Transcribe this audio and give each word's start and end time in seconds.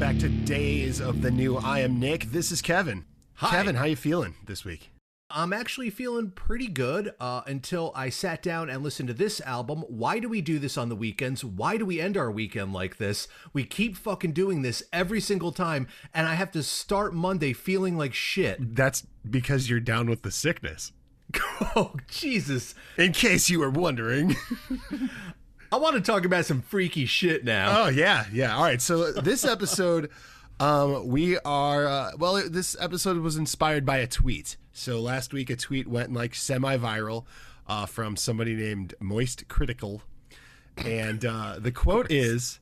Back 0.00 0.18
to 0.20 0.30
Days 0.30 0.98
of 0.98 1.20
the 1.20 1.30
New. 1.30 1.58
I 1.58 1.80
am 1.80 2.00
Nick. 2.00 2.32
This 2.32 2.50
is 2.50 2.62
Kevin. 2.62 3.04
Hi. 3.34 3.50
Kevin, 3.50 3.76
how 3.76 3.84
you 3.84 3.96
feeling 3.96 4.34
this 4.46 4.64
week? 4.64 4.88
I'm 5.28 5.52
actually 5.52 5.90
feeling 5.90 6.30
pretty 6.30 6.68
good 6.68 7.12
uh, 7.20 7.42
until 7.46 7.92
I 7.94 8.08
sat 8.08 8.42
down 8.42 8.70
and 8.70 8.82
listened 8.82 9.08
to 9.08 9.14
this 9.14 9.42
album. 9.42 9.84
Why 9.88 10.18
do 10.18 10.26
we 10.26 10.40
do 10.40 10.58
this 10.58 10.78
on 10.78 10.88
the 10.88 10.96
weekends? 10.96 11.44
Why 11.44 11.76
do 11.76 11.84
we 11.84 12.00
end 12.00 12.16
our 12.16 12.30
weekend 12.30 12.72
like 12.72 12.96
this? 12.96 13.28
We 13.52 13.64
keep 13.64 13.94
fucking 13.94 14.32
doing 14.32 14.62
this 14.62 14.82
every 14.90 15.20
single 15.20 15.52
time, 15.52 15.86
and 16.14 16.26
I 16.26 16.34
have 16.34 16.50
to 16.52 16.62
start 16.62 17.12
Monday 17.12 17.52
feeling 17.52 17.98
like 17.98 18.14
shit. 18.14 18.74
That's 18.74 19.06
because 19.28 19.68
you're 19.68 19.80
down 19.80 20.08
with 20.08 20.22
the 20.22 20.30
sickness. 20.30 20.92
oh, 21.76 21.92
Jesus. 22.08 22.74
In 22.96 23.12
case 23.12 23.50
you 23.50 23.60
were 23.60 23.68
wondering. 23.68 24.34
I 25.72 25.76
want 25.76 25.94
to 25.94 26.00
talk 26.00 26.24
about 26.24 26.46
some 26.46 26.62
freaky 26.62 27.06
shit 27.06 27.44
now. 27.44 27.84
Oh 27.84 27.88
yeah, 27.88 28.26
yeah. 28.32 28.56
All 28.56 28.62
right. 28.64 28.80
So 28.82 29.12
this 29.12 29.44
episode, 29.44 30.10
um, 30.60 31.06
we 31.08 31.38
are 31.38 31.86
uh, 31.86 32.10
well. 32.18 32.42
This 32.48 32.76
episode 32.80 33.18
was 33.18 33.36
inspired 33.36 33.86
by 33.86 33.98
a 33.98 34.06
tweet. 34.06 34.56
So 34.72 35.00
last 35.00 35.32
week, 35.32 35.50
a 35.50 35.56
tweet 35.56 35.86
went 35.86 36.12
like 36.12 36.34
semi-viral 36.34 37.24
uh, 37.68 37.86
from 37.86 38.16
somebody 38.16 38.54
named 38.54 38.94
Moist 39.00 39.46
Critical, 39.48 40.02
and 40.76 41.24
uh, 41.24 41.56
the 41.58 41.72
quote 41.72 42.10
is. 42.10 42.58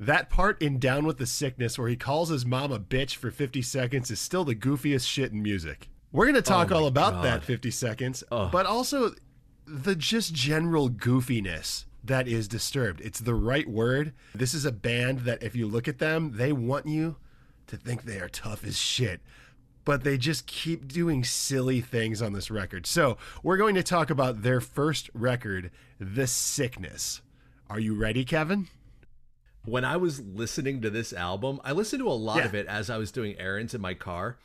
That 0.00 0.30
part 0.30 0.62
in 0.62 0.78
Down 0.78 1.06
with 1.06 1.18
the 1.18 1.26
Sickness 1.26 1.76
where 1.76 1.88
he 1.88 1.96
calls 1.96 2.28
his 2.28 2.46
mom 2.46 2.70
a 2.70 2.78
bitch 2.78 3.16
for 3.16 3.32
50 3.32 3.62
seconds 3.62 4.12
is 4.12 4.20
still 4.20 4.44
the 4.44 4.54
goofiest 4.54 5.08
shit 5.08 5.32
in 5.32 5.42
music. 5.42 5.88
We're 6.12 6.26
going 6.26 6.36
to 6.36 6.40
talk 6.40 6.70
Oh 6.70 6.76
all 6.76 6.86
about 6.86 7.14
God. 7.14 7.24
that 7.24 7.42
50 7.42 7.72
seconds, 7.72 8.22
Ugh. 8.30 8.48
but 8.52 8.64
also 8.64 9.10
the 9.66 9.96
just 9.96 10.32
general 10.32 10.88
goofiness 10.88 11.86
that 12.08 12.28
is 12.28 12.48
disturbed. 12.48 13.00
It's 13.00 13.20
the 13.20 13.34
right 13.34 13.68
word. 13.68 14.12
This 14.34 14.52
is 14.54 14.64
a 14.64 14.72
band 14.72 15.20
that 15.20 15.42
if 15.42 15.54
you 15.56 15.66
look 15.66 15.88
at 15.88 15.98
them, 15.98 16.32
they 16.36 16.52
want 16.52 16.86
you 16.86 17.16
to 17.68 17.76
think 17.76 18.02
they 18.02 18.18
are 18.20 18.28
tough 18.28 18.64
as 18.64 18.76
shit. 18.76 19.20
But 19.84 20.04
they 20.04 20.18
just 20.18 20.46
keep 20.46 20.86
doing 20.88 21.24
silly 21.24 21.80
things 21.80 22.20
on 22.20 22.32
this 22.34 22.50
record. 22.50 22.86
So, 22.86 23.16
we're 23.42 23.56
going 23.56 23.74
to 23.74 23.82
talk 23.82 24.10
about 24.10 24.42
their 24.42 24.60
first 24.60 25.08
record, 25.14 25.70
The 25.98 26.26
Sickness. 26.26 27.22
Are 27.70 27.80
you 27.80 27.94
ready, 27.94 28.24
Kevin? 28.24 28.68
when 29.64 29.84
I 29.84 29.98
was 29.98 30.18
listening 30.20 30.80
to 30.80 30.88
this 30.88 31.12
album, 31.12 31.60
I 31.62 31.72
listened 31.72 32.00
to 32.00 32.08
a 32.08 32.12
lot 32.12 32.38
Yeah. 32.38 32.44
of 32.46 32.54
it 32.54 32.66
as 32.68 32.88
I 32.88 32.96
was 32.96 33.12
doing 33.12 33.38
errands 33.38 33.74
in 33.74 33.82
my 33.82 33.92
car. 33.92 34.38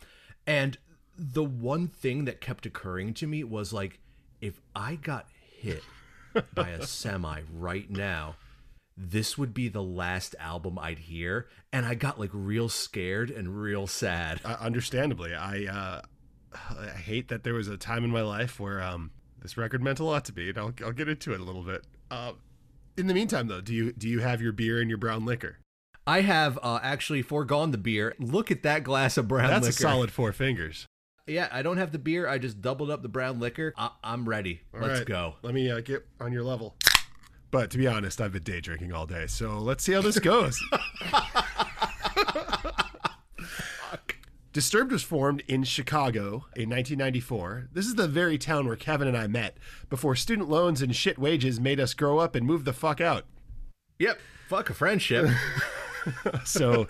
And 0.45 0.78
the 1.17 1.44
one 1.45 1.88
thing 1.88 2.25
that 2.25 2.41
kept 2.41 2.66
occurring 2.66 3.14
to 3.16 3.28
me 3.28 3.41
was 3.45 3.72
like, 3.72 4.00
if 4.41 4.59
I 4.75 4.95
got 4.95 5.28
hit 5.58 5.81
by 6.53 6.70
a 6.70 6.86
semi 6.86 7.42
right 7.53 7.89
now, 7.89 8.36
this 8.95 9.38
would 9.38 9.53
be 9.53 9.70
the 9.70 9.84
last 9.84 10.36
album 10.40 10.78
I'd 10.80 11.00
hear. 11.00 11.48
And 11.72 11.86
I 11.86 11.95
got 11.95 12.20
like 12.20 12.31
real 12.34 12.70
scared 12.70 13.30
and 13.30 13.59
real 13.62 13.88
sad. 13.88 14.40
Uh, 14.45 14.58
understandably, 14.59 15.34
I 15.34 15.66
uh, 15.66 16.02
I 16.80 16.88
hate 16.90 17.30
that 17.30 17.44
there 17.44 17.53
was 17.53 17.67
a 17.67 17.78
time 17.78 18.03
in 18.03 18.12
my 18.12 18.22
life 18.22 18.59
where 18.59 18.81
um, 18.81 19.12
this 19.42 19.58
record 19.58 19.81
meant 19.81 20.00
a 20.00 20.03
lot 20.03 20.25
to 20.25 20.36
me, 20.36 20.50
and 20.50 20.58
I'll, 20.58 20.73
I'll 20.84 20.92
get 20.92 21.09
into 21.09 21.34
it 21.34 21.40
a 21.40 21.44
little 21.44 21.63
bit. 21.63 21.84
Uh, 22.12 22.34
in 22.97 23.08
the 23.08 23.13
meantime, 23.13 23.47
though, 23.47 23.62
do 23.62 23.74
you 23.74 23.91
do 23.94 24.08
you 24.08 24.19
have 24.19 24.41
your 24.41 24.52
beer 24.52 24.79
and 24.79 24.90
your 24.90 25.00
brown 25.00 25.25
liquor? 25.25 25.58
I 26.06 26.22
have 26.22 26.59
uh, 26.62 26.79
actually 26.84 27.22
foregone 27.22 27.72
the 27.72 27.78
beer. 27.78 28.13
Look 28.19 28.52
at 28.52 28.63
that 28.63 28.84
glass 28.84 29.18
of 29.18 29.28
brown 29.28 29.50
That's 29.50 29.66
liquor. 29.66 29.78
a 29.78 29.90
solid 29.91 30.12
four 30.12 30.34
fingers. 30.34 30.85
Yeah, 31.25 31.47
I 31.51 31.61
don't 31.61 31.78
have 31.78 31.91
the 31.91 32.00
beer. 32.00 32.28
I 32.28 32.38
just 32.38 32.61
doubled 32.61 32.91
up 32.91 33.01
the 33.01 33.07
brown 33.09 33.39
liquor. 33.39 33.73
I- 33.78 33.91
I'm 34.03 34.28
ready. 34.28 34.61
All 34.73 34.81
Let's 34.81 35.00
right, 35.00 35.07
go. 35.07 35.35
Let 35.41 35.53
me 35.53 35.72
uh, 35.72 35.79
get 35.79 36.06
on 36.19 36.34
your 36.34 36.44
level. 36.44 36.75
But 37.50 37.72
to 37.72 37.78
be 37.78 37.88
honest, 37.88 38.19
I've 38.19 38.34
been 38.34 38.44
day 38.44 38.59
drinking 38.59 38.91
all 38.94 39.06
day, 39.06 39.28
so 39.28 39.59
let's 39.59 39.84
see 39.84 39.94
how 39.94 40.01
this 40.01 40.19
goes. 40.19 40.59
Disturbed 44.51 44.91
was 44.91 45.01
formed 45.01 45.41
in 45.47 45.63
Chicago 45.63 46.45
in 46.56 46.69
1994. 46.69 47.69
This 47.73 47.88
is 47.88 47.95
the 47.95 48.07
very 48.07 48.38
town 48.38 48.67
where 48.67 48.75
Kevin 48.75 49.07
and 49.07 49.17
I 49.17 49.25
met 49.25 49.57
before 49.90 50.16
student 50.16 50.47
loans 50.47 50.79
and 50.81 50.95
shit 50.95 51.17
wages 51.17 51.59
made 51.59 51.79
us 51.79 51.95
grow 51.95 52.19
up 52.19 52.35
and 52.35 52.45
move 52.45 52.63
the 52.63 52.73
fuck 52.73 53.01
out. 53.01 53.25
Yep. 53.97 54.19
Fuck 54.50 54.69
a 54.69 54.75
friendship. 54.75 55.28
So, 56.46 56.81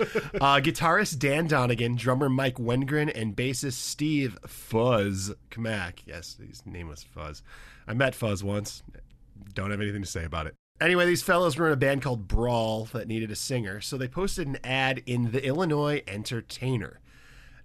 uh, 0.41 0.59
guitarist 0.59 1.19
Dan 1.19 1.47
Donegan, 1.47 1.95
drummer 1.95 2.29
Mike 2.29 2.55
Wengren, 2.55 3.11
and 3.13 3.35
bassist 3.35 3.73
Steve 3.73 4.37
Fuzz 4.47 5.33
Kmak. 5.51 5.99
Yes, 6.05 6.37
his 6.45 6.65
name 6.65 6.87
was 6.87 7.03
Fuzz. 7.03 7.43
I 7.87 7.93
met 7.93 8.15
Fuzz 8.15 8.43
once. 8.43 8.83
Don't 9.53 9.71
have 9.71 9.81
anything 9.81 10.01
to 10.01 10.07
say 10.07 10.23
about 10.23 10.47
it. 10.47 10.55
Anyway, 10.81 11.05
these 11.05 11.23
fellows 11.23 11.57
were 11.57 11.67
in 11.67 11.73
a 11.73 11.77
band 11.77 12.01
called 12.01 12.27
Brawl 12.27 12.85
that 12.85 13.07
needed 13.07 13.31
a 13.31 13.35
singer, 13.35 13.79
so 13.79 13.97
they 13.97 14.07
posted 14.07 14.47
an 14.47 14.57
ad 14.63 15.03
in 15.05 15.31
the 15.31 15.45
Illinois 15.45 16.01
Entertainer. 16.07 16.99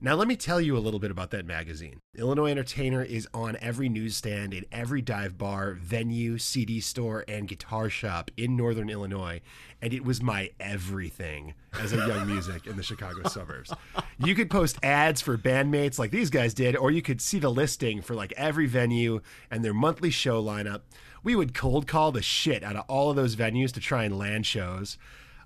Now, 0.01 0.15
let 0.15 0.29
me 0.29 0.37
tell 0.37 0.61
you 0.61 0.77
a 0.77 0.79
little 0.79 1.01
bit 1.01 1.11
about 1.11 1.33
that 1.33 1.45
magazine. 1.45 2.01
Illinois 2.17 2.53
Entertainer 2.53 3.03
is 3.03 3.27
on 3.35 3.57
every 3.61 3.89
newsstand, 3.89 4.55
in 4.55 4.65
every 4.71 5.03
dive 5.03 5.37
bar, 5.37 5.73
venue, 5.75 6.39
CD 6.39 6.79
store, 6.79 7.25
and 7.27 7.49
guitar 7.49 7.91
shop 7.91 8.31
in 8.37 8.57
Northern 8.57 8.91
Illinois, 8.91 9.41
and 9.83 9.93
it 9.93 10.05
was 10.05 10.23
my 10.23 10.51
everything 10.61 11.55
as 11.81 11.93
a 11.93 11.97
young 11.97 12.29
music 12.29 12.69
in 12.69 12.77
the 12.77 12.83
Chicago 12.85 13.29
suburbs. 13.29 13.73
You 14.19 14.37
could 14.37 14.51
post 14.51 14.79
ads 14.85 15.21
for 15.21 15.37
bandmates 15.37 15.99
like 15.99 16.13
these 16.13 16.31
guys 16.31 16.55
did, 16.55 16.77
or 16.77 16.93
you 16.93 17.03
could 17.03 17.21
see 17.21 17.41
the 17.41 17.51
listing 17.51 18.01
for 18.01 18.15
like 18.15 18.33
every 18.37 18.67
venue 18.67 19.21
and 19.51 19.65
their 19.65 19.75
monthly 19.75 20.11
show 20.11 20.41
lineup. 20.41 20.83
We 21.25 21.35
would 21.35 21.55
cold 21.55 21.89
call 21.89 22.13
the 22.13 22.23
shit 22.23 22.63
out 22.63 22.77
of 22.77 22.85
all 22.87 23.11
of 23.11 23.17
those 23.17 23.35
venues 23.35 23.73
to 23.73 23.81
try 23.81 24.05
and 24.05 24.17
land 24.17 24.47
shows. 24.47 24.97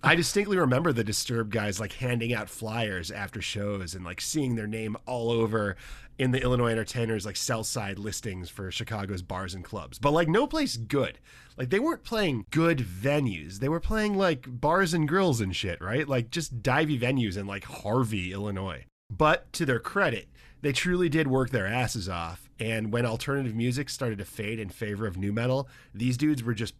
I 0.05 0.17
distinctly 0.17 0.59
remember 0.59 0.93
the 0.93 1.05
Disturbed 1.05 1.53
guys 1.53 1.79
like 1.79 1.93
handing 1.93 2.35
out 2.35 2.49
flyers 2.49 3.13
after 3.13 3.41
shows 3.41 3.95
and 3.95 4.05
like 4.05 4.21
seeing 4.21 4.57
their 4.57 4.67
name 4.67 4.97
all 5.07 5.31
over 5.31 5.77
in 6.19 6.33
the 6.33 6.43
Illinois 6.43 6.73
Entertainers 6.73 7.25
like 7.25 7.37
sell 7.37 7.63
side 7.63 8.01
listings 8.01 8.51
for 8.51 8.73
Chicago's 8.73 9.23
bars 9.23 9.55
and 9.55 9.63
clubs. 9.65 10.01
But 10.01 10.13
like 10.13 10.27
no 10.27 10.49
place 10.49 10.77
good. 10.77 11.21
Like 11.57 11.71
they 11.71 11.79
weren't 11.79 12.03
playing 12.03 12.47
good 12.51 12.79
venues. 12.79 13.61
They 13.61 13.69
were 13.69 13.79
playing 13.79 14.19
like 14.19 14.47
bars 14.49 14.93
and 14.93 15.07
grills 15.07 15.41
and 15.41 15.55
shit, 15.55 15.81
right? 15.81 16.09
Like 16.09 16.31
just 16.31 16.65
divey 16.65 16.99
venues 16.99 17.37
in 17.37 17.47
like 17.47 17.65
Harvey, 17.65 18.33
Illinois. 18.33 18.87
But 19.09 19.53
to 19.53 19.65
their 19.65 19.79
credit, 19.79 20.29
they 20.63 20.73
truly 20.73 21.09
did 21.11 21.29
work 21.29 21.51
their 21.51 21.67
asses 21.67 22.09
off. 22.09 22.51
And 22.59 22.93
when 22.93 23.07
alternative 23.07 23.55
music 23.55 23.89
started 23.89 24.19
to 24.19 24.25
fade 24.25 24.59
in 24.59 24.69
favor 24.69 25.07
of 25.07 25.17
nu 25.17 25.33
metal, 25.33 25.69
these 25.95 26.17
dudes 26.17 26.43
were 26.43 26.55
just 26.55 26.75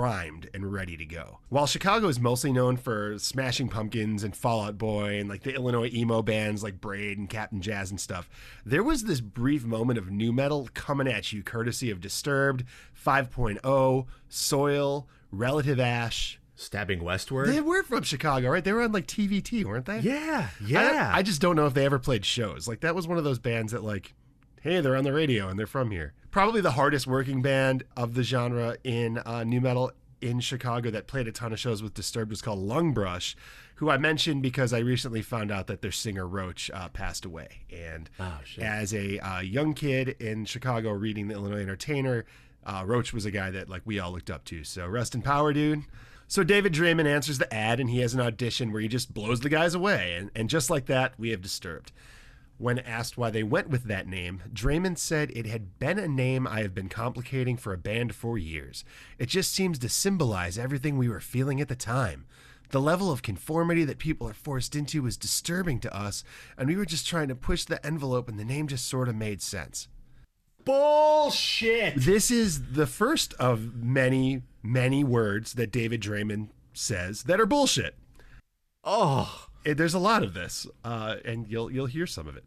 primed 0.00 0.46
and 0.52 0.70
ready 0.74 0.94
to 0.94 1.06
go. 1.06 1.38
While 1.48 1.66
Chicago 1.66 2.08
is 2.08 2.20
mostly 2.20 2.52
known 2.52 2.76
for 2.76 3.18
Smashing 3.18 3.70
Pumpkins 3.70 4.22
and 4.22 4.36
Fall 4.36 4.60
Out 4.60 4.76
Boy 4.76 5.18
and 5.18 5.26
like 5.26 5.42
the 5.42 5.54
Illinois 5.54 5.88
emo 5.90 6.20
bands 6.20 6.62
like 6.62 6.82
Braid 6.82 7.16
and 7.16 7.30
Cap'n 7.30 7.62
Jazz 7.62 7.90
and 7.90 7.98
stuff, 7.98 8.28
there 8.66 8.82
was 8.82 9.04
this 9.04 9.22
brief 9.22 9.64
moment 9.64 9.98
of 9.98 10.10
nu 10.10 10.34
metal 10.34 10.68
coming 10.74 11.08
at 11.08 11.32
you 11.32 11.42
courtesy 11.42 11.90
of 11.90 12.02
Disturbed, 12.02 12.62
5.0, 13.06 14.06
Soil, 14.28 15.08
Relative 15.30 15.80
Ash. 15.80 16.38
Stabbing 16.58 17.02
westward. 17.02 17.48
They 17.48 17.62
were 17.62 17.82
from 17.82 18.02
Chicago, 18.02 18.50
right? 18.50 18.64
They 18.64 18.74
were 18.74 18.82
on 18.82 18.92
like 18.92 19.06
TVT, 19.06 19.64
weren't 19.64 19.86
they? 19.86 20.00
yeah, 20.00 20.48
I- 20.60 20.66
yeah. 20.66 21.10
I, 21.14 21.22
just 21.22 21.40
don't 21.40 21.56
know 21.56 21.66
if 21.66 21.72
they 21.72 21.86
ever 21.86 21.98
played 21.98 22.26
shows. 22.26 22.68
Like 22.68 22.80
that 22.80 22.94
was 22.94 23.08
one 23.08 23.16
of 23.16 23.24
those 23.24 23.38
bands 23.38 23.72
that 23.72 23.82
like, 23.82 24.12
hey, 24.60 24.82
they're 24.82 24.96
on 24.96 25.04
the 25.04 25.12
radio 25.14 25.48
and 25.48 25.58
they're 25.58 25.66
from 25.66 25.90
here. 25.90 26.12
Probably 26.36 26.60
the 26.60 26.72
hardest 26.72 27.06
working 27.06 27.40
band 27.40 27.84
of 27.96 28.12
the 28.12 28.22
genre 28.22 28.76
in 28.84 29.16
uh, 29.24 29.42
nu 29.42 29.58
metal 29.58 29.90
in 30.20 30.40
Chicago 30.40 30.90
that 30.90 31.06
played 31.06 31.26
a 31.26 31.32
ton 31.32 31.50
of 31.50 31.58
shows 31.58 31.82
with 31.82 31.94
Disturbed 31.94 32.28
was 32.28 32.42
called 32.42 32.58
Lungbrush, 32.58 33.34
who 33.76 33.88
I 33.88 33.96
mentioned 33.96 34.42
because 34.42 34.74
I 34.74 34.80
recently 34.80 35.22
found 35.22 35.50
out 35.50 35.66
that 35.68 35.80
their 35.80 35.90
singer 35.92 36.28
Roach 36.28 36.70
uh, 36.74 36.90
passed 36.90 37.24
away. 37.24 37.62
And 37.74 38.10
Oh, 38.20 38.38
shit. 38.44 38.62
as 38.62 38.92
a 38.92 39.18
uh, 39.20 39.40
young 39.40 39.72
kid 39.72 40.10
in 40.20 40.44
Chicago 40.44 40.90
reading 40.90 41.28
the 41.28 41.34
Illinois 41.36 41.62
Entertainer, 41.62 42.26
uh, 42.66 42.82
Roach 42.84 43.14
was 43.14 43.24
a 43.24 43.30
guy 43.30 43.50
that 43.50 43.70
like 43.70 43.80
we 43.86 43.98
all 43.98 44.12
looked 44.12 44.28
up 44.30 44.44
to. 44.44 44.62
So 44.62 44.86
rest 44.86 45.14
in 45.14 45.22
power, 45.22 45.54
dude. 45.54 45.84
So 46.28 46.44
David 46.44 46.74
Draiman 46.74 47.06
answers 47.06 47.38
the 47.38 47.50
ad, 47.54 47.80
and 47.80 47.88
he 47.88 48.00
has 48.00 48.12
an 48.12 48.20
audition 48.20 48.72
where 48.72 48.82
he 48.82 48.88
just 48.88 49.14
blows 49.14 49.40
the 49.40 49.48
guys 49.48 49.74
away, 49.74 50.16
and, 50.18 50.30
and 50.34 50.50
just 50.50 50.68
like 50.68 50.84
that, 50.84 51.14
we 51.16 51.30
have 51.30 51.40
Disturbed. 51.40 51.92
When 52.58 52.78
asked 52.78 53.18
why 53.18 53.30
they 53.30 53.42
went 53.42 53.68
with 53.68 53.84
that 53.84 54.08
name, 54.08 54.42
Draiman 54.50 54.96
said 54.96 55.30
it 55.30 55.44
had 55.44 55.78
been 55.78 55.98
a 55.98 56.08
name 56.08 56.46
I 56.46 56.62
have 56.62 56.74
been 56.74 56.88
complicating 56.88 57.58
for 57.58 57.74
a 57.74 57.78
band 57.78 58.14
for 58.14 58.38
years. 58.38 58.82
It 59.18 59.28
just 59.28 59.52
seems 59.52 59.78
to 59.80 59.90
symbolize 59.90 60.56
everything 60.56 60.96
we 60.96 61.08
were 61.08 61.20
feeling 61.20 61.60
at 61.60 61.68
the 61.68 61.76
time. 61.76 62.24
The 62.70 62.80
level 62.80 63.12
of 63.12 63.22
conformity 63.22 63.84
that 63.84 63.98
people 63.98 64.26
are 64.26 64.34
forced 64.34 64.74
into 64.74 65.02
was 65.02 65.18
disturbing 65.18 65.80
to 65.80 65.94
us, 65.94 66.24
and 66.56 66.66
we 66.68 66.76
were 66.76 66.86
just 66.86 67.06
trying 67.06 67.28
to 67.28 67.34
push 67.34 67.64
the 67.64 67.84
envelope, 67.84 68.28
and 68.28 68.38
the 68.38 68.44
name 68.44 68.68
just 68.68 68.88
sort 68.88 69.08
of 69.08 69.14
made 69.14 69.42
sense. 69.42 69.88
Bullshit. 70.64 71.94
This 71.94 72.30
is 72.30 72.72
the 72.72 72.86
first 72.86 73.34
of 73.34 73.74
many, 73.76 74.42
many 74.62 75.04
words 75.04 75.52
that 75.54 75.70
David 75.70 76.00
Draiman 76.00 76.48
says 76.72 77.24
that 77.24 77.40
are 77.40 77.46
bullshit. 77.46 77.96
Oh, 78.82 79.45
Eh, 79.66 79.74
There's 79.74 79.94
a 79.94 79.98
lot 79.98 80.22
of 80.22 80.32
this, 80.32 80.66
uh, 80.84 81.16
and 81.24 81.46
you'll 81.48 81.70
you'll 81.70 81.86
hear 81.86 82.06
some 82.06 82.28
of 82.28 82.36
it. 82.36 82.44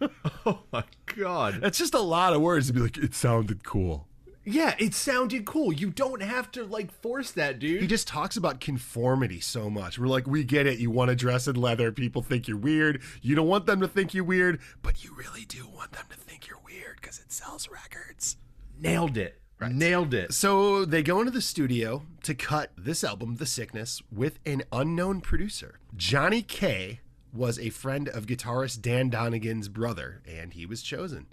oh 0.46 0.60
my 0.72 0.84
god. 1.16 1.60
It's 1.62 1.78
just 1.78 1.94
a 1.94 2.00
lot 2.00 2.32
of 2.34 2.40
words 2.42 2.66
to 2.66 2.72
be 2.72 2.80
like, 2.80 2.98
it 2.98 3.14
sounded 3.14 3.64
cool. 3.64 4.08
Yeah, 4.44 4.74
it 4.80 4.92
sounded 4.92 5.44
cool. 5.44 5.72
You 5.72 5.90
don't 5.90 6.20
have 6.20 6.50
to 6.52 6.64
like 6.64 6.90
force 6.90 7.30
that, 7.32 7.60
dude. 7.60 7.80
He 7.80 7.86
just 7.86 8.08
talks 8.08 8.36
about 8.36 8.58
conformity 8.58 9.38
so 9.38 9.70
much. 9.70 10.00
We're 10.00 10.08
like, 10.08 10.26
we 10.26 10.42
get 10.42 10.66
it. 10.66 10.80
You 10.80 10.90
want 10.90 11.10
to 11.10 11.14
dress 11.14 11.46
in 11.46 11.54
leather. 11.54 11.92
People 11.92 12.22
think 12.22 12.48
you're 12.48 12.56
weird. 12.56 13.02
You 13.22 13.36
don't 13.36 13.46
want 13.46 13.66
them 13.66 13.80
to 13.80 13.86
think 13.88 14.12
you're 14.14 14.24
weird, 14.24 14.60
but 14.82 15.04
you 15.04 15.14
really 15.14 15.44
do 15.44 15.68
want 15.68 15.92
them 15.92 16.06
to 16.10 16.16
think 16.16 16.48
you're 16.48 16.58
weird 16.66 16.96
because 17.00 17.20
it 17.20 17.30
sells 17.30 17.68
records. 17.68 18.36
Nailed 18.80 19.16
it. 19.16 19.40
Nailed 19.70 20.14
it. 20.14 20.32
So 20.34 20.84
they 20.84 21.02
go 21.02 21.20
into 21.20 21.30
the 21.30 21.40
studio 21.40 22.02
to 22.22 22.34
cut 22.34 22.72
this 22.76 23.04
album, 23.04 23.36
The 23.36 23.46
Sickness, 23.46 24.02
with 24.10 24.38
an 24.44 24.62
unknown 24.72 25.20
producer. 25.20 25.78
Johnny 25.96 26.42
K 26.42 27.00
was 27.32 27.58
a 27.58 27.70
friend 27.70 28.08
of 28.08 28.26
guitarist 28.26 28.82
Dan 28.82 29.10
Donegan's 29.10 29.68
brother, 29.68 30.22
and 30.26 30.52
he 30.52 30.66
was 30.66 30.82
chosen. 30.82 31.26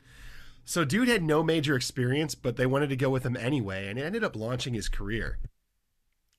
So 0.66 0.86
dude 0.86 1.08
had 1.08 1.24
no 1.24 1.44
major 1.44 1.76
experience, 1.76 2.36
but 2.36 2.56
they 2.56 2.66
wanted 2.66 2.90
to 2.90 2.96
go 2.96 3.10
with 3.10 3.26
him 3.26 3.36
anyway, 3.36 3.88
and 3.88 3.98
it 3.98 4.04
ended 4.04 4.24
up 4.24 4.36
launching 4.36 4.74
his 4.74 4.88
career. 4.88 5.40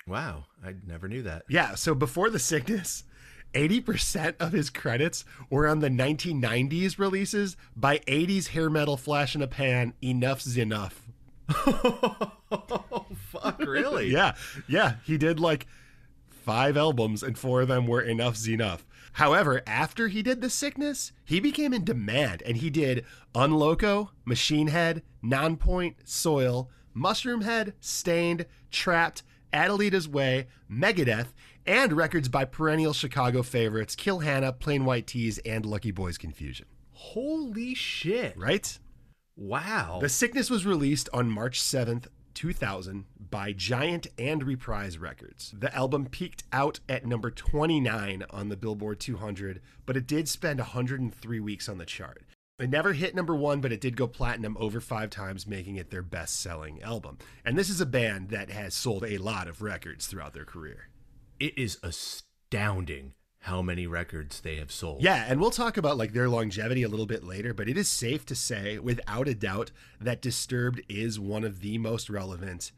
Wow, 0.06 0.46
I 0.64 0.74
never 0.86 1.08
knew 1.08 1.22
that. 1.22 1.44
Yeah, 1.48 1.74
so 1.74 1.94
before 1.94 2.30
The 2.30 2.38
Sickness, 2.38 3.04
80% 3.54 4.36
of 4.38 4.52
his 4.52 4.70
credits 4.70 5.24
were 5.50 5.66
on 5.66 5.80
the 5.80 5.88
1990s 5.88 6.98
releases 6.98 7.56
by 7.76 7.98
80s 8.00 8.48
hair 8.48 8.70
metal 8.70 8.96
flash 8.96 9.34
in 9.34 9.42
a 9.42 9.46
pan, 9.46 9.94
Enuff 10.02 10.40
Z'Nuff. 10.42 10.92
Oh, 12.52 13.06
fuck, 13.28 13.60
really? 13.60 14.08
yeah, 14.10 14.34
yeah, 14.68 14.96
he 15.04 15.16
did 15.18 15.38
like 15.40 15.66
five 16.30 16.76
albums, 16.76 17.22
and 17.22 17.38
four 17.38 17.62
of 17.62 17.68
them 17.68 17.86
were 17.86 18.02
Enuff 18.02 18.36
Z'Nuff. 18.36 18.80
However, 19.14 19.62
after 19.66 20.08
he 20.08 20.22
did 20.22 20.40
The 20.40 20.50
Sickness, 20.50 21.12
he 21.24 21.40
became 21.40 21.72
in 21.72 21.84
demand 21.84 22.42
and 22.42 22.56
he 22.56 22.70
did 22.70 23.04
Unloco, 23.34 24.10
Machine 24.24 24.68
Head, 24.68 25.02
Nonpoint, 25.22 25.96
Soil, 26.04 26.70
Mushroom 26.94 27.42
Head, 27.42 27.74
Staind, 27.80 28.46
Trapt, 28.70 29.22
Adelita's 29.52 30.08
Way, 30.08 30.46
Megadeth, 30.70 31.28
and 31.66 31.92
records 31.92 32.28
by 32.28 32.44
perennial 32.44 32.92
Chicago 32.92 33.42
favorites 33.42 33.96
Kill 33.96 34.20
Hannah, 34.20 34.52
Plain 34.52 34.84
White 34.84 35.06
T's, 35.06 35.38
and 35.38 35.66
Lucky 35.66 35.90
Boys 35.90 36.18
Confusion. 36.18 36.66
Holy 36.92 37.74
shit. 37.74 38.36
Right? 38.38 38.78
Wow. 39.40 40.00
The 40.02 40.10
Sickness 40.10 40.50
was 40.50 40.66
released 40.66 41.08
on 41.14 41.30
March 41.30 41.62
7th, 41.62 42.08
2000 42.34 43.06
by 43.30 43.52
Giant 43.52 44.06
and 44.18 44.44
Reprise 44.44 44.98
Records. 44.98 45.54
The 45.58 45.74
album 45.74 46.06
peaked 46.10 46.44
out 46.52 46.80
at 46.90 47.06
number 47.06 47.30
29 47.30 48.22
on 48.28 48.48
the 48.50 48.56
Billboard 48.58 49.00
200, 49.00 49.62
but 49.86 49.96
it 49.96 50.06
did 50.06 50.28
spend 50.28 50.58
103 50.58 51.40
weeks 51.40 51.70
on 51.70 51.78
the 51.78 51.86
chart. 51.86 52.22
It 52.58 52.68
never 52.68 52.92
hit 52.92 53.14
number 53.14 53.34
one, 53.34 53.62
but 53.62 53.72
it 53.72 53.80
did 53.80 53.96
go 53.96 54.06
platinum 54.06 54.58
over 54.60 54.78
five 54.78 55.08
times, 55.08 55.46
making 55.46 55.76
it 55.76 55.88
their 55.88 56.02
best 56.02 56.38
selling 56.38 56.82
album. 56.82 57.16
And 57.42 57.56
this 57.56 57.70
is 57.70 57.80
a 57.80 57.86
band 57.86 58.28
that 58.28 58.50
has 58.50 58.74
sold 58.74 59.04
a 59.04 59.16
lot 59.16 59.48
of 59.48 59.62
records 59.62 60.06
throughout 60.06 60.34
their 60.34 60.44
career. 60.44 60.90
It 61.38 61.56
is 61.56 61.78
astounding 61.82 63.14
how 63.44 63.62
many 63.62 63.86
records 63.86 64.40
they 64.40 64.56
have 64.56 64.70
sold. 64.70 65.02
Yeah, 65.02 65.24
and 65.26 65.40
we'll 65.40 65.50
talk 65.50 65.76
about 65.76 65.96
like 65.96 66.12
their 66.12 66.28
longevity 66.28 66.82
a 66.82 66.88
little 66.88 67.06
bit 67.06 67.24
later, 67.24 67.54
but 67.54 67.68
it 67.68 67.78
is 67.78 67.88
safe 67.88 68.26
to 68.26 68.34
say 68.34 68.78
without 68.78 69.28
a 69.28 69.34
doubt 69.34 69.70
that 70.00 70.20
Disturbed 70.20 70.82
is 70.88 71.18
one 71.18 71.42
of 71.44 71.60
the 71.60 71.78
most 71.78 72.10
relevant 72.10 72.72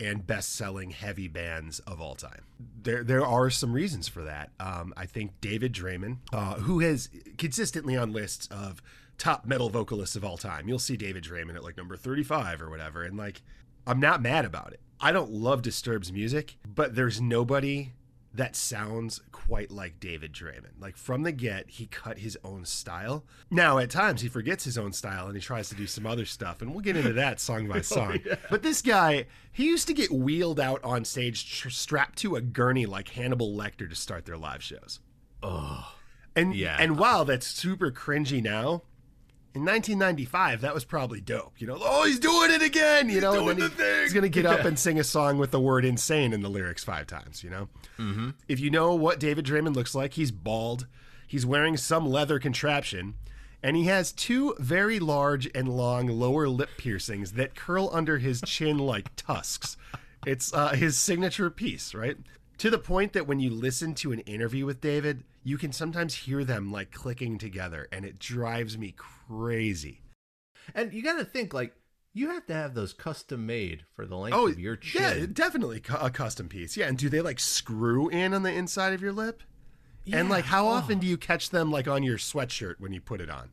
and 0.00 0.26
best-selling 0.26 0.90
heavy 0.90 1.26
bands 1.26 1.80
of 1.80 2.00
all 2.00 2.14
time. 2.14 2.44
There, 2.82 3.02
there 3.02 3.26
are 3.26 3.50
some 3.50 3.72
reasons 3.72 4.06
for 4.06 4.22
that. 4.22 4.50
Um, 4.60 4.94
I 4.96 5.06
think 5.06 5.40
David 5.40 5.72
Draiman, 5.72 6.18
uh, 6.32 6.54
who 6.54 6.80
has 6.80 7.10
consistently 7.36 7.96
on 7.96 8.12
lists 8.12 8.48
of 8.48 8.80
top 9.18 9.44
metal 9.44 9.70
vocalists 9.70 10.14
of 10.14 10.24
all 10.24 10.36
time, 10.36 10.68
you'll 10.68 10.78
see 10.78 10.96
David 10.96 11.24
Draiman 11.24 11.56
at 11.56 11.64
like 11.64 11.76
number 11.76 11.96
thirty-five 11.96 12.62
or 12.62 12.70
whatever, 12.70 13.02
and 13.02 13.16
like 13.16 13.42
I'm 13.86 13.98
not 13.98 14.22
mad 14.22 14.44
about 14.44 14.72
it. 14.72 14.80
I 15.00 15.12
don't 15.12 15.30
love 15.30 15.62
Disturbed's 15.62 16.12
music, 16.12 16.58
but 16.64 16.94
there's 16.94 17.20
nobody 17.20 17.92
that 18.34 18.54
sounds 18.54 19.20
quite 19.32 19.70
like 19.70 20.00
David 20.00 20.32
Draiman. 20.32 20.80
Like 20.80 20.96
from 20.96 21.22
the 21.22 21.32
get, 21.32 21.70
he 21.70 21.86
cut 21.86 22.18
his 22.18 22.38
own 22.44 22.64
style. 22.64 23.24
Now, 23.50 23.78
at 23.78 23.90
times, 23.90 24.20
he 24.20 24.28
forgets 24.28 24.64
his 24.64 24.76
own 24.76 24.92
style 24.92 25.26
and 25.26 25.34
he 25.34 25.40
tries 25.40 25.68
to 25.70 25.74
do 25.74 25.86
some 25.86 26.06
other 26.06 26.24
stuff, 26.24 26.60
and 26.60 26.72
we'll 26.72 26.80
get 26.80 26.96
into 26.96 27.14
that 27.14 27.40
song 27.40 27.68
by 27.68 27.78
oh, 27.78 27.82
song. 27.82 28.12
oh, 28.14 28.28
yeah. 28.28 28.36
But 28.50 28.62
this 28.62 28.82
guy, 28.82 29.26
he 29.52 29.64
used 29.66 29.86
to 29.88 29.94
get 29.94 30.10
wheeled 30.10 30.60
out 30.60 30.82
on 30.84 31.04
stage, 31.04 31.58
tr- 31.60 31.70
strapped 31.70 32.18
to 32.18 32.36
a 32.36 32.40
gurney 32.40 32.86
like 32.86 33.08
Hannibal 33.08 33.56
Lecter 33.56 33.88
to 33.88 33.94
start 33.96 34.26
their 34.26 34.36
live 34.38 34.62
shows. 34.62 35.00
Oh, 35.42 35.94
and 36.36 36.54
yeah. 36.54 36.76
And 36.78 36.98
while 36.98 37.24
that's 37.24 37.46
super 37.46 37.90
cringy 37.90 38.42
now, 38.42 38.82
in 39.58 39.64
1995, 39.64 40.60
that 40.60 40.72
was 40.72 40.84
probably 40.84 41.20
dope. 41.20 41.54
You 41.58 41.66
know, 41.66 41.78
oh, 41.80 42.04
he's 42.04 42.20
doing 42.20 42.52
it 42.52 42.62
again. 42.62 43.08
You 43.08 43.20
know, 43.20 43.32
he's, 43.32 43.56
doing 43.56 43.70
he, 43.76 44.02
he's 44.02 44.12
gonna 44.12 44.28
get 44.28 44.46
up 44.46 44.64
and 44.64 44.78
sing 44.78 45.00
a 45.00 45.04
song 45.04 45.38
with 45.38 45.50
the 45.50 45.60
word 45.60 45.84
"insane" 45.84 46.32
in 46.32 46.42
the 46.42 46.48
lyrics 46.48 46.84
five 46.84 47.06
times. 47.08 47.42
You 47.42 47.50
know, 47.50 47.68
mm-hmm. 47.98 48.30
if 48.46 48.60
you 48.60 48.70
know 48.70 48.94
what 48.94 49.18
David 49.18 49.44
Draiman 49.44 49.74
looks 49.74 49.94
like, 49.94 50.14
he's 50.14 50.30
bald. 50.30 50.86
He's 51.26 51.44
wearing 51.44 51.76
some 51.76 52.06
leather 52.06 52.38
contraption, 52.38 53.14
and 53.62 53.76
he 53.76 53.84
has 53.84 54.12
two 54.12 54.54
very 54.58 55.00
large 55.00 55.50
and 55.54 55.68
long 55.68 56.06
lower 56.06 56.48
lip 56.48 56.70
piercings 56.76 57.32
that 57.32 57.54
curl 57.56 57.90
under 57.92 58.18
his 58.18 58.40
chin 58.42 58.78
like 58.78 59.14
tusks. 59.16 59.76
It's 60.24 60.52
uh, 60.52 60.70
his 60.70 60.98
signature 60.98 61.50
piece, 61.50 61.94
right? 61.94 62.16
To 62.58 62.70
the 62.70 62.78
point 62.78 63.12
that 63.12 63.26
when 63.26 63.38
you 63.38 63.50
listen 63.50 63.94
to 63.96 64.12
an 64.12 64.20
interview 64.20 64.66
with 64.66 64.80
David, 64.80 65.22
you 65.44 65.56
can 65.58 65.72
sometimes 65.72 66.14
hear 66.14 66.44
them 66.44 66.72
like 66.72 66.90
clicking 66.90 67.38
together, 67.38 67.88
and 67.92 68.04
it 68.04 68.18
drives 68.18 68.76
me 68.76 68.94
crazy. 68.96 70.02
And 70.74 70.92
you 70.92 71.02
got 71.02 71.18
to 71.18 71.24
think 71.24 71.54
like 71.54 71.74
you 72.12 72.30
have 72.30 72.46
to 72.46 72.54
have 72.54 72.74
those 72.74 72.92
custom 72.92 73.46
made 73.46 73.84
for 73.94 74.06
the 74.06 74.16
length 74.16 74.36
oh, 74.36 74.48
of 74.48 74.58
your 74.58 74.74
chin. 74.74 75.02
Yeah, 75.02 75.26
definitely 75.32 75.80
a 76.00 76.10
custom 76.10 76.48
piece. 76.48 76.76
Yeah, 76.76 76.88
and 76.88 76.98
do 76.98 77.08
they 77.08 77.20
like 77.20 77.38
screw 77.38 78.08
in 78.08 78.34
on 78.34 78.42
the 78.42 78.52
inside 78.52 78.92
of 78.92 79.00
your 79.00 79.12
lip? 79.12 79.42
Yeah. 80.04 80.18
And 80.18 80.28
like, 80.28 80.46
how 80.46 80.66
oh. 80.66 80.70
often 80.70 80.98
do 80.98 81.06
oh. 81.06 81.10
you 81.10 81.16
catch 81.16 81.50
them 81.50 81.70
like 81.70 81.86
on 81.86 82.02
your 82.02 82.18
sweatshirt 82.18 82.80
when 82.80 82.92
you 82.92 83.00
put 83.00 83.20
it 83.20 83.30
on? 83.30 83.50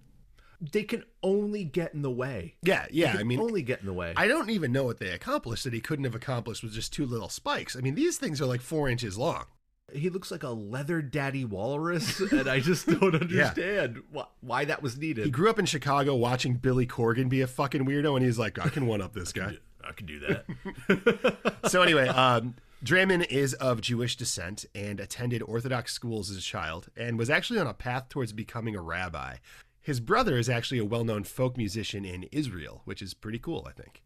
They 0.59 0.83
can 0.83 1.04
only 1.24 1.64
get 1.64 1.94
in 1.94 2.02
the 2.02 2.12
way. 2.12 2.56
Yeah, 2.62 2.85
yeah. 2.92 3.16
I 3.19 3.24
mean, 3.24 3.40
only 3.40 3.62
get 3.62 3.81
in 3.81 3.85
the 3.85 3.94
way. 3.94 4.14
I 4.16 4.28
don't 4.28 4.50
even 4.50 4.71
know 4.71 4.83
what 4.83 5.00
they 5.00 5.09
accomplished 5.09 5.64
that 5.66 5.74
he 5.74 5.81
couldn't 5.81 6.06
have 6.06 6.16
accomplished 6.16 6.64
with 6.64 6.74
just 6.74 6.94
two 6.94 7.06
little 7.06 7.30
spikes. 7.30 7.76
I 7.76 7.81
mean, 7.81 7.95
these 7.95 8.18
things 8.18 8.42
are 8.42 8.45
like 8.45 8.62
four 8.62 8.90
inches 8.90 9.18
long 9.18 9.45
he 9.94 10.09
looks 10.09 10.31
like 10.31 10.44
a 10.44 10.50
leather 10.50 11.02
daddy 11.02 11.45
walrus, 11.45 12.19
and 12.31 12.47
I 12.47 12.59
just 12.59 12.88
don't 12.88 13.16
understand 13.16 13.95
yeah. 13.95 14.02
why, 14.12 14.26
why 14.42 14.66
that 14.66 14.81
was 14.81 14.97
needed. 14.97 15.26
He 15.26 15.31
grew 15.31 15.50
up 15.50 15.59
in 15.59 15.66
Chicago 15.66 16.16
watching 16.16 16.56
Billy 16.56 16.88
Corgan 16.88 17.30
be 17.30 17.42
a 17.42 17.47
fucking 17.47 17.85
weirdo, 17.85 18.16
and 18.16 18.26
he's 18.26 18.40
like, 18.40 18.59
I 18.59 18.69
can 18.69 18.88
one 18.88 19.02
up 19.02 19.14
this 19.14 19.31
guy. 19.33 19.57
I 19.83 19.92
can 19.92 20.07
do 20.07 20.19
that. 20.19 21.59
so 21.69 21.83
anyway, 21.83 22.07
um, 22.07 22.56
Draiman 22.83 23.26
is 23.28 23.54
of 23.56 23.81
Jewish 23.81 24.16
descent 24.16 24.66
and 24.74 25.00
attended 25.00 25.44
Orthodox 25.44 25.94
schools 25.94 26.31
as 26.31 26.38
a 26.38 26.42
child, 26.42 26.88
and 26.97 27.19
was 27.19 27.30
actually 27.30 27.59
on 27.59 27.68
a 27.68 27.74
path 27.74 28.09
towards 28.09 28.33
becoming 28.33 28.76
a 28.76 28.81
rabbi. 28.81 29.38
His 29.85 29.99
brother 29.99 30.35
is 30.35 30.49
actually 30.49 30.80
a 30.80 30.85
well-known 30.85 31.25
folk 31.25 31.57
musician 31.57 32.06
in 32.06 32.23
Israel, 32.31 32.81
which 32.85 33.04
is 33.04 33.13
pretty 33.13 33.37
cool, 33.37 33.68
I 33.69 33.71
think. 33.71 34.01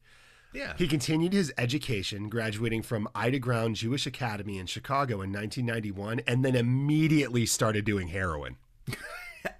Yeah. 0.53 0.73
He 0.77 0.89
continued 0.89 1.31
his 1.31 1.53
education, 1.57 2.27
graduating 2.27 2.81
from 2.81 3.07
Ida 3.15 3.39
Crown 3.39 3.75
Jewish 3.75 4.05
Academy 4.05 4.57
in 4.57 4.65
Chicago 4.65 5.21
in 5.21 5.31
1991, 5.31 6.19
and 6.27 6.43
then 6.43 6.55
immediately 6.55 7.45
started 7.45 7.85
doing 7.85 8.09
heroin. 8.09 8.57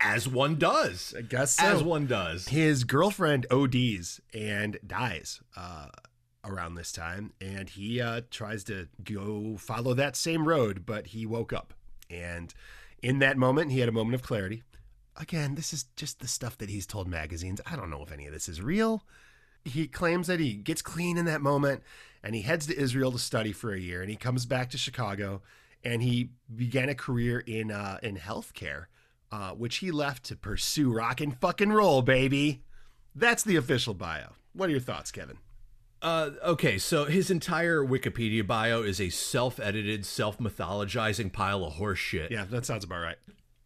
As 0.01 0.27
one 0.27 0.57
does. 0.57 1.15
I 1.17 1.21
guess 1.21 1.51
so. 1.51 1.63
As 1.63 1.81
one 1.81 2.05
does. 2.05 2.49
His 2.49 2.83
girlfriend 2.83 3.45
ODs 3.49 4.19
and 4.33 4.77
dies 4.85 5.39
uh, 5.55 5.87
around 6.43 6.75
this 6.75 6.91
time, 6.91 7.31
and 7.39 7.69
he 7.69 8.01
uh, 8.01 8.23
tries 8.29 8.65
to 8.65 8.89
go 9.01 9.55
follow 9.55 9.93
that 9.93 10.17
same 10.17 10.45
road, 10.45 10.85
but 10.85 11.07
he 11.07 11.25
woke 11.25 11.53
up. 11.53 11.73
And 12.09 12.53
in 13.01 13.19
that 13.19 13.37
moment, 13.37 13.71
he 13.71 13.79
had 13.79 13.87
a 13.87 13.93
moment 13.93 14.15
of 14.15 14.21
clarity. 14.21 14.63
Again, 15.19 15.55
this 15.55 15.73
is 15.73 15.85
just 15.95 16.19
the 16.19 16.27
stuff 16.27 16.57
that 16.59 16.69
he's 16.69 16.87
told 16.87 17.07
magazines. 17.07 17.61
I 17.65 17.75
don't 17.75 17.89
know 17.89 18.01
if 18.01 18.11
any 18.11 18.25
of 18.25 18.33
this 18.33 18.49
is 18.49 18.61
real 18.61 19.03
he 19.63 19.87
claims 19.87 20.27
that 20.27 20.39
he 20.39 20.53
gets 20.53 20.81
clean 20.81 21.17
in 21.17 21.25
that 21.25 21.41
moment 21.41 21.83
and 22.23 22.35
he 22.35 22.41
heads 22.41 22.67
to 22.67 22.77
Israel 22.77 23.11
to 23.11 23.19
study 23.19 23.51
for 23.51 23.73
a 23.73 23.79
year 23.79 24.01
and 24.01 24.09
he 24.09 24.15
comes 24.15 24.45
back 24.45 24.69
to 24.71 24.77
Chicago 24.77 25.41
and 25.83 26.01
he 26.01 26.31
began 26.53 26.89
a 26.89 26.95
career 26.95 27.39
in 27.39 27.71
uh, 27.71 27.99
in 28.03 28.17
healthcare, 28.17 28.85
uh, 29.31 29.51
which 29.51 29.77
he 29.77 29.91
left 29.91 30.23
to 30.25 30.35
pursue 30.35 30.91
rock 30.91 31.21
and 31.21 31.39
fucking 31.39 31.71
roll, 31.71 32.01
baby. 32.01 32.63
That's 33.15 33.43
the 33.43 33.55
official 33.55 33.93
bio. 33.93 34.33
What 34.53 34.67
are 34.69 34.71
your 34.71 34.81
thoughts, 34.81 35.11
Kevin? 35.11 35.37
Uh, 36.01 36.31
okay, 36.43 36.77
so 36.77 37.05
his 37.05 37.29
entire 37.29 37.83
Wikipedia 37.83 38.45
bio 38.45 38.83
is 38.83 39.01
a 39.01 39.09
self-edited, 39.09 40.05
self-mythologizing 40.05 41.31
pile 41.33 41.65
of 41.65 41.73
horse 41.73 41.99
shit. 41.99 42.31
Yeah, 42.31 42.45
that 42.45 42.65
sounds 42.65 42.85
about 42.85 43.01
right. 43.01 43.17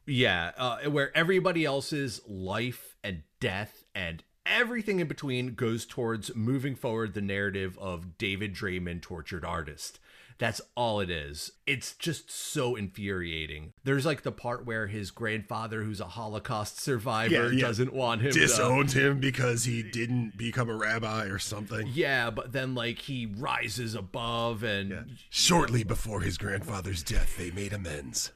Yeah, 0.05 0.51
uh, 0.57 0.79
where 0.89 1.15
everybody 1.15 1.65
else's 1.65 2.21
life 2.27 2.95
and 3.03 3.23
death 3.39 3.83
and 3.95 4.23
everything 4.45 4.99
in 4.99 5.07
between 5.07 5.55
goes 5.55 5.85
towards 5.85 6.35
moving 6.35 6.75
forward 6.75 7.13
the 7.13 7.21
narrative 7.21 7.77
of 7.79 8.17
David 8.17 8.53
Draiman, 8.53 9.01
tortured 9.01 9.45
artist. 9.45 9.99
That's 10.39 10.59
all 10.75 10.99
it 10.99 11.09
is. 11.11 11.51
It's 11.67 11.93
just 11.95 12.29
so 12.31 12.75
infuriating. 12.75 13.71
There's 13.83 14.05
like 14.05 14.23
the 14.23 14.31
part 14.31 14.65
where 14.65 14.87
his 14.87 15.11
grandfather, 15.11 15.83
who's 15.83 16.01
a 16.01 16.05
Holocaust 16.05 16.81
survivor, 16.81 17.33
Yeah, 17.33 17.49
yeah. 17.51 17.61
doesn't 17.61 17.93
want 17.93 18.21
him 18.21 18.31
to. 18.31 18.39
Disowned 18.39 18.91
him 18.91 19.19
because 19.19 19.63
he 19.63 19.83
didn't 19.83 20.35
become 20.35 20.69
a 20.69 20.75
rabbi 20.75 21.25
or 21.25 21.39
something. 21.39 21.87
Yeah, 21.93 22.29
but 22.31 22.51
then 22.51 22.73
like 22.75 22.99
he 22.99 23.27
rises 23.37 23.95
above 23.95 24.63
and 24.63 25.17
Shortly 25.29 25.83
before 25.83 26.21
his 26.21 26.37
grandfather's 26.37 27.03
death, 27.03 27.37
they 27.37 27.51
made 27.51 27.71
amends. 27.71 28.31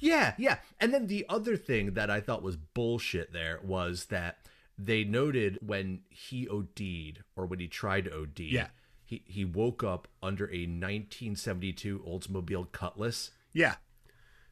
Yeah, 0.00 0.34
yeah. 0.38 0.58
And 0.80 0.92
then 0.94 1.06
the 1.06 1.26
other 1.28 1.56
thing 1.56 1.92
that 1.94 2.10
I 2.10 2.20
thought 2.20 2.42
was 2.42 2.56
bullshit 2.56 3.32
there 3.32 3.60
was 3.62 4.06
that 4.06 4.38
they 4.78 5.04
noted 5.04 5.58
when 5.60 6.00
he 6.08 6.48
OD'd 6.48 7.22
or 7.36 7.46
when 7.46 7.60
he 7.60 7.68
tried 7.68 8.04
to 8.06 8.14
OD, 8.22 8.40
Yeah. 8.40 8.68
he, 9.04 9.22
he 9.26 9.44
woke 9.44 9.84
up 9.84 10.08
under 10.22 10.46
a 10.46 10.64
1972 10.66 11.98
Oldsmobile 12.06 12.72
Cutlass. 12.72 13.30
Yeah, 13.52 13.74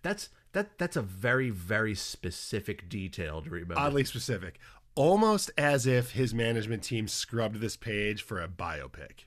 That's 0.02 0.28
that 0.52 0.76
that's 0.78 0.96
a 0.96 1.02
very 1.02 1.50
very 1.50 1.94
specific 1.94 2.88
detail 2.88 3.40
to 3.42 3.50
remember. 3.50 3.78
oddly 3.78 4.04
specific. 4.04 4.58
Almost 4.94 5.50
as 5.56 5.86
if 5.86 6.10
his 6.12 6.34
management 6.34 6.82
team 6.82 7.06
scrubbed 7.08 7.60
this 7.60 7.76
page 7.76 8.22
for 8.22 8.40
a 8.42 8.48
biopic. 8.48 9.24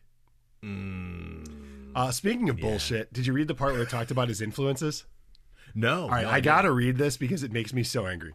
Uh, 1.96 2.12
speaking 2.12 2.50
of 2.50 2.58
bullshit, 2.58 3.12
did 3.14 3.26
you 3.26 3.34
read 3.34 3.48
the 3.48 3.56
part 3.56 3.74
where 3.74 3.82
it 3.84 3.90
talked 3.90 4.12
about 4.12 4.28
his 4.28 4.42
influences? 4.42 5.06
No, 5.74 6.04
All 6.04 6.10
right, 6.10 6.24
no, 6.24 6.30
I 6.30 6.40
gotta 6.40 6.72
read 6.72 6.98
this 6.98 7.18
because 7.18 7.44
it 7.44 7.52
makes 7.52 7.74
me 7.74 7.84
so 7.84 8.08
angry. 8.08 8.34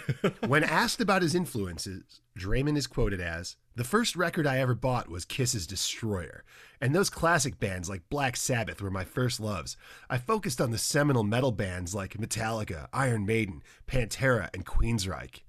when 0.46 0.64
asked 0.64 1.00
about 1.00 1.22
his 1.22 1.34
influences, 1.34 2.20
Draiman 2.38 2.76
is 2.76 2.86
quoted 2.86 3.20
as 3.20 3.56
The 3.74 3.84
first 3.84 4.16
record 4.16 4.46
I 4.46 4.58
ever 4.58 4.74
bought 4.74 5.08
was 5.08 5.24
Kiss's 5.24 5.66
Destroyer, 5.66 6.44
and 6.80 6.94
those 6.94 7.10
classic 7.10 7.58
bands 7.58 7.88
like 7.88 8.08
Black 8.08 8.36
Sabbath 8.36 8.80
were 8.80 8.90
my 8.90 9.04
first 9.04 9.40
loves. 9.40 9.76
I 10.08 10.18
focused 10.18 10.60
on 10.60 10.70
the 10.70 10.78
seminal 10.78 11.24
metal 11.24 11.52
bands 11.52 11.94
like 11.94 12.14
Metallica, 12.14 12.88
Iron 12.92 13.26
Maiden, 13.26 13.62
Pantera, 13.86 14.48
and 14.54 14.64
Queensryche. 14.64 15.40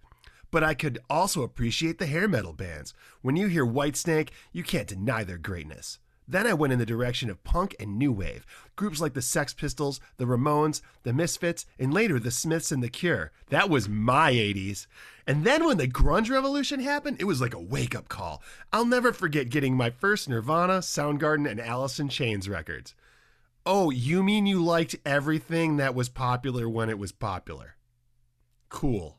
But 0.51 0.63
I 0.63 0.73
could 0.73 0.99
also 1.09 1.41
appreciate 1.41 1.97
the 1.97 2.05
hair 2.05 2.27
metal 2.27 2.53
bands. 2.53 2.93
When 3.21 3.35
you 3.35 3.47
hear 3.47 3.65
Whitesnake, 3.65 4.29
you 4.51 4.63
can't 4.63 4.87
deny 4.87 5.23
their 5.23 5.39
greatness. 5.39 5.99
Then 6.27 6.47
I 6.47 6.53
went 6.53 6.73
in 6.73 6.79
the 6.79 6.85
direction 6.85 7.29
of 7.29 7.43
punk 7.43 7.75
and 7.79 7.97
new 7.97 8.11
wave. 8.11 8.45
Groups 8.75 9.01
like 9.01 9.13
the 9.13 9.21
Sex 9.21 9.53
Pistols, 9.53 9.99
the 10.17 10.25
Ramones, 10.25 10.81
the 11.03 11.13
Misfits, 11.13 11.65
and 11.77 11.93
later 11.93 12.19
the 12.19 12.31
Smiths 12.31 12.71
and 12.71 12.81
the 12.81 12.89
Cure. 12.89 13.31
That 13.49 13.69
was 13.69 13.89
my 13.89 14.31
80s. 14.31 14.87
And 15.27 15.45
then 15.45 15.65
when 15.65 15.77
the 15.77 15.87
grunge 15.87 16.29
revolution 16.29 16.79
happened, 16.79 17.17
it 17.19 17.25
was 17.25 17.41
like 17.41 17.53
a 17.53 17.59
wake 17.59 17.95
up 17.95 18.09
call. 18.09 18.41
I'll 18.71 18.85
never 18.85 19.13
forget 19.13 19.49
getting 19.49 19.75
my 19.75 19.89
first 19.89 20.27
Nirvana, 20.27 20.79
Soundgarden, 20.79 21.49
and 21.49 21.59
Alice 21.59 21.99
in 21.99 22.09
Chains 22.09 22.49
records. 22.49 22.95
Oh, 23.65 23.89
you 23.89 24.23
mean 24.23 24.45
you 24.45 24.63
liked 24.63 24.95
everything 25.05 25.77
that 25.77 25.95
was 25.95 26.09
popular 26.09 26.67
when 26.67 26.89
it 26.89 26.99
was 26.99 27.13
popular? 27.13 27.75
Cool. 28.67 29.17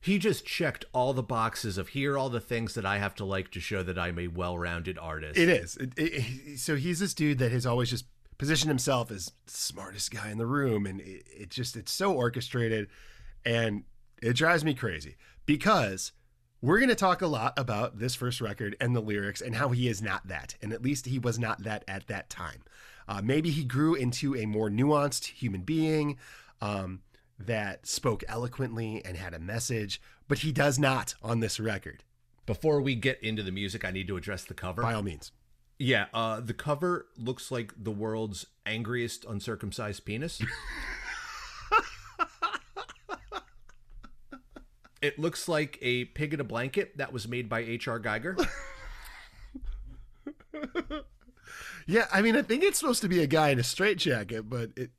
He 0.00 0.18
just 0.18 0.46
checked 0.46 0.84
all 0.92 1.12
the 1.12 1.22
boxes 1.22 1.76
of 1.76 1.88
here 1.88 2.16
all 2.16 2.30
the 2.30 2.40
things 2.40 2.74
that 2.74 2.86
I 2.86 2.98
have 2.98 3.14
to 3.16 3.24
like 3.24 3.50
to 3.50 3.60
show 3.60 3.82
that 3.82 3.98
I'm 3.98 4.18
a 4.18 4.28
well-rounded 4.28 4.98
artist. 4.98 5.38
It 5.38 5.48
is. 5.48 5.76
It, 5.76 5.92
it, 5.96 6.58
so 6.58 6.76
he's 6.76 7.00
this 7.00 7.14
dude 7.14 7.38
that 7.38 7.50
has 7.52 7.66
always 7.66 7.90
just 7.90 8.06
positioned 8.38 8.70
himself 8.70 9.10
as 9.10 9.32
smartest 9.46 10.12
guy 10.12 10.30
in 10.30 10.38
the 10.38 10.46
room, 10.46 10.86
and 10.86 11.00
it, 11.00 11.24
it 11.26 11.50
just 11.50 11.76
it's 11.76 11.92
so 11.92 12.12
orchestrated, 12.12 12.88
and 13.44 13.82
it 14.22 14.34
drives 14.34 14.64
me 14.64 14.74
crazy 14.74 15.16
because 15.46 16.12
we're 16.60 16.78
going 16.78 16.88
to 16.88 16.94
talk 16.94 17.22
a 17.22 17.26
lot 17.26 17.58
about 17.58 17.98
this 17.98 18.14
first 18.14 18.40
record 18.40 18.76
and 18.80 18.94
the 18.94 19.00
lyrics 19.00 19.40
and 19.40 19.56
how 19.56 19.68
he 19.70 19.88
is 19.88 20.00
not 20.00 20.26
that, 20.28 20.54
and 20.62 20.72
at 20.72 20.82
least 20.82 21.06
he 21.06 21.18
was 21.18 21.38
not 21.38 21.64
that 21.64 21.84
at 21.88 22.06
that 22.06 22.30
time. 22.30 22.62
Uh, 23.08 23.20
maybe 23.22 23.50
he 23.50 23.64
grew 23.64 23.94
into 23.94 24.36
a 24.36 24.46
more 24.46 24.70
nuanced 24.70 25.26
human 25.26 25.62
being. 25.62 26.18
Um, 26.60 27.00
that 27.38 27.86
spoke 27.86 28.24
eloquently 28.28 29.02
and 29.04 29.16
had 29.16 29.34
a 29.34 29.38
message, 29.38 30.00
but 30.26 30.38
he 30.38 30.52
does 30.52 30.78
not 30.78 31.14
on 31.22 31.40
this 31.40 31.60
record, 31.60 32.02
Before 32.46 32.80
we 32.80 32.94
get 32.94 33.22
into 33.22 33.42
the 33.42 33.52
music, 33.52 33.84
I 33.84 33.90
need 33.90 34.08
to 34.08 34.16
address 34.16 34.44
the 34.44 34.54
cover. 34.54 34.82
by 34.82 34.94
all 34.94 35.02
means. 35.02 35.32
Yeah, 35.78 36.06
uh, 36.12 36.40
the 36.40 36.54
cover 36.54 37.06
looks 37.16 37.52
like 37.52 37.72
the 37.76 37.92
world's 37.92 38.46
angriest 38.66 39.24
uncircumcised 39.24 40.04
penis. 40.04 40.40
it 45.00 45.18
looks 45.18 45.48
like 45.48 45.78
a 45.80 46.06
pig 46.06 46.34
in 46.34 46.40
a 46.40 46.44
blanket 46.44 46.98
that 46.98 47.12
was 47.12 47.28
made 47.28 47.48
by 47.48 47.60
H.R. 47.60 48.00
Giger. 48.00 48.46
Yeah, 51.90 52.06
I 52.12 52.20
mean, 52.20 52.36
I 52.36 52.42
think 52.42 52.62
it's 52.62 52.78
supposed 52.78 53.00
to 53.00 53.08
be 53.08 53.22
a 53.22 53.26
guy 53.26 53.48
in 53.48 53.58
a 53.58 53.62
straitjacket, 53.62 54.50
but 54.50 54.72
it, 54.76 54.90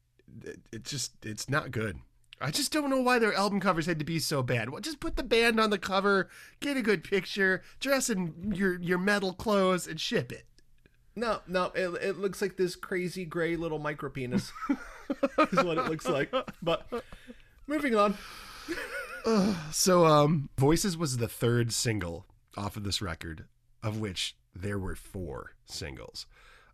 it, 0.44 0.60
it 0.72 0.84
just, 0.84 1.24
it's 1.24 1.48
not 1.48 1.70
good. 1.70 2.00
I 2.42 2.52
just 2.52 2.72
don't 2.72 2.90
know 2.90 3.02
why 3.02 3.20
their 3.20 3.34
album 3.34 3.60
covers 3.60 3.86
had 3.86 4.00
to 4.00 4.06
be 4.06 4.20
so 4.20 4.42
bad. 4.42 4.70
Well, 4.70 4.82
just 4.82 5.00
put 5.02 5.18
the 5.18 5.24
band 5.24 5.60
on 5.60 5.72
the 5.72 5.78
cover, 5.78 6.30
get 6.62 6.78
a 6.78 6.82
good 6.82 7.04
picture, 7.04 7.62
dress 7.80 8.10
in 8.10 8.54
your 8.56 8.80
your 8.80 8.98
metal 8.98 9.34
clothes, 9.34 9.88
and 9.88 10.00
ship 10.00 10.32
it. 10.32 10.46
No, 11.16 11.42
no, 11.48 11.66
it, 11.76 11.90
it 12.02 12.18
looks 12.18 12.42
like 12.42 12.56
this 12.56 12.78
crazy 12.78 13.26
gray 13.26 13.58
little 13.58 13.80
micro 13.80 14.10
penis. 14.10 14.54
is 14.70 15.64
what 15.64 15.78
it 15.78 15.86
looks 15.90 16.08
like. 16.08 16.34
But 16.62 16.88
moving 17.68 17.96
on. 17.96 18.18
So, 19.72 20.06
um, 20.06 20.50
Voices 20.58 20.98
was 20.98 21.18
the 21.18 21.28
third 21.28 21.74
single 21.74 22.26
off 22.58 22.78
of 22.78 22.84
this 22.84 23.02
record, 23.02 23.46
of 23.84 24.00
which 24.00 24.36
there 24.56 24.80
were 24.80 24.96
four 24.96 25.56
singles. 25.66 26.26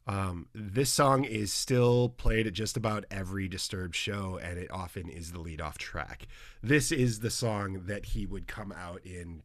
Um, 0.07 0.47
this 0.53 0.91
song 0.91 1.24
is 1.24 1.51
still 1.51 2.09
played 2.09 2.45
at 2.45 2.53
just 2.53 2.77
about 2.77 3.05
every 3.09 3.47
Disturbed 3.47 3.95
show, 3.95 4.39
and 4.41 4.59
it 4.59 4.69
often 4.71 5.09
is 5.09 5.31
the 5.31 5.39
lead 5.39 5.62
off 5.62 5.77
track. 5.77 6.27
This 6.62 6.91
is 6.91 7.19
the 7.19 7.31
song 7.31 7.83
that 7.88 8.05
he 8.07 8.25
would 8.25 8.47
come 8.47 8.71
out 8.71 9.01
in 9.03 9.41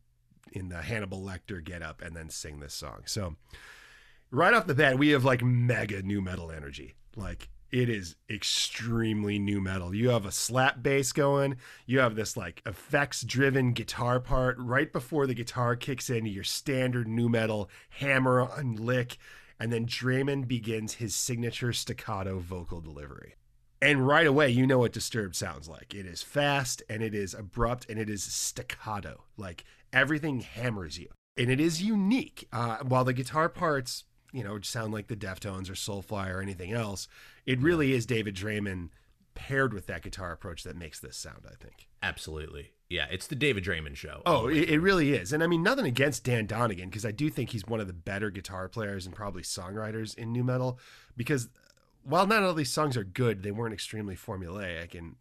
in 0.52 0.68
the 0.68 0.82
Hannibal 0.82 1.20
Lecter 1.20 1.62
get 1.62 1.82
up 1.82 2.02
and 2.02 2.14
then 2.16 2.28
sing 2.28 2.58
this 2.58 2.74
song. 2.74 3.02
So, 3.06 3.36
right 4.30 4.52
off 4.52 4.66
the 4.66 4.74
bat, 4.74 4.98
we 4.98 5.10
have 5.10 5.24
like 5.24 5.42
mega 5.42 6.02
nu 6.02 6.20
metal 6.20 6.50
energy. 6.50 6.94
Like 7.16 7.48
it 7.70 7.88
is 7.88 8.16
extremely 8.28 9.38
nu 9.38 9.60
metal. 9.60 9.94
You 9.94 10.10
have 10.10 10.26
a 10.26 10.32
slap 10.32 10.82
bass 10.82 11.12
going. 11.12 11.56
You 11.86 12.00
have 12.00 12.16
this 12.16 12.36
like 12.36 12.62
effects 12.66 13.22
driven 13.22 13.72
guitar 13.72 14.20
part 14.20 14.56
right 14.58 14.92
before 14.92 15.26
the 15.26 15.34
guitar 15.34 15.76
kicks 15.76 16.10
in. 16.10 16.26
Your 16.26 16.44
standard 16.44 17.06
nu 17.06 17.28
metal 17.28 17.70
hammer 17.90 18.40
on 18.40 18.76
lick, 18.76 19.18
and 19.60 19.70
then 19.70 19.86
Draiman 19.86 20.48
begins 20.48 20.94
his 20.94 21.14
signature 21.14 21.72
staccato 21.74 22.38
vocal 22.38 22.80
delivery. 22.80 23.34
And 23.82 24.06
right 24.06 24.26
away, 24.26 24.48
you 24.50 24.66
know 24.66 24.78
what 24.78 24.92
Disturbed 24.92 25.36
sounds 25.36 25.68
like. 25.68 25.94
It 25.94 26.06
is 26.06 26.22
fast 26.22 26.82
and 26.88 27.02
it 27.02 27.14
is 27.14 27.34
abrupt 27.34 27.88
and 27.88 27.98
it 27.98 28.10
is 28.10 28.22
staccato. 28.22 29.24
Like 29.36 29.64
everything 29.92 30.40
hammers 30.40 30.98
you. 30.98 31.08
And 31.36 31.50
it 31.50 31.60
is 31.60 31.82
unique. 31.82 32.48
Uh, 32.52 32.78
while 32.78 33.04
the 33.04 33.12
guitar 33.12 33.48
parts, 33.48 34.04
you 34.32 34.42
know, 34.42 34.60
sound 34.60 34.92
like 34.92 35.08
the 35.08 35.16
Deftones 35.16 35.70
or 35.70 35.74
Soulfly 35.74 36.30
or 36.30 36.40
anything 36.40 36.72
else, 36.72 37.06
it 37.46 37.60
really 37.60 37.92
is 37.92 38.06
David 38.06 38.34
Draiman 38.34 38.88
paired 39.40 39.72
with 39.72 39.86
that 39.86 40.02
guitar 40.02 40.32
approach 40.32 40.64
that 40.64 40.76
makes 40.76 41.00
this 41.00 41.16
sound, 41.16 41.46
I 41.46 41.54
think. 41.54 41.88
Absolutely. 42.02 42.72
Yeah, 42.90 43.06
it's 43.10 43.26
the 43.26 43.34
David 43.34 43.64
Draiman 43.64 43.96
show. 43.96 44.20
Oh, 44.26 44.48
it, 44.48 44.68
it 44.68 44.80
really 44.80 45.14
is. 45.14 45.32
And 45.32 45.42
I 45.42 45.46
mean, 45.46 45.62
nothing 45.62 45.86
against 45.86 46.24
Dan 46.24 46.44
Donegan, 46.44 46.90
because 46.90 47.06
I 47.06 47.10
do 47.10 47.30
think 47.30 47.48
he's 47.48 47.66
one 47.66 47.80
of 47.80 47.86
the 47.86 47.94
better 47.94 48.28
guitar 48.28 48.68
players 48.68 49.06
and 49.06 49.14
probably 49.14 49.40
songwriters 49.40 50.14
in 50.14 50.30
nu 50.30 50.44
metal. 50.44 50.78
Because 51.16 51.48
while 52.02 52.26
not 52.26 52.42
all 52.42 52.52
these 52.52 52.70
songs 52.70 52.98
are 52.98 53.04
good, 53.04 53.42
they 53.42 53.50
weren't 53.50 53.72
extremely 53.72 54.14
formulaic. 54.14 54.94
And 54.94 55.16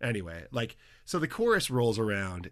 anyway, 0.00 0.44
like, 0.52 0.76
so 1.04 1.18
the 1.18 1.26
chorus 1.26 1.68
rolls 1.68 1.98
around, 1.98 2.50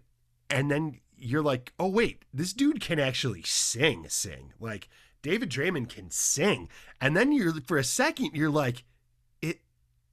and 0.49 0.69
then 0.69 0.99
you're 1.17 1.43
like, 1.43 1.71
oh, 1.79 1.87
wait, 1.87 2.25
this 2.33 2.51
dude 2.51 2.81
can 2.81 2.99
actually 2.99 3.43
sing, 3.43 4.05
sing. 4.09 4.51
Like, 4.59 4.89
David 5.21 5.49
Draiman 5.49 5.87
can 5.87 6.09
sing. 6.09 6.67
And 6.99 7.15
then 7.15 7.31
you're, 7.31 7.53
for 7.61 7.77
a 7.77 7.85
second, 7.85 8.31
you're 8.33 8.49
like, 8.49 8.83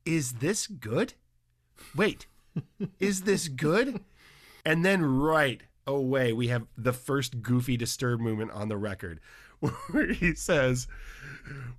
is 0.04 0.34
this 0.34 0.66
good? 0.66 1.14
Wait, 1.94 2.26
is 2.98 3.22
this 3.22 3.48
good? 3.48 4.00
And 4.64 4.84
then 4.84 5.04
right 5.04 5.62
away, 5.86 6.32
we 6.32 6.48
have 6.48 6.66
the 6.76 6.92
first 6.92 7.42
goofy 7.42 7.76
disturb 7.76 8.20
movement 8.20 8.52
on 8.52 8.68
the 8.68 8.76
record 8.76 9.20
where 9.90 10.12
he 10.12 10.34
says, 10.34 10.86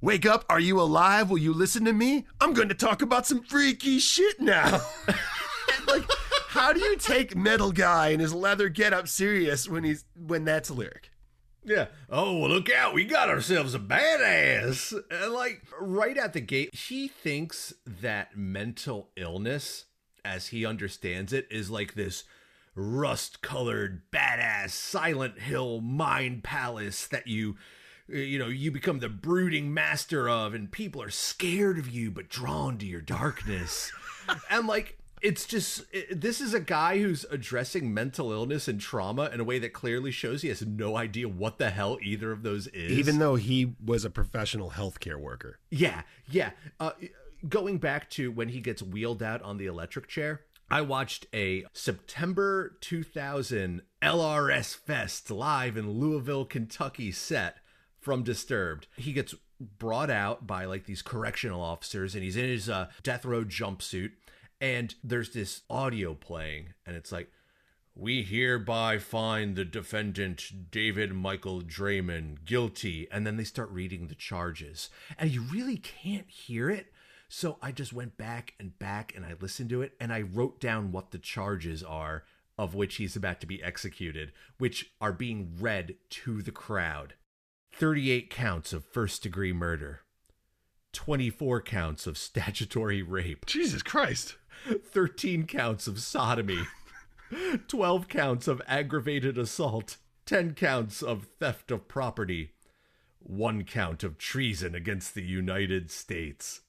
Wake 0.01 0.25
up, 0.25 0.45
are 0.49 0.59
you 0.59 0.79
alive? 0.79 1.29
Will 1.29 1.37
you 1.37 1.53
listen 1.53 1.85
to 1.85 1.93
me? 1.93 2.25
I'm 2.41 2.53
going 2.53 2.69
to 2.69 2.75
talk 2.75 3.01
about 3.01 3.25
some 3.25 3.43
freaky 3.43 3.99
shit 3.99 4.39
now. 4.39 4.81
Like, 5.87 6.03
how 6.47 6.71
do 6.71 6.79
you 6.79 6.95
take 6.95 7.35
metal 7.35 7.71
guy 7.71 8.09
and 8.09 8.21
his 8.21 8.33
leather 8.33 8.69
get 8.69 8.93
up 8.93 9.07
serious 9.07 9.67
when 9.67 9.83
he's 9.83 10.05
when 10.15 10.45
that's 10.45 10.69
a 10.69 10.73
lyric? 10.73 11.11
Yeah. 11.65 11.87
Oh, 12.09 12.39
well, 12.39 12.49
look 12.49 12.69
out. 12.71 12.93
We 12.93 13.05
got 13.05 13.29
ourselves 13.29 13.73
a 13.73 13.79
badass. 13.79 14.93
And 15.09 15.33
like 15.33 15.61
right 15.79 16.17
at 16.17 16.33
the 16.33 16.41
gate, 16.41 16.73
he 16.75 17.07
thinks 17.07 17.73
that 17.85 18.37
mental 18.37 19.09
illness, 19.15 19.85
as 20.25 20.47
he 20.47 20.65
understands 20.65 21.31
it, 21.33 21.47
is 21.49 21.69
like 21.69 21.93
this 21.93 22.25
rust 22.75 23.41
colored, 23.41 24.01
badass 24.11 24.71
Silent 24.71 25.39
Hill 25.39 25.79
mind 25.81 26.43
palace 26.43 27.07
that 27.07 27.27
you 27.27 27.55
uh, 28.11 28.17
you 28.17 28.37
know, 28.37 28.47
you 28.47 28.71
become 28.71 28.99
the 28.99 29.09
brooding 29.09 29.73
master 29.73 30.27
of, 30.27 30.53
and 30.53 30.71
people 30.71 31.01
are 31.01 31.09
scared 31.09 31.77
of 31.77 31.89
you 31.89 32.11
but 32.11 32.29
drawn 32.29 32.77
to 32.77 32.85
your 32.85 33.01
darkness. 33.01 33.91
and 34.49 34.67
like, 34.67 34.97
it's 35.23 35.45
just 35.45 35.85
it, 35.91 36.19
this 36.21 36.41
is 36.41 36.53
a 36.53 36.59
guy 36.59 36.99
who's 36.99 37.25
addressing 37.31 37.93
mental 37.93 38.31
illness 38.31 38.67
and 38.67 38.79
trauma 38.79 39.31
in 39.33 39.39
a 39.39 39.43
way 39.43 39.57
that 39.57 39.73
clearly 39.73 40.11
shows 40.11 40.41
he 40.41 40.49
has 40.49 40.63
no 40.63 40.97
idea 40.97 41.27
what 41.27 41.57
the 41.57 41.69
hell 41.69 41.97
either 42.03 42.31
of 42.31 42.43
those 42.43 42.67
is. 42.67 42.91
Even 42.91 43.17
though 43.17 43.35
he 43.35 43.73
was 43.83 44.05
a 44.05 44.09
professional 44.09 44.71
healthcare 44.71 45.17
worker. 45.17 45.59
Yeah, 45.71 46.01
yeah. 46.29 46.51
Uh, 46.79 46.91
going 47.47 47.77
back 47.77 48.09
to 48.11 48.31
when 48.31 48.49
he 48.49 48.59
gets 48.59 48.83
wheeled 48.83 49.23
out 49.23 49.41
on 49.41 49.57
the 49.57 49.65
electric 49.65 50.07
chair, 50.07 50.41
I 50.69 50.81
watched 50.81 51.25
a 51.33 51.65
September 51.71 52.77
2000 52.81 53.81
LRS 54.01 54.75
Fest 54.75 55.31
live 55.31 55.77
in 55.77 55.89
Louisville, 55.91 56.45
Kentucky 56.45 57.11
set 57.11 57.57
from 57.99 58.23
Disturbed. 58.23 58.87
He 58.97 59.13
gets 59.13 59.33
brought 59.59 60.09
out 60.09 60.45
by 60.45 60.65
like 60.65 60.85
these 60.85 61.01
correctional 61.01 61.61
officers 61.61 62.15
and 62.15 62.23
he's 62.23 62.35
in 62.35 62.45
his 62.45 62.69
uh, 62.69 62.89
death 63.01 63.23
row 63.23 63.45
jumpsuit 63.45 64.11
and 64.63 64.95
there's 65.03 65.31
this 65.31 65.63
audio 65.69 66.13
playing 66.13 66.73
and 66.85 66.95
it's 66.95 67.11
like 67.11 67.29
we 67.93 68.23
hereby 68.23 68.97
find 68.97 69.57
the 69.57 69.65
defendant 69.65 70.71
David 70.71 71.13
Michael 71.13 71.61
Draiman 71.61 72.43
guilty. 72.45 73.07
And 73.11 73.27
then 73.27 73.35
they 73.35 73.43
start 73.43 73.69
reading 73.69 74.07
the 74.07 74.15
charges 74.15 74.89
and 75.19 75.29
you 75.29 75.41
really 75.41 75.77
can't 75.77 76.29
hear 76.29 76.69
it. 76.69 76.93
So 77.27 77.57
I 77.61 77.73
just 77.73 77.91
went 77.91 78.15
back 78.15 78.53
and 78.57 78.79
back 78.79 79.13
and 79.13 79.25
I 79.25 79.33
listened 79.37 79.69
to 79.71 79.81
it 79.81 79.93
and 79.99 80.13
I 80.13 80.21
wrote 80.21 80.61
down 80.61 80.93
what 80.93 81.11
the 81.11 81.19
charges 81.19 81.83
are 81.83 82.23
of 82.57 82.73
which 82.73 82.95
he's 82.95 83.17
about 83.17 83.41
to 83.41 83.47
be 83.47 83.61
executed 83.61 84.31
which 84.59 84.93
are 85.01 85.11
being 85.11 85.57
read 85.59 85.95
to 86.09 86.41
the 86.41 86.51
crowd. 86.51 87.15
38 87.73 88.29
counts 88.29 88.71
of 88.71 88.85
first 88.85 89.23
degree 89.23 89.51
murder, 89.51 90.03
24 90.93 91.61
counts 91.63 92.07
of 92.07 92.17
statutory 92.17 93.01
rape, 93.01 93.45
Jesus 93.45 93.83
Christ. 93.83 94.37
13 94.91 95.45
counts 95.45 95.87
of 95.87 95.99
sodomy, 95.99 96.59
12 97.67 98.07
counts 98.07 98.47
of 98.47 98.61
aggravated 98.67 99.37
assault, 99.37 99.97
10 100.25 100.53
counts 100.53 101.01
of 101.01 101.27
theft 101.39 101.71
of 101.71 101.87
property, 101.87 102.53
1 103.19 103.63
count 103.63 104.03
of 104.03 104.17
treason 104.17 104.75
against 104.75 105.15
the 105.15 105.23
United 105.23 105.89
States. 105.89 106.61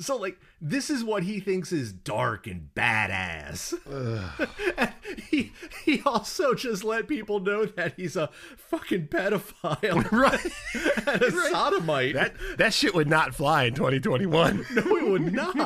So, 0.00 0.16
like, 0.16 0.38
this 0.60 0.90
is 0.90 1.02
what 1.02 1.24
he 1.24 1.40
thinks 1.40 1.72
is 1.72 1.92
dark 1.92 2.46
and 2.46 2.68
badass. 2.74 3.74
and 4.78 4.92
he 5.28 5.52
he 5.84 6.02
also 6.06 6.54
just 6.54 6.84
let 6.84 7.08
people 7.08 7.40
know 7.40 7.64
that 7.66 7.94
he's 7.96 8.14
a 8.14 8.30
fucking 8.56 9.08
pedophile, 9.08 10.10
Right. 10.12 10.52
and 11.06 11.22
a 11.22 11.30
sodomite. 11.50 12.14
That 12.14 12.34
that 12.58 12.72
shit 12.74 12.94
would 12.94 13.08
not 13.08 13.34
fly 13.34 13.64
in 13.64 13.74
2021. 13.74 14.66
no, 14.74 14.96
it 14.96 15.08
would 15.08 15.32
not. 15.32 15.56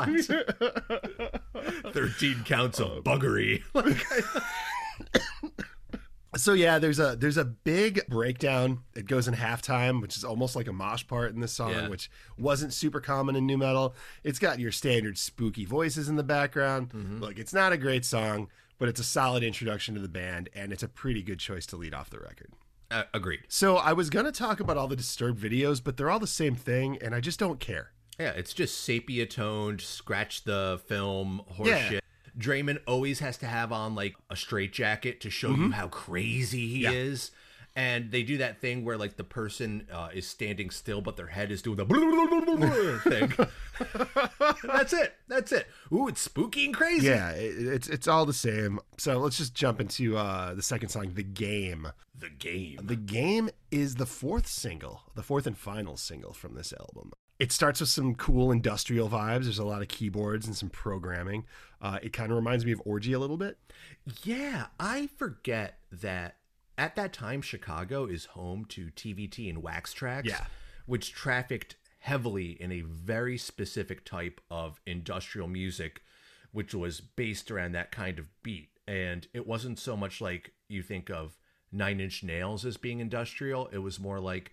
Thirteen 1.92 2.42
counts 2.44 2.80
of 2.80 2.90
um, 2.90 3.02
buggery. 3.02 3.62
Like, 3.74 4.02
So 6.34 6.54
yeah, 6.54 6.78
there's 6.78 6.98
a 6.98 7.14
there's 7.16 7.36
a 7.36 7.44
big 7.44 8.06
breakdown. 8.08 8.80
It 8.94 9.06
goes 9.06 9.28
in 9.28 9.34
halftime, 9.34 10.00
which 10.00 10.16
is 10.16 10.24
almost 10.24 10.56
like 10.56 10.66
a 10.66 10.72
mosh 10.72 11.06
part 11.06 11.34
in 11.34 11.40
this 11.40 11.52
song, 11.52 11.72
Yeah. 11.72 11.88
which 11.88 12.10
wasn't 12.38 12.72
super 12.72 13.00
common 13.00 13.36
in 13.36 13.46
nu 13.46 13.58
metal. 13.58 13.94
It's 14.24 14.38
got 14.38 14.58
your 14.58 14.72
standard 14.72 15.18
spooky 15.18 15.64
voices 15.66 16.08
in 16.08 16.16
the 16.16 16.22
background. 16.22 16.88
Mm-hmm. 16.90 17.20
Look, 17.20 17.38
it's 17.38 17.52
not 17.52 17.72
a 17.72 17.76
great 17.76 18.04
song, 18.06 18.48
but 18.78 18.88
it's 18.88 18.98
a 19.00 19.04
solid 19.04 19.42
introduction 19.42 19.94
to 19.94 20.00
the 20.00 20.08
band, 20.08 20.48
and 20.54 20.72
it's 20.72 20.82
a 20.82 20.88
pretty 20.88 21.22
good 21.22 21.38
choice 21.38 21.66
to 21.66 21.76
lead 21.76 21.92
off 21.94 22.08
the 22.10 22.18
record. 22.18 22.52
uh, 22.90 23.04
agreed. 23.14 23.40
So 23.48 23.76
I 23.78 23.92
was 23.94 24.10
gonna 24.10 24.32
talk 24.32 24.60
about 24.60 24.76
all 24.76 24.86
the 24.88 24.96
disturbed 24.96 25.42
videos, 25.42 25.82
but 25.82 25.96
they're 25.96 26.10
all 26.10 26.18
the 26.18 26.26
same 26.26 26.54
thing, 26.54 26.98
and 27.00 27.14
I 27.14 27.20
just 27.20 27.38
don't 27.38 27.58
care. 27.58 27.92
Yeah, 28.18 28.32
it's 28.32 28.52
just 28.52 28.82
sepia 28.84 29.24
toned, 29.26 29.80
scratch 29.80 30.44
the 30.44 30.78
film 30.86 31.40
horseshit. 31.58 31.90
Yeah. 31.92 32.00
Draiman 32.38 32.78
always 32.86 33.18
has 33.20 33.36
to 33.38 33.46
have 33.46 33.72
on 33.72 33.94
like 33.94 34.14
a 34.30 34.36
straight 34.36 34.72
jacket 34.72 35.20
to 35.22 35.30
show 35.30 35.50
you 35.54 35.70
how 35.72 35.88
crazy 35.88 36.66
he 36.68 36.78
Yeah. 36.82 36.90
is. 36.92 37.30
And 37.74 38.10
they 38.10 38.22
do 38.22 38.36
that 38.36 38.60
thing 38.60 38.84
where 38.84 38.98
like 38.98 39.16
the 39.16 39.24
person 39.24 39.86
uh, 39.90 40.10
is 40.12 40.26
standing 40.26 40.68
still, 40.68 41.00
but 41.00 41.16
their 41.16 41.28
head 41.28 41.50
is 41.50 41.62
doing 41.62 41.78
the 41.78 41.86
thing. 43.02 43.32
That's 44.64 44.92
it. 44.92 45.14
That's 45.28 45.52
it. 45.52 45.66
Ooh, 45.90 46.06
it's 46.08 46.20
spooky 46.20 46.66
and 46.66 46.74
crazy. 46.74 47.06
Yeah, 47.06 47.30
it, 47.30 47.54
it's 47.58 47.88
it's 47.88 48.06
all 48.08 48.26
the 48.26 48.32
same. 48.34 48.78
So 48.98 49.18
let's 49.18 49.38
just 49.38 49.54
jump 49.54 49.80
into 49.80 50.16
uh, 50.18 50.52
the 50.54 50.62
second 50.62 50.90
song, 50.90 51.12
"The 51.14 51.22
Game." 51.22 51.88
The 52.14 52.28
game. 52.28 52.78
The 52.84 52.94
Game 52.96 53.50
is 53.70 53.94
the 53.96 54.06
fourth 54.06 54.46
single, 54.46 55.00
the 55.14 55.22
fourth 55.22 55.46
and 55.46 55.56
final 55.58 55.96
single 55.96 56.32
from 56.32 56.54
this 56.54 56.72
album. 56.78 57.12
It 57.40 57.50
starts 57.50 57.80
with 57.80 57.88
some 57.88 58.14
cool 58.14 58.52
industrial 58.52 59.08
vibes. 59.08 59.44
There's 59.44 59.58
a 59.58 59.64
lot 59.64 59.82
of 59.82 59.88
keyboards 59.88 60.46
and 60.46 60.54
some 60.54 60.68
programming. 60.68 61.44
Uh, 61.82 61.98
it 62.02 62.12
kind 62.12 62.30
of 62.30 62.36
reminds 62.36 62.64
me 62.64 62.70
of 62.72 62.80
Orgy 62.86 63.12
a 63.12 63.18
little 63.18 63.36
bit. 63.36 63.58
Yeah, 64.22 64.66
I 64.78 65.08
forget 65.18 65.80
that 65.90 66.36
at 66.78 66.94
that 66.94 67.12
time 67.12 67.42
Chicago 67.42 68.06
is 68.06 68.26
home 68.26 68.64
to 68.66 68.86
TVT 68.90 69.50
and 69.50 69.62
Wax 69.62 69.92
Trax, 69.92 70.24
Yeah. 70.26 70.46
which 70.86 71.12
trafficked 71.12 71.74
heavily 71.98 72.52
in 72.60 72.70
a 72.72 72.80
very 72.82 73.36
specific 73.36 74.04
type 74.04 74.40
of 74.50 74.80
industrial 74.86 75.48
music, 75.48 76.02
which 76.52 76.72
was 76.72 77.00
based 77.00 77.50
around 77.50 77.72
that 77.72 77.90
kind 77.90 78.18
of 78.20 78.28
beat. 78.44 78.68
And 78.86 79.26
it 79.34 79.46
wasn't 79.46 79.78
so 79.78 79.96
much 79.96 80.20
like 80.20 80.52
you 80.68 80.82
think 80.82 81.10
of 81.10 81.36
Nine 81.72 81.98
Inch 82.00 82.22
Nails 82.22 82.64
as 82.64 82.76
being 82.76 83.00
industrial. 83.00 83.68
It 83.72 83.78
was 83.78 83.98
more 83.98 84.20
like 84.20 84.52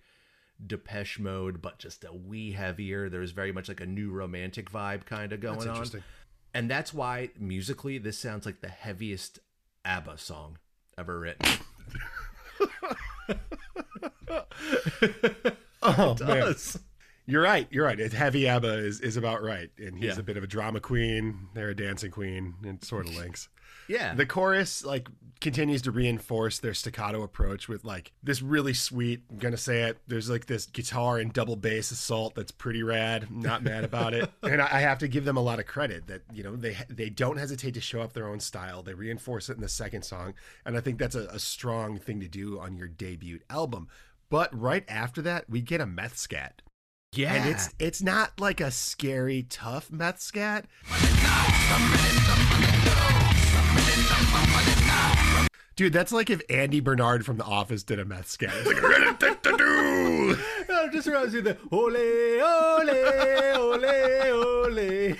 Depeche 0.64 1.18
Mode, 1.18 1.62
but 1.62 1.78
just 1.78 2.04
a 2.04 2.12
wee 2.12 2.52
heavier. 2.52 3.08
There 3.08 3.20
was 3.20 3.32
very 3.32 3.52
much 3.52 3.68
like 3.68 3.80
a 3.80 3.86
new 3.86 4.10
romantic 4.10 4.70
vibe 4.70 5.06
kind 5.06 5.32
of 5.32 5.40
going 5.40 5.58
That's 5.60 5.94
on. 5.94 6.02
And 6.54 6.70
that's 6.70 6.92
why 6.92 7.30
musically 7.38 7.98
this 7.98 8.18
sounds 8.18 8.44
like 8.46 8.60
the 8.60 8.68
heaviest 8.68 9.38
ABBA 9.84 10.18
song 10.18 10.58
ever 10.98 11.18
written. 11.18 11.46
Oh 15.82 16.14
man, 16.20 16.54
you're 17.26 17.42
right. 17.42 17.66
You're 17.70 17.86
right. 17.86 17.98
It's 17.98 18.14
heavy 18.14 18.46
ABBA 18.46 18.84
is, 18.84 19.00
is 19.00 19.16
about 19.16 19.42
right, 19.42 19.70
and 19.78 19.96
he's 19.96 20.14
Yeah. 20.16 20.20
a 20.20 20.22
bit 20.22 20.36
of 20.36 20.44
a 20.44 20.46
drama 20.46 20.78
queen. 20.78 21.48
They're 21.54 21.70
a 21.70 21.74
dancing 21.74 22.10
queen, 22.10 22.54
and 22.62 22.84
sort 22.84 23.08
of 23.08 23.16
links. 23.16 23.48
Yeah. 23.90 24.14
The 24.14 24.24
chorus 24.24 24.84
like 24.84 25.08
continues 25.40 25.82
to 25.82 25.90
reinforce 25.90 26.58
their 26.58 26.74
staccato 26.74 27.22
approach 27.22 27.66
with 27.68 27.84
like 27.84 28.12
this 28.22 28.40
really 28.40 28.72
sweet. 28.72 29.22
I'm 29.28 29.38
gonna 29.38 29.56
say 29.56 29.82
it. 29.82 29.98
There's 30.06 30.30
like 30.30 30.46
this 30.46 30.66
guitar 30.66 31.18
and 31.18 31.32
double 31.32 31.56
bass 31.56 31.90
assault 31.90 32.36
that's 32.36 32.52
pretty 32.52 32.84
rad. 32.84 33.26
I'm 33.28 33.40
not 33.40 33.64
mad 33.64 33.82
about 33.82 34.14
it, 34.14 34.30
and 34.44 34.62
I, 34.62 34.68
I 34.70 34.80
have 34.80 34.98
to 34.98 35.08
give 35.08 35.24
them 35.24 35.36
a 35.36 35.42
lot 35.42 35.58
of 35.58 35.66
credit 35.66 36.06
that 36.06 36.22
you 36.32 36.44
know 36.44 36.54
they 36.54 36.76
they 36.88 37.10
don't 37.10 37.36
hesitate 37.36 37.74
to 37.74 37.80
show 37.80 38.00
up 38.00 38.12
their 38.12 38.28
own 38.28 38.38
style. 38.38 38.82
They 38.82 38.94
reinforce 38.94 39.48
it 39.48 39.56
in 39.56 39.62
the 39.62 39.68
second 39.68 40.02
song, 40.02 40.34
and 40.64 40.76
I 40.76 40.80
think 40.80 40.98
that's 40.98 41.16
a, 41.16 41.26
a 41.26 41.40
strong 41.40 41.98
thing 41.98 42.20
to 42.20 42.28
do 42.28 42.60
on 42.60 42.76
your 42.76 42.88
debut 42.88 43.40
album. 43.50 43.88
But 44.28 44.56
right 44.58 44.84
after 44.88 45.20
that, 45.22 45.50
we 45.50 45.60
get 45.60 45.80
a 45.80 45.86
meth 45.86 46.16
scat. 46.16 46.62
Yeah. 47.12 47.34
And 47.34 47.50
it's 47.50 47.70
it's 47.78 48.02
not 48.02 48.38
like 48.38 48.60
a 48.60 48.70
scary 48.70 49.44
tough 49.48 49.90
meth 49.90 50.20
scat. 50.20 50.66
Dude, 55.74 55.92
that's 55.92 56.12
like 56.12 56.30
if 56.30 56.42
Andy 56.48 56.80
Bernard 56.80 57.24
from 57.24 57.38
The 57.38 57.44
Office 57.44 57.82
did 57.82 57.98
a 57.98 58.04
meth 58.04 58.28
scat. 58.28 58.52
It's 58.54 59.22
like, 59.22 59.42
"Do." 59.42 60.36
Just 60.92 61.06
reminds 61.06 61.32
me 61.32 61.38
of 61.40 61.44
the 61.46 61.56
ole, 61.72 61.96
ole, 62.42 62.90
ole, 63.56 65.10
ole. 65.10 65.16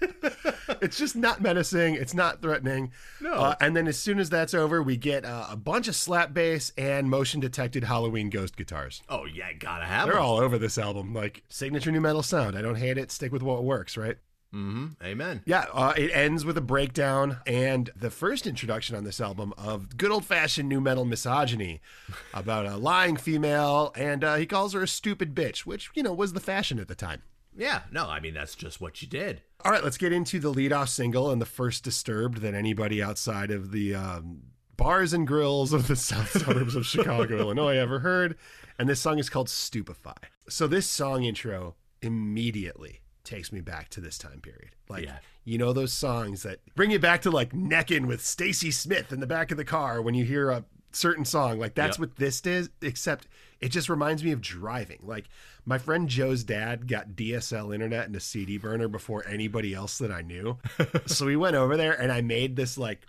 it's 0.80 0.98
just 0.98 1.16
not 1.16 1.40
menacing. 1.40 1.94
It's 1.94 2.14
not 2.14 2.42
threatening. 2.42 2.92
No. 3.20 3.32
Uh, 3.32 3.54
and 3.60 3.76
then 3.76 3.86
as 3.88 3.98
soon 3.98 4.18
as 4.18 4.30
that's 4.30 4.54
over, 4.54 4.82
we 4.82 4.96
get 4.96 5.24
uh, 5.24 5.46
a 5.50 5.56
bunch 5.56 5.88
of 5.88 5.96
slap 5.96 6.32
bass 6.32 6.72
and 6.76 7.10
motion 7.10 7.40
detected 7.40 7.84
Halloween 7.84 8.30
ghost 8.30 8.56
guitars. 8.56 9.02
Oh, 9.08 9.24
yeah, 9.24 9.52
gotta 9.52 9.84
have 9.84 10.06
They're 10.06 10.14
them. 10.14 10.24
all 10.24 10.38
over 10.38 10.58
this 10.58 10.78
album. 10.78 11.14
Like 11.14 11.42
signature 11.48 11.90
nu 11.92 12.00
metal 12.00 12.22
sound. 12.22 12.56
I 12.56 12.62
don't 12.62 12.76
hate 12.76 12.98
it. 12.98 13.10
Stick 13.10 13.32
with 13.32 13.42
what 13.42 13.64
works, 13.64 13.96
right? 13.96 14.16
Mm-hmm. 14.54 15.04
Amen. 15.04 15.42
Yeah, 15.44 15.66
uh, 15.74 15.92
it 15.94 16.10
ends 16.14 16.42
with 16.42 16.56
a 16.56 16.62
breakdown 16.62 17.36
and 17.46 17.90
the 17.94 18.10
first 18.10 18.46
introduction 18.46 18.96
on 18.96 19.04
this 19.04 19.20
album 19.20 19.52
of 19.58 19.98
good 19.98 20.10
old 20.10 20.24
fashioned 20.24 20.70
nu 20.70 20.80
metal 20.80 21.04
misogyny 21.04 21.82
about 22.34 22.64
a 22.64 22.78
lying 22.78 23.16
female, 23.16 23.92
and 23.94 24.24
uh, 24.24 24.36
he 24.36 24.46
calls 24.46 24.72
her 24.72 24.82
a 24.82 24.88
stupid 24.88 25.34
bitch, 25.34 25.60
which, 25.60 25.90
you 25.94 26.02
know, 26.02 26.14
was 26.14 26.32
the 26.32 26.40
fashion 26.40 26.78
at 26.78 26.88
the 26.88 26.94
time. 26.94 27.22
Yeah, 27.56 27.82
no, 27.90 28.06
I 28.08 28.20
mean, 28.20 28.34
that's 28.34 28.54
just 28.54 28.80
what 28.80 29.02
you 29.02 29.08
did. 29.08 29.42
All 29.64 29.72
right, 29.72 29.82
let's 29.82 29.98
get 29.98 30.12
into 30.12 30.38
the 30.38 30.52
leadoff 30.52 30.88
single 30.88 31.30
and 31.30 31.40
the 31.42 31.46
first 31.46 31.82
disturbed 31.82 32.38
that 32.42 32.54
anybody 32.54 33.02
outside 33.02 33.50
of 33.50 33.72
the 33.72 33.94
um, 33.94 34.42
bars 34.76 35.12
and 35.12 35.26
grills 35.26 35.72
of 35.72 35.88
the 35.88 35.96
south 35.96 36.30
suburbs 36.30 36.76
of 36.76 36.86
Chicago, 36.86 37.38
Illinois 37.38 37.76
ever 37.76 37.98
heard. 37.98 38.36
And 38.78 38.88
this 38.88 39.00
song 39.00 39.18
is 39.18 39.28
called 39.28 39.48
Stupefy. 39.48 40.12
So 40.48 40.66
this 40.68 40.86
song 40.86 41.24
intro 41.24 41.74
immediately 42.22 43.00
takes 43.24 43.52
me 43.52 43.60
back 43.60 43.88
to 43.90 44.00
this 44.00 44.18
time 44.18 44.40
period. 44.40 44.70
Like, 44.88 45.04
Yeah. 45.04 45.18
you 45.44 45.58
know, 45.58 45.72
those 45.72 45.92
songs 45.92 46.42
that 46.44 46.60
bring 46.76 46.90
you 46.90 46.98
back 46.98 47.22
to 47.22 47.30
like 47.30 47.52
necking 47.52 48.06
with 48.06 48.24
Stacy 48.24 48.70
Smith 48.70 49.12
in 49.12 49.20
the 49.20 49.26
back 49.26 49.50
of 49.50 49.56
the 49.56 49.64
car 49.64 50.00
when 50.00 50.14
you 50.14 50.24
hear 50.24 50.50
a 50.50 50.64
certain 50.92 51.24
song. 51.24 51.58
Like 51.58 51.74
that's 51.74 51.98
Yep. 51.98 52.00
what 52.00 52.16
this 52.16 52.40
is, 52.46 52.70
except 52.82 53.26
it 53.60 53.70
just 53.70 53.88
reminds 53.88 54.22
me 54.22 54.32
of 54.32 54.40
driving. 54.40 54.98
Like 55.02 55.26
my 55.64 55.78
friend 55.78 56.08
Joe's 56.08 56.44
dad 56.44 56.88
got 56.88 57.10
DSL 57.10 57.74
internet 57.74 58.06
and 58.06 58.16
a 58.16 58.20
CD 58.20 58.56
burner 58.58 58.88
before 58.88 59.26
anybody 59.26 59.74
else 59.74 59.98
that 59.98 60.10
I 60.10 60.22
knew. 60.22 60.58
so 61.06 61.26
we 61.26 61.36
went 61.36 61.56
over 61.56 61.76
there 61.76 61.92
and 62.00 62.10
I 62.12 62.20
made 62.22 62.56
this 62.56 62.78
like 62.78 63.00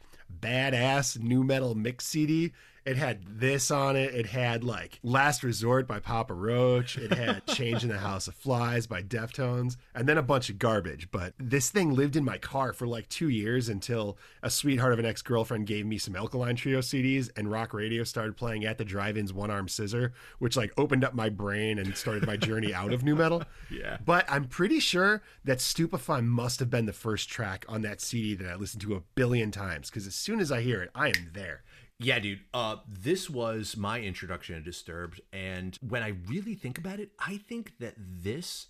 badass 0.41 1.19
nu 1.19 1.43
metal 1.43 1.75
mix 1.75 2.05
CD. 2.05 2.53
It 2.89 2.97
had 2.97 3.39
this 3.39 3.69
on 3.69 3.95
it. 3.95 4.15
It 4.15 4.25
had 4.25 4.63
like 4.63 4.99
Last 5.03 5.43
Resort 5.43 5.87
by 5.87 5.99
Papa 5.99 6.33
Roach. 6.33 6.97
It 6.97 7.13
had 7.13 7.45
Change 7.47 7.83
in 7.83 7.89
the 7.89 7.99
House 7.99 8.27
of 8.27 8.33
Flies 8.33 8.87
by 8.87 9.03
Deftones, 9.03 9.77
and 9.93 10.09
then 10.09 10.17
a 10.17 10.23
bunch 10.23 10.49
of 10.49 10.57
garbage. 10.57 11.11
But 11.11 11.35
this 11.37 11.69
thing 11.69 11.93
lived 11.93 12.15
in 12.15 12.25
my 12.25 12.39
car 12.39 12.73
for 12.73 12.87
like 12.87 13.07
two 13.07 13.29
years 13.29 13.69
until 13.69 14.17
a 14.41 14.49
sweetheart 14.49 14.93
of 14.93 14.97
an 14.97 15.05
ex 15.05 15.21
girlfriend 15.21 15.67
gave 15.67 15.85
me 15.85 15.99
some 15.99 16.15
Alkaline 16.15 16.55
Trio 16.55 16.79
CDs, 16.79 17.29
and 17.37 17.51
rock 17.51 17.75
radio 17.75 18.03
started 18.03 18.35
playing 18.35 18.65
at 18.65 18.79
the 18.79 18.85
drive-in's 18.85 19.31
One 19.31 19.51
Arm 19.51 19.67
Scissor, 19.67 20.11
which 20.39 20.57
like 20.57 20.73
opened 20.75 21.03
up 21.03 21.13
my 21.13 21.29
brain 21.29 21.77
and 21.77 21.95
started 21.95 22.25
my 22.25 22.37
journey 22.37 22.73
out 22.73 22.91
of 22.91 23.03
nu 23.03 23.15
metal. 23.15 23.43
Yeah. 23.71 23.97
But 24.03 24.25
I'm 24.27 24.45
pretty 24.45 24.79
sure 24.79 25.21
that 25.45 25.61
Stupefy 25.61 26.21
must 26.21 26.59
have 26.59 26.71
been 26.71 26.87
the 26.87 26.93
first 26.93 27.29
track 27.29 27.65
on 27.69 27.83
that 27.83 28.01
CD 28.01 28.33
that 28.33 28.49
I 28.49 28.55
listened 28.55 28.81
to 28.81 28.95
a 28.95 29.01
billion 29.13 29.51
times 29.51 29.91
because 29.91 30.07
as 30.07 30.15
soon 30.15 30.39
as 30.39 30.51
I 30.51 30.61
hear 30.61 30.81
it, 30.81 30.89
I 30.95 31.09
am 31.09 31.29
there. 31.33 31.61
Yeah, 31.99 32.19
dude. 32.19 32.39
Uh, 32.53 32.77
this 32.87 33.29
was 33.29 33.75
my 33.75 33.99
introduction 33.99 34.55
to 34.55 34.61
Disturbed, 34.61 35.19
and 35.33 35.77
when 35.81 36.01
I 36.01 36.13
really 36.27 36.55
think 36.55 36.77
about 36.77 36.99
it, 36.99 37.11
I 37.19 37.37
think 37.37 37.73
that 37.79 37.95
this 37.97 38.67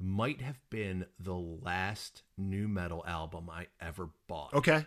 might 0.00 0.40
have 0.40 0.58
been 0.68 1.06
the 1.20 1.34
last 1.34 2.22
nu 2.36 2.66
metal 2.66 3.04
album 3.06 3.48
I 3.48 3.68
ever 3.80 4.10
bought. 4.26 4.52
Okay. 4.52 4.84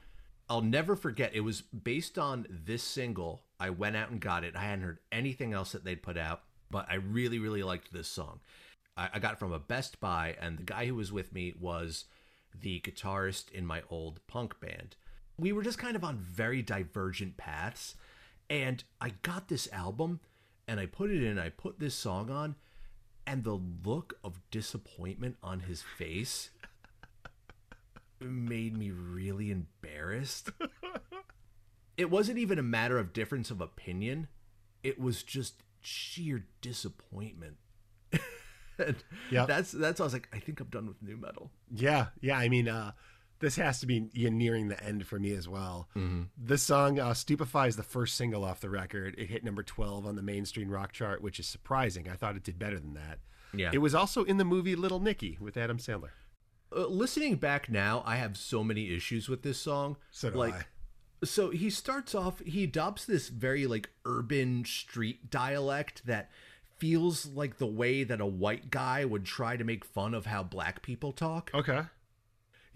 I'll 0.49 0.61
never 0.61 0.95
forget. 0.95 1.33
It 1.33 1.39
was 1.39 1.61
based 1.61 2.19
on 2.19 2.45
this 2.49 2.83
single. 2.83 3.43
I 3.59 3.69
went 3.69 3.95
out 3.95 4.11
and 4.11 4.19
got 4.19 4.43
it. 4.43 4.55
I 4.55 4.63
hadn't 4.63 4.83
heard 4.83 4.99
anything 5.11 5.53
else 5.53 5.71
that 5.71 5.85
they'd 5.85 6.03
put 6.03 6.17
out, 6.17 6.41
but 6.69 6.85
I 6.89 6.95
really, 6.95 7.39
really 7.39 7.63
liked 7.63 7.93
this 7.93 8.09
song. 8.09 8.41
I, 8.97 9.09
I 9.13 9.19
got 9.19 9.33
it 9.33 9.39
from 9.39 9.53
a 9.53 9.59
Best 9.59 10.01
Buy, 10.01 10.35
and 10.39 10.57
the 10.57 10.63
guy 10.63 10.85
who 10.85 10.95
was 10.95 11.13
with 11.13 11.33
me 11.33 11.53
was 11.59 12.05
the 12.53 12.81
guitarist 12.81 13.51
in 13.51 13.65
my 13.65 13.83
old 13.89 14.19
punk 14.27 14.59
band. 14.59 14.97
We 15.37 15.51
were 15.51 15.63
just 15.63 15.77
kind 15.77 15.95
of 15.95 16.03
on 16.03 16.17
very 16.17 16.61
divergent 16.61 17.37
paths, 17.37 17.95
and 18.49 18.83
I 19.01 19.09
got 19.21 19.47
this 19.47 19.67
album, 19.73 20.19
and 20.67 20.79
I 20.79 20.85
put 20.85 21.11
it 21.11 21.23
in. 21.23 21.37
I 21.37 21.49
put 21.49 21.79
this 21.79 21.95
song 21.95 22.29
on, 22.29 22.55
and 23.27 23.43
the 23.43 23.59
look 23.83 24.17
of 24.23 24.39
disappointment 24.49 25.37
on 25.43 25.61
his 25.61 25.81
face 25.81 26.51
made 28.21 28.77
me 28.77 28.91
really 28.91 29.51
embarrassed. 29.51 30.51
it 31.97 32.09
wasn't 32.09 32.37
even 32.37 32.57
a 32.57 32.63
matter 32.63 32.97
of 32.97 33.13
difference 33.13 33.51
of 33.51 33.61
opinion. 33.61 34.27
It 34.83 34.99
was 34.99 35.21
just 35.23 35.63
sheer 35.81 36.45
disappointment. 36.61 37.57
yeah, 39.29 39.45
That's 39.45 39.71
that's 39.71 39.99
I 39.99 40.03
was 40.03 40.13
like, 40.13 40.29
I 40.33 40.39
think 40.39 40.59
I'm 40.59 40.67
done 40.67 40.87
with 40.87 41.01
nu 41.01 41.17
metal. 41.17 41.51
Yeah, 41.71 42.07
yeah. 42.21 42.37
I 42.37 42.49
mean, 42.49 42.67
uh, 42.67 42.91
this 43.39 43.55
has 43.57 43.79
to 43.81 43.85
be 43.85 44.09
nearing 44.13 44.67
the 44.67 44.83
end 44.83 45.05
for 45.05 45.19
me 45.19 45.31
as 45.33 45.47
well. 45.47 45.89
This 46.37 46.63
song, 46.63 46.99
uh, 46.99 47.13
"Stupefy," 47.13 47.67
is 47.67 47.75
the 47.75 47.83
first 47.83 48.15
single 48.15 48.43
off 48.43 48.61
the 48.61 48.69
record. 48.69 49.15
It 49.17 49.29
hit 49.29 49.43
number 49.43 49.63
twelve 49.63 50.05
on 50.05 50.15
the 50.15 50.21
mainstream 50.21 50.69
rock 50.69 50.91
chart, 50.91 51.21
which 51.21 51.39
is 51.39 51.47
surprising. 51.47 52.09
I 52.09 52.15
thought 52.15 52.35
it 52.35 52.43
did 52.43 52.57
better 52.59 52.79
than 52.79 52.93
that. 52.93 53.19
Yeah. 53.53 53.71
It 53.73 53.77
was 53.79 53.95
also 53.95 54.23
in 54.23 54.37
the 54.37 54.45
movie 54.45 54.75
Little 54.75 54.99
Nicky 54.99 55.37
with 55.39 55.57
Adam 55.57 55.77
Sandler. 55.77 56.11
Uh, 56.75 56.87
listening 56.87 57.35
back 57.35 57.69
now, 57.69 58.03
I 58.05 58.17
have 58.17 58.35
so 58.35 58.63
many 58.63 58.93
issues 58.93 59.29
with 59.29 59.43
this 59.43 59.57
song. 59.57 59.97
So 60.11 60.29
do 60.29 60.37
like, 60.37 60.53
I. 60.53 60.65
So 61.23 61.51
he 61.51 61.69
starts 61.69 62.13
off, 62.13 62.39
he 62.41 62.65
adopts 62.65 63.05
this 63.05 63.29
very 63.29 63.65
like 63.65 63.89
urban 64.03 64.65
street 64.65 65.29
dialect 65.29 66.05
that 66.05 66.29
feels 66.77 67.27
like 67.27 67.57
the 67.57 67.65
way 67.65 68.03
that 68.03 68.19
a 68.19 68.25
white 68.25 68.69
guy 68.69 69.05
would 69.05 69.23
try 69.23 69.55
to 69.55 69.63
make 69.63 69.85
fun 69.85 70.13
of 70.13 70.25
how 70.25 70.43
black 70.43 70.81
people 70.81 71.13
talk. 71.13 71.49
Okay. 71.53 71.83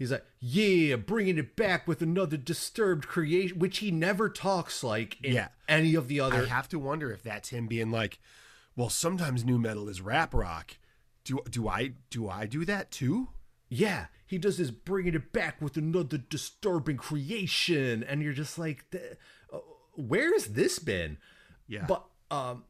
He's 0.00 0.10
like, 0.10 0.24
yeah, 0.40 0.96
bringing 0.96 1.36
it 1.36 1.56
back 1.56 1.86
with 1.86 2.00
another 2.00 2.38
disturbed 2.38 3.06
creation, 3.06 3.58
which 3.58 3.78
he 3.78 3.90
never 3.90 4.30
talks 4.30 4.82
like 4.82 5.20
in 5.22 5.34
Yeah. 5.34 5.48
any 5.68 5.94
of 5.94 6.08
the 6.08 6.20
other. 6.20 6.42
I 6.44 6.46
have 6.46 6.70
to 6.70 6.78
wonder 6.78 7.12
if 7.12 7.22
that's 7.22 7.50
him 7.50 7.66
being 7.66 7.90
like, 7.90 8.18
"Well, 8.74 8.88
sometimes 8.88 9.44
nu 9.44 9.58
metal 9.58 9.90
is 9.90 10.00
rap 10.00 10.32
rock." 10.32 10.78
Do 11.24 11.40
do 11.50 11.68
I 11.68 11.92
do 12.08 12.30
I 12.30 12.46
do 12.46 12.64
that 12.64 12.90
too? 12.90 13.28
yeah, 13.68 14.06
he 14.26 14.36
does 14.38 14.56
this 14.58 14.70
bringing 14.70 15.14
it 15.14 15.32
back 15.32 15.60
with 15.60 15.76
another 15.76 16.16
disturbing 16.18 16.96
creation, 16.96 18.02
and 18.02 18.22
you're 18.22 18.32
just 18.32 18.58
like, 18.58 18.90
"Th- 18.90 19.16
uh, 19.52 19.58
where 19.94 20.32
has 20.32 20.46
this 20.54 20.78
been? 20.80 21.18
Yeah. 21.68 21.84
But 21.86 22.04
um, 22.32 22.64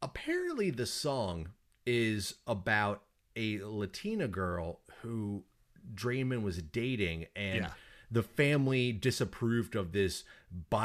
apparently, 0.00 0.70
the 0.70 0.86
song 0.86 1.48
is 1.84 2.34
about 2.46 3.02
a 3.34 3.58
Latina 3.64 4.28
girl 4.28 4.80
who 5.02 5.44
Draiman 5.94 6.42
was 6.42 6.60
dating, 6.62 7.26
and 7.36 7.62
Yeah. 7.62 7.70
the 8.10 8.22
family 8.22 8.92
disapproved 8.92 9.74
of 9.76 9.92
this 9.92 10.24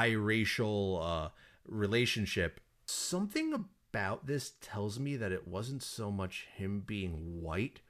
biracial 0.05 1.01
uh, 1.03 1.29
relationship. 1.67 2.59
Something 2.85 3.53
about 3.93 4.25
this 4.27 4.53
tells 4.61 4.99
me 4.99 5.15
that 5.17 5.31
it 5.31 5.47
wasn't 5.47 5.83
so 5.83 6.11
much 6.11 6.47
him 6.55 6.81
being 6.81 7.41
white, 7.41 7.81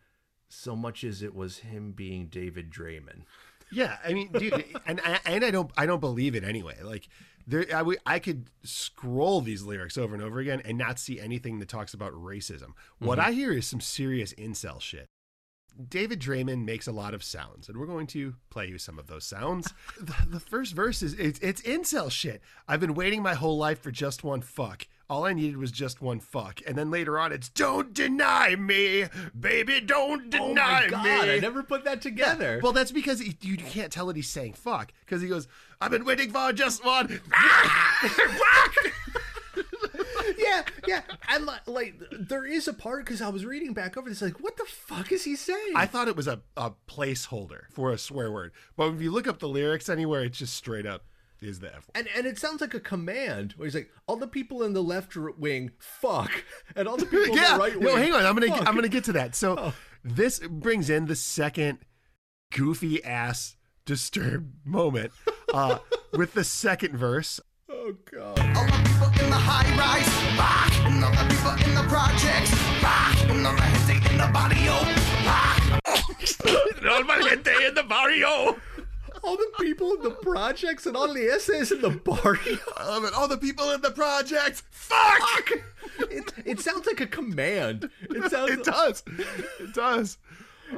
so 0.49 0.75
much 0.75 1.03
as 1.03 1.21
it 1.21 1.33
was 1.35 1.59
him 1.59 1.91
being 1.91 2.27
David 2.27 2.69
Draiman. 2.71 3.23
Yeah, 3.71 3.97
I 4.03 4.13
mean, 4.13 4.31
dude, 4.33 4.65
and 4.85 4.99
and 5.25 5.45
I 5.45 5.51
don't 5.51 5.71
I 5.77 5.85
don't 5.85 6.01
believe 6.01 6.35
it 6.35 6.43
anyway. 6.43 6.75
Like 6.83 7.07
there, 7.47 7.65
I, 7.73 7.83
I 8.05 8.19
could 8.19 8.49
scroll 8.63 9.41
these 9.41 9.63
lyrics 9.63 9.97
over 9.97 10.13
and 10.13 10.21
over 10.23 10.39
again 10.39 10.61
and 10.65 10.77
not 10.77 10.99
see 10.99 11.19
anything 11.19 11.59
that 11.59 11.69
talks 11.69 11.93
about 11.93 12.13
racism. 12.13 12.73
What 12.99 13.17
I 13.17 13.31
hear 13.31 13.53
is 13.53 13.65
some 13.65 13.81
serious 13.81 14.33
incel 14.33 14.81
shit. 14.81 15.07
David 15.89 16.19
Draiman 16.19 16.65
makes 16.65 16.87
a 16.87 16.91
lot 16.91 17.13
of 17.13 17.23
sounds, 17.23 17.69
and 17.69 17.77
we're 17.77 17.85
going 17.85 18.07
to 18.07 18.35
play 18.49 18.67
you 18.67 18.77
some 18.77 18.99
of 18.99 19.07
those 19.07 19.23
sounds. 19.23 19.73
the, 19.99 20.15
the 20.27 20.39
first 20.39 20.73
verse 20.73 21.01
is 21.01 21.13
it's, 21.13 21.39
it's 21.39 21.61
incel 21.61 22.11
shit. 22.11 22.41
I've 22.67 22.79
been 22.79 22.93
waiting 22.93 23.21
my 23.21 23.33
whole 23.33 23.57
life 23.57 23.81
for 23.81 23.91
just 23.91 24.23
one 24.23 24.41
fuck. 24.41 24.87
All 25.09 25.25
I 25.25 25.33
needed 25.33 25.57
was 25.57 25.71
just 25.71 26.01
one 26.01 26.21
fuck, 26.21 26.61
and 26.65 26.77
then 26.77 26.89
later 26.89 27.19
on, 27.19 27.33
it's 27.33 27.49
"Don't 27.49 27.93
deny 27.93 28.55
me, 28.55 29.07
baby, 29.37 29.81
don't 29.81 30.29
deny 30.29 30.45
Oh 30.47 30.53
my 30.53 30.87
god, 30.87 31.03
me." 31.03 31.33
I 31.33 31.39
never 31.39 31.63
put 31.63 31.83
that 31.83 32.01
together. 32.01 32.61
Well, 32.63 32.71
that's 32.71 32.93
because 32.93 33.19
he, 33.19 33.35
you 33.41 33.57
can't 33.57 33.91
tell 33.91 34.05
that 34.05 34.15
he's 34.15 34.29
saying 34.29 34.53
fuck 34.53 34.93
because 35.05 35.21
he 35.21 35.27
goes, 35.27 35.49
"I've 35.81 35.91
been 35.91 36.05
waiting 36.05 36.31
for 36.31 36.53
just 36.53 36.85
one." 36.85 37.19
yeah, 40.37 40.63
yeah. 40.87 41.01
And 41.29 41.45
like, 41.45 41.67
like 41.67 41.95
there 42.19 42.45
is 42.45 42.67
a 42.67 42.73
part 42.73 43.05
because 43.05 43.21
I 43.21 43.29
was 43.29 43.45
reading 43.45 43.73
back 43.73 43.97
over 43.97 44.09
this, 44.09 44.21
like, 44.21 44.39
what 44.39 44.57
the 44.57 44.65
fuck 44.65 45.11
is 45.11 45.23
he 45.23 45.35
saying? 45.35 45.73
I 45.75 45.85
thought 45.85 46.07
it 46.07 46.15
was 46.15 46.27
a, 46.27 46.41
a 46.57 46.71
placeholder 46.87 47.61
for 47.71 47.91
a 47.91 47.97
swear 47.97 48.31
word, 48.31 48.51
but 48.75 48.93
if 48.93 49.01
you 49.01 49.11
look 49.11 49.27
up 49.27 49.39
the 49.39 49.47
lyrics 49.49 49.89
anywhere, 49.89 50.23
it's 50.23 50.37
just 50.39 50.53
straight 50.55 50.85
up 50.85 51.05
is 51.41 51.59
the 51.59 51.67
F 51.69 51.73
word. 51.87 51.91
and 51.95 52.07
and 52.15 52.27
it 52.27 52.37
sounds 52.37 52.61
like 52.61 52.75
a 52.75 52.79
command 52.79 53.53
where 53.57 53.65
he's 53.65 53.73
like, 53.73 53.89
all 54.05 54.15
the 54.15 54.27
people 54.27 54.61
in 54.61 54.73
the 54.73 54.83
left 54.83 55.15
wing, 55.15 55.71
fuck, 55.79 56.31
and 56.75 56.87
all 56.87 56.97
the 56.97 57.05
people 57.07 57.25
in 57.25 57.31
the 57.35 57.57
right 57.59 57.75
wing. 57.75 57.83
no, 57.85 57.95
hang 57.95 58.13
on. 58.13 58.25
I'm 58.25 58.35
gonna 58.35 58.47
fuck. 58.55 58.67
I'm 58.67 58.75
gonna 58.75 58.87
get 58.87 59.05
to 59.05 59.13
that. 59.13 59.33
So 59.35 59.55
Oh. 59.57 59.73
this 60.03 60.39
brings 60.39 60.89
in 60.89 61.07
the 61.07 61.15
second 61.15 61.79
goofy 62.53 63.03
ass 63.03 63.55
disturbed 63.85 64.53
moment 64.65 65.11
uh, 65.53 65.79
with 66.13 66.33
the 66.35 66.43
second 66.43 66.95
verse. 66.95 67.39
Oh 67.73 67.95
god. 68.11 68.39
All 68.55 68.65
the 68.65 68.71
people 68.83 69.23
in 69.23 69.29
the 69.29 69.37
high 69.37 69.63
rise, 69.79 70.11
rock. 70.37 70.71
And 70.91 71.03
all 71.03 71.11
the 71.11 71.25
people 71.33 71.51
in 71.65 71.73
the 71.73 71.87
projects, 71.87 72.51
rock. 72.83 73.15
And 73.29 73.47
all 73.47 73.55
the 73.55 73.61
gente 73.87 74.11
in 74.11 74.17
the 74.17 74.29
barrio, 74.33 74.75
rock. 75.25 75.61
Nobody 76.83 77.29
gente 77.29 77.65
in 77.65 77.73
the 77.73 77.83
barrio. 77.83 78.59
All 79.23 79.37
the 79.37 79.51
people 79.61 79.93
in 79.93 80.01
the 80.01 80.11
projects 80.11 80.85
and 80.85 80.97
all 80.97 81.13
the 81.13 81.21
essays 81.21 81.71
in 81.71 81.81
the 81.81 81.91
barrio. 81.91 82.57
Um, 82.77 83.05
and 83.05 83.15
all 83.15 83.27
the 83.27 83.37
people 83.37 83.71
in 83.71 83.81
the 83.81 83.91
projects. 83.91 84.63
Fuck. 84.71 85.51
It, 86.09 86.33
it 86.45 86.59
sounds 86.59 86.85
like 86.87 86.99
a 86.99 87.07
command. 87.07 87.89
It 88.09 88.29
sounds. 88.31 88.51
It 88.51 88.63
does. 88.65 89.03
It 89.59 89.73
does. 89.73 90.17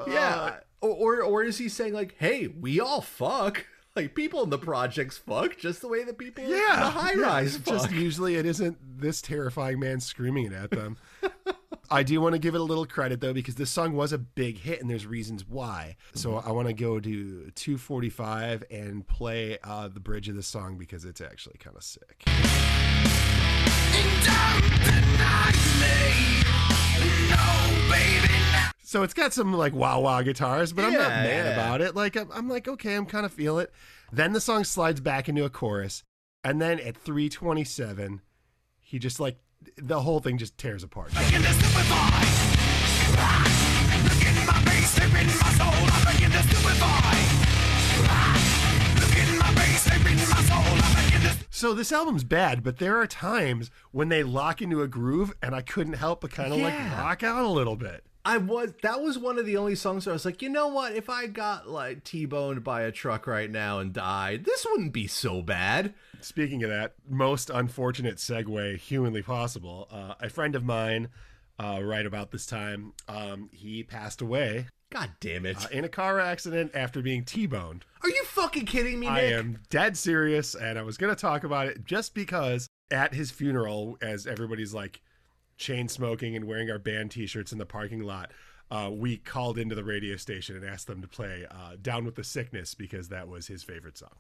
Yeah. 0.08 0.58
Or, 0.82 0.92
or 0.92 1.22
or 1.24 1.44
is 1.44 1.58
he 1.58 1.70
saying 1.70 1.94
like, 1.94 2.16
hey, 2.20 2.48
we 2.48 2.80
all 2.80 3.02
fuck? 3.02 3.66
Like 3.96 4.16
people 4.16 4.42
in 4.44 4.50
the 4.50 4.58
projects 4.58 5.20
fuck 5.20 5.56
just 5.58 5.82
the 5.82 5.88
way 5.88 6.04
the 6.04 6.16
people 6.16 6.44
Yeah. 6.44 6.74
in 6.74 6.80
the 6.80 6.90
high 7.00 7.14
rise 7.14 7.56
it's 7.56 7.64
fuck. 7.70 7.76
Just 7.76 7.92
usually 7.92 8.36
it 8.38 8.46
isn't 8.46 8.78
this 9.00 9.22
terrifying 9.22 9.80
man 9.80 10.00
screaming 10.00 10.48
it 10.48 10.54
at 10.54 10.72
them. 10.72 10.98
I 11.92 12.02
do 12.02 12.20
want 12.20 12.34
to 12.34 12.40
give 12.40 12.56
it 12.56 12.62
a 12.62 12.64
little 12.64 12.88
credit 12.88 13.22
though 13.22 13.34
because 13.34 13.54
this 13.54 13.70
song 13.70 13.94
was 13.94 14.12
a 14.12 14.18
big 14.18 14.58
hit 14.58 14.82
and 14.82 14.90
there's 14.90 15.06
reasons 15.06 15.46
why. 15.48 15.96
So 16.16 16.32
Mm-hmm. 16.32 16.50
I 16.50 16.52
want 16.54 16.68
to 16.70 16.74
go 16.74 17.00
to 17.00 17.52
245 17.52 18.64
and 18.72 19.06
play 19.06 19.60
uh, 19.64 19.90
the 19.90 20.00
bridge 20.00 20.28
of 20.28 20.36
this 20.36 20.48
song 20.48 20.78
because 20.80 21.06
it's 21.06 21.22
actually 21.22 21.58
kind 21.60 21.76
of 21.78 21.84
sick. 21.84 22.24
And 28.86 29.00
don't 29.00 29.00
deny 29.00 29.00
me. 29.00 29.00
No, 29.00 29.00
baby, 29.00 29.00
no. 29.00 29.00
So 29.00 29.04
it's 29.04 29.14
got 29.14 29.34
some 29.34 29.54
like 29.54 29.74
wah 29.74 30.00
wah 30.00 30.22
guitars, 30.22 30.74
but 30.74 30.86
I'm 30.86 30.94
not 30.94 31.02
Yeah, 31.10 31.24
mad 31.24 31.46
yeah. 31.46 31.54
about 31.54 31.82
it. 31.82 31.96
Like 31.96 32.16
I'm, 32.16 32.30
I'm 32.34 32.50
like 32.50 32.68
okay, 32.68 32.96
I'm 32.96 33.06
kind 33.06 33.26
of 33.26 33.32
feel 33.34 33.60
it. 33.60 33.72
Then 34.12 34.34
the 34.34 34.42
song 34.42 34.64
slides 34.64 35.00
back 35.02 35.28
into 35.30 35.44
a 35.46 35.50
chorus, 35.50 36.04
And 36.44 36.62
then 36.62 36.80
at 36.80 36.96
327, 36.98 38.22
he 38.80 39.00
just 39.00 39.20
like 39.20 39.38
the 39.78 40.02
whole 40.02 40.20
thing 40.20 40.38
just 40.38 40.58
tears 40.58 40.84
apart. 40.84 41.10
begin 41.10 41.42
to 41.42 41.54
stupefy. 41.54 42.26
Look 44.04 44.26
in 44.28 44.46
my 44.46 44.60
face, 44.66 44.96
deep 44.96 45.14
in 45.16 45.28
my 45.28 45.52
soul. 45.58 45.74
I 45.74 46.14
begin 46.14 46.32
to 46.32 46.44
stupefy. 46.44 47.22
Look 49.00 49.16
in 49.18 49.38
my 49.40 49.54
face, 49.56 49.84
deep 49.86 50.06
in 50.12 50.18
my 50.30 50.42
soul. 50.44 50.60
I 50.60 51.06
begin 51.06 51.22
to 51.22 51.36
So 51.50 51.74
this 51.74 51.92
album's 51.94 52.24
bad, 52.26 52.62
but 52.64 52.78
there 52.78 52.98
are 53.00 53.08
times 53.08 53.72
when 53.92 54.10
they 54.10 54.24
lock 54.24 54.62
into 54.62 54.82
a 54.82 54.88
groove 54.88 55.34
and 55.42 55.56
I 55.56 55.62
couldn't 55.62 55.94
help 55.94 56.22
but 56.22 56.32
kind 56.32 56.52
of 56.54 56.60
like 56.60 56.74
Yeah. 56.74 57.02
rock 57.02 57.24
out 57.24 57.44
a 57.46 57.48
little 57.48 57.76
bit. 57.78 58.04
I 58.26 58.38
was 58.38 58.74
that 58.84 59.02
was 59.02 59.18
one 59.18 59.38
of 59.38 59.46
the 59.46 59.58
only 59.58 59.76
songs 59.76 60.06
where 60.06 60.14
I 60.14 60.16
was 60.16 60.26
like, 60.26 60.42
you 60.42 60.50
know 60.50 60.68
what? 60.68 60.94
If 60.94 61.10
I 61.10 61.28
got 61.28 61.68
like 61.68 62.04
T-boned 62.04 62.64
by 62.64 62.84
a 62.84 62.92
truck 62.92 63.28
right 63.28 63.52
now 63.52 63.80
and 63.80 63.92
died, 63.92 64.46
this 64.46 64.66
wouldn't 64.70 64.94
be 64.94 65.08
so 65.08 65.42
bad. 65.42 65.94
Speaking 66.22 66.64
of 66.64 66.70
that, 66.70 66.94
most 67.10 67.50
unfortunate 67.50 68.18
segue 68.18 68.78
humanly 68.78 69.22
possible. 69.22 69.90
Uh, 69.92 70.14
a 70.22 70.30
friend 70.30 70.56
of 70.56 70.64
mine, 70.64 71.10
uh, 71.60 71.82
right 71.84 72.06
about 72.06 72.32
this 72.32 72.46
time, 72.46 72.94
um, 73.10 73.50
he 73.52 73.84
passed 73.84 74.22
away 74.22 74.68
God 74.94 75.10
damn 75.20 75.46
it! 75.48 75.58
uh, 75.58 75.68
in 75.72 75.84
a 75.84 75.90
car 75.90 76.20
accident 76.20 76.72
after 76.76 77.02
being 77.02 77.26
T-boned. 77.26 77.84
Are 78.04 78.10
you 78.10 78.24
fucking 78.26 78.68
kidding 78.68 79.00
me, 79.00 79.08
Nick? 79.08 79.16
I 79.16 79.22
am 79.22 79.58
dead 79.72 79.98
serious, 79.98 80.54
and 80.54 80.78
I 80.78 80.84
was 80.84 80.98
going 80.98 81.14
to 81.14 81.20
talk 81.20 81.44
about 81.44 81.68
it 81.68 81.84
just 81.84 82.14
because 82.14 82.68
at 82.92 83.14
his 83.14 83.32
funeral, 83.32 83.98
as 84.04 84.28
everybody's 84.28 84.72
like 84.72 85.02
chain 85.58 85.88
smoking 85.88 86.36
and 86.36 86.46
wearing 86.46 86.70
our 86.70 86.80
band 86.80 87.12
T-shirts 87.12 87.52
in 87.52 87.58
the 87.58 87.66
parking 87.66 88.02
lot, 88.02 88.32
uh, 88.72 88.90
we 88.92 89.18
called 89.18 89.58
into 89.58 89.76
the 89.76 89.84
radio 89.84 90.16
station 90.16 90.56
and 90.56 90.66
asked 90.66 90.88
them 90.88 91.02
to 91.02 91.08
play 91.08 91.46
uh, 91.50 91.76
"Down 91.82 92.06
with 92.06 92.16
the 92.16 92.24
Sickness" 92.24 92.74
because 92.74 93.10
that 93.10 93.28
was 93.28 93.48
his 93.48 93.64
favorite 93.64 93.98
song. 93.98 94.16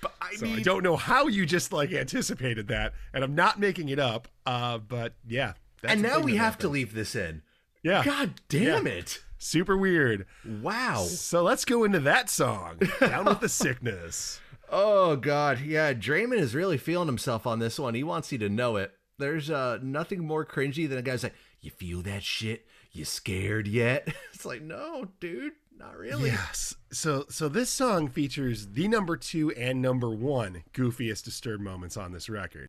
But 0.00 0.12
I 0.20 0.34
So 0.36 0.46
mean, 0.46 0.60
I 0.60 0.62
don't 0.62 0.82
know 0.82 0.96
how 0.96 1.26
you 1.26 1.46
just 1.46 1.72
like 1.72 1.92
anticipated 1.92 2.68
that, 2.68 2.92
and 3.12 3.24
I'm 3.24 3.34
not 3.34 3.58
making 3.58 3.88
it 3.88 3.98
up. 3.98 4.28
Uh, 4.46 4.78
but 4.78 5.14
yeah, 5.26 5.54
that's 5.82 5.94
and 5.94 6.02
now 6.02 6.20
we 6.20 6.36
have 6.36 6.58
to 6.58 6.68
leave 6.68 6.94
this 6.94 7.14
in. 7.14 7.42
Yeah, 7.82 8.04
God 8.04 8.34
damn 8.48 8.86
it! 8.86 9.20
super 9.38 9.76
weird. 9.76 10.26
Wow. 10.44 11.04
So 11.04 11.42
let's 11.42 11.64
go 11.64 11.84
into 11.84 12.00
that 12.00 12.28
song, 12.30 12.78
"Down 13.00 13.24
with 13.24 13.40
the 13.40 13.48
Sickness." 13.48 14.40
Oh 14.70 15.16
god, 15.16 15.60
yeah, 15.60 15.94
Draiman 15.94 16.36
is 16.36 16.54
really 16.54 16.76
feeling 16.76 17.06
himself 17.06 17.46
on 17.46 17.58
this 17.58 17.78
one. 17.78 17.94
He 17.94 18.04
wants 18.04 18.30
you 18.32 18.36
to 18.36 18.50
know 18.50 18.76
it. 18.76 18.92
There's 19.18 19.50
uh 19.50 19.78
nothing 19.82 20.24
more 20.24 20.44
cringy 20.46 20.88
than 20.88 20.98
a 20.98 21.02
guy's 21.02 21.22
like, 21.22 21.34
"You 21.60 21.70
feel 21.70 22.02
that 22.02 22.22
shit? 22.22 22.66
You 22.92 23.04
scared 23.04 23.66
yet?" 23.66 24.08
It's 24.34 24.44
like, 24.44 24.62
"No, 24.62 25.08
dude, 25.20 25.54
not 25.76 25.96
really." 25.96 26.30
Yes. 26.30 26.74
So 26.92 27.26
so 27.28 27.48
this 27.48 27.70
song 27.70 28.08
features 28.08 28.68
the 28.68 28.88
number 28.88 29.16
two 29.16 29.50
and 29.52 29.82
number 29.82 30.10
one 30.10 30.62
goofiest 30.72 31.24
disturbed 31.24 31.62
moments 31.62 31.96
on 31.96 32.12
this 32.12 32.28
record. 32.28 32.68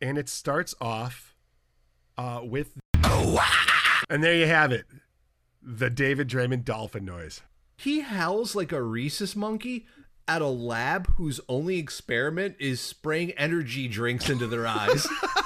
And 0.00 0.16
it 0.16 0.30
starts 0.30 0.74
off 0.80 1.36
uh, 2.16 2.40
with 2.42 2.78
And 4.10 4.24
there 4.24 4.34
you 4.34 4.46
have 4.46 4.72
it. 4.72 4.86
The 5.62 5.90
David 5.90 6.28
Draiman 6.28 6.64
dolphin 6.64 7.04
noise. 7.04 7.42
He 7.76 8.00
howls 8.00 8.54
like 8.54 8.72
a 8.72 8.82
rhesus 8.82 9.36
monkey 9.36 9.86
at 10.26 10.42
a 10.42 10.46
lab 10.46 11.06
whose 11.16 11.40
only 11.48 11.78
experiment 11.78 12.56
is 12.58 12.80
spraying 12.80 13.32
energy 13.32 13.88
drinks 13.88 14.28
into 14.28 14.46
their 14.46 14.66
eyes. 14.66 15.06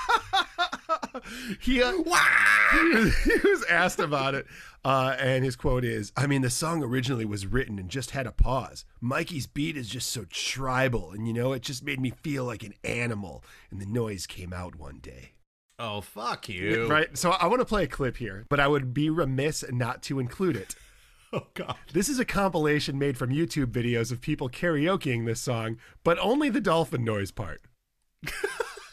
He, 1.61 1.83
uh, 1.83 1.92
he, 1.92 2.94
was, 2.94 3.14
he 3.24 3.48
was 3.48 3.64
asked 3.70 4.00
about 4.00 4.35
it, 4.35 4.46
uh, 4.85 5.16
and 5.18 5.44
his 5.44 5.55
quote 5.57 5.85
is 5.85 6.12
I 6.16 6.27
mean, 6.27 6.42
the 6.42 6.50
song 6.50 6.83
originally 6.83 7.24
was 7.24 7.46
written 7.46 7.79
and 7.79 7.88
just 7.88 8.11
had 8.11 8.27
a 8.27 8.33
pause. 8.33 8.85
Mikey's 9.00 9.46
beat 9.46 9.77
is 9.77 9.88
just 9.88 10.11
so 10.11 10.24
tribal, 10.29 11.12
and 11.12 11.27
you 11.29 11.33
know, 11.33 11.53
it 11.53 11.62
just 11.62 11.85
made 11.85 12.00
me 12.00 12.11
feel 12.22 12.44
like 12.44 12.62
an 12.64 12.74
animal, 12.83 13.44
and 13.70 13.81
the 13.81 13.87
noise 13.87 14.27
came 14.27 14.53
out 14.53 14.74
one 14.77 14.98
day. 14.98 15.33
oh, 15.79 16.00
fuck 16.00 16.48
you. 16.48 16.87
Right. 16.88 17.16
So 17.16 17.31
I 17.31 17.46
want 17.46 17.61
to 17.61 17.64
play 17.64 17.85
a 17.85 17.88
clip 17.88 18.16
here, 18.16 18.44
but 18.48 18.59
I 18.61 18.66
would 18.68 18.92
be 18.94 19.09
remiss 19.11 19.64
not 19.70 20.03
to 20.05 20.18
include 20.18 20.57
it. 20.57 20.74
Oh 21.33 21.48
god. 21.55 21.74
This 21.92 22.09
is 22.09 22.20
a 22.20 22.24
compilation 22.24 22.96
made 22.96 23.18
from 23.18 23.31
YouTube 23.31 23.72
videos 23.72 24.12
of 24.12 24.20
people 24.20 24.48
karaokeing 24.48 25.27
this 25.27 25.40
song, 25.40 25.79
but 26.05 26.16
only 26.20 26.48
the 26.48 26.61
dolphin 26.61 27.05
noise 27.05 27.33
part. 27.33 27.61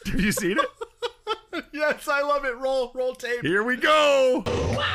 Have 0.07 0.19
you 0.19 0.31
seen 0.31 0.57
it? 0.57 0.65
Yes, 1.71 2.07
I 2.07 2.21
love 2.21 2.45
it. 2.45 2.57
Roll 2.57 2.91
roll 2.93 3.15
tape. 3.15 3.41
Here 3.41 3.63
we 3.63 3.77
go. 3.77 4.43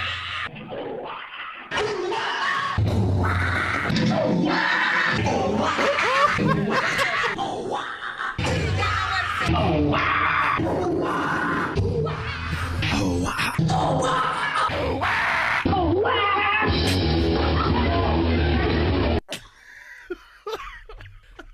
Oh, 13.68 14.25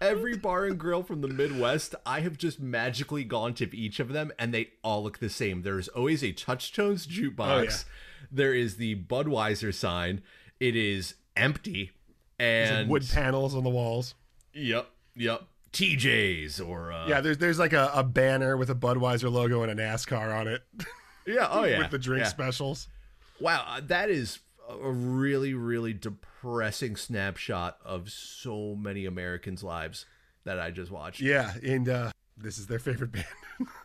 Every 0.03 0.37
bar 0.37 0.65
and 0.67 0.79
grill 0.79 1.03
from 1.03 1.21
the 1.21 1.29
Midwest, 1.29 1.95
I 2.05 2.21
have 2.21 2.37
just 2.37 2.61
magically 2.61 3.25
gone 3.25 3.55
to 3.55 3.77
each 3.77 4.01
of 4.01 4.09
them 4.13 4.33
and 4.39 4.53
they 4.53 4.71
all 4.83 5.05
look 5.05 5.19
the 5.19 5.29
same. 5.29 5.63
There's 5.63 5.89
always 5.89 6.23
a 6.23 6.33
TouchTunes 6.33 7.07
jukebox. 7.07 7.37
Oh, 7.39 7.63
yeah. 7.63 7.71
There 8.31 8.55
is 8.55 8.77
the 8.77 8.97
Budweiser 8.97 9.73
sign. 9.73 10.23
It 10.61 10.77
is 10.77 11.15
empty. 11.37 11.93
And 12.39 12.89
Wood 12.89 13.09
panels 13.13 13.55
on 13.55 13.63
the 13.63 13.71
walls. 13.71 14.15
Yep, 14.55 14.91
yep. 15.15 15.45
TJ's 15.73 16.61
or 16.61 16.93
uh 16.93 17.07
Yeah, 17.07 17.21
there's 17.21 17.39
there's 17.39 17.59
like 17.59 17.73
a, 17.73 17.91
a 17.95 18.03
banner 18.05 18.57
with 18.57 18.69
a 18.69 18.75
Budweiser 18.75 19.33
logo 19.33 19.63
and 19.63 19.71
a 19.71 19.83
NASCAR 19.83 20.37
on 20.37 20.49
it 20.49 20.63
yeah, 21.27 21.49
oh 21.51 21.65
yeah. 21.65 21.79
with 21.79 21.91
the 21.91 21.99
drink 21.99 22.25
yeah. 22.25 22.29
specials. 22.29 22.89
Wow, 23.41 23.65
uh, 23.67 23.81
that 23.87 24.11
is 24.11 24.41
a 24.69 24.91
really, 24.91 25.55
really 25.55 25.93
depressing 25.93 26.29
snapshot 26.97 27.79
of 27.85 28.11
so 28.11 28.75
many 28.75 29.07
Americans' 29.07 29.63
lives 29.63 30.07
that 30.45 30.59
I 30.59 30.71
just 30.71 30.91
watched. 30.91 31.21
Yeah, 31.21 31.53
and 31.63 31.89
uh, 31.89 32.11
this 32.37 32.59
is 32.59 32.67
their 32.67 32.79
favorite 32.79 33.13
band. 33.13 33.27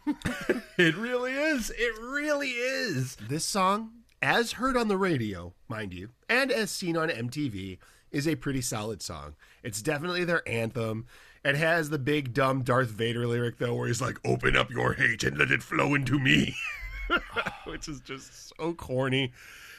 It 0.77 0.95
really 0.95 1.33
is. 1.33 1.71
It 1.71 1.99
really 1.99 2.49
is. 2.51 3.15
This 3.15 3.43
song, 3.43 3.91
as 4.21 4.53
heard 4.53 4.77
on 4.77 4.87
the 4.87 4.97
radio, 4.97 5.53
mind 5.67 5.91
you, 5.91 6.09
and 6.29 6.51
as 6.51 6.69
seen 6.69 6.95
on 6.95 7.09
MTV, 7.09 7.79
is 8.11 8.27
a 8.27 8.35
pretty 8.35 8.61
solid 8.61 9.01
song. 9.01 9.35
It's 9.63 9.81
definitely 9.81 10.23
their 10.23 10.47
anthem. 10.47 11.07
It 11.43 11.55
has 11.55 11.89
the 11.89 11.97
big 11.97 12.33
dumb 12.33 12.61
Darth 12.61 12.89
Vader 12.89 13.25
lyric 13.25 13.57
though, 13.57 13.73
where 13.73 13.87
he's 13.87 14.01
like, 14.01 14.19
"Open 14.23 14.55
up 14.55 14.69
your 14.69 14.93
hate 14.93 15.23
and 15.23 15.37
let 15.37 15.51
it 15.51 15.63
flow 15.63 15.95
into 15.95 16.19
me," 16.19 16.55
which 17.65 17.87
is 17.87 17.99
just 18.01 18.53
so 18.55 18.73
corny. 18.73 19.33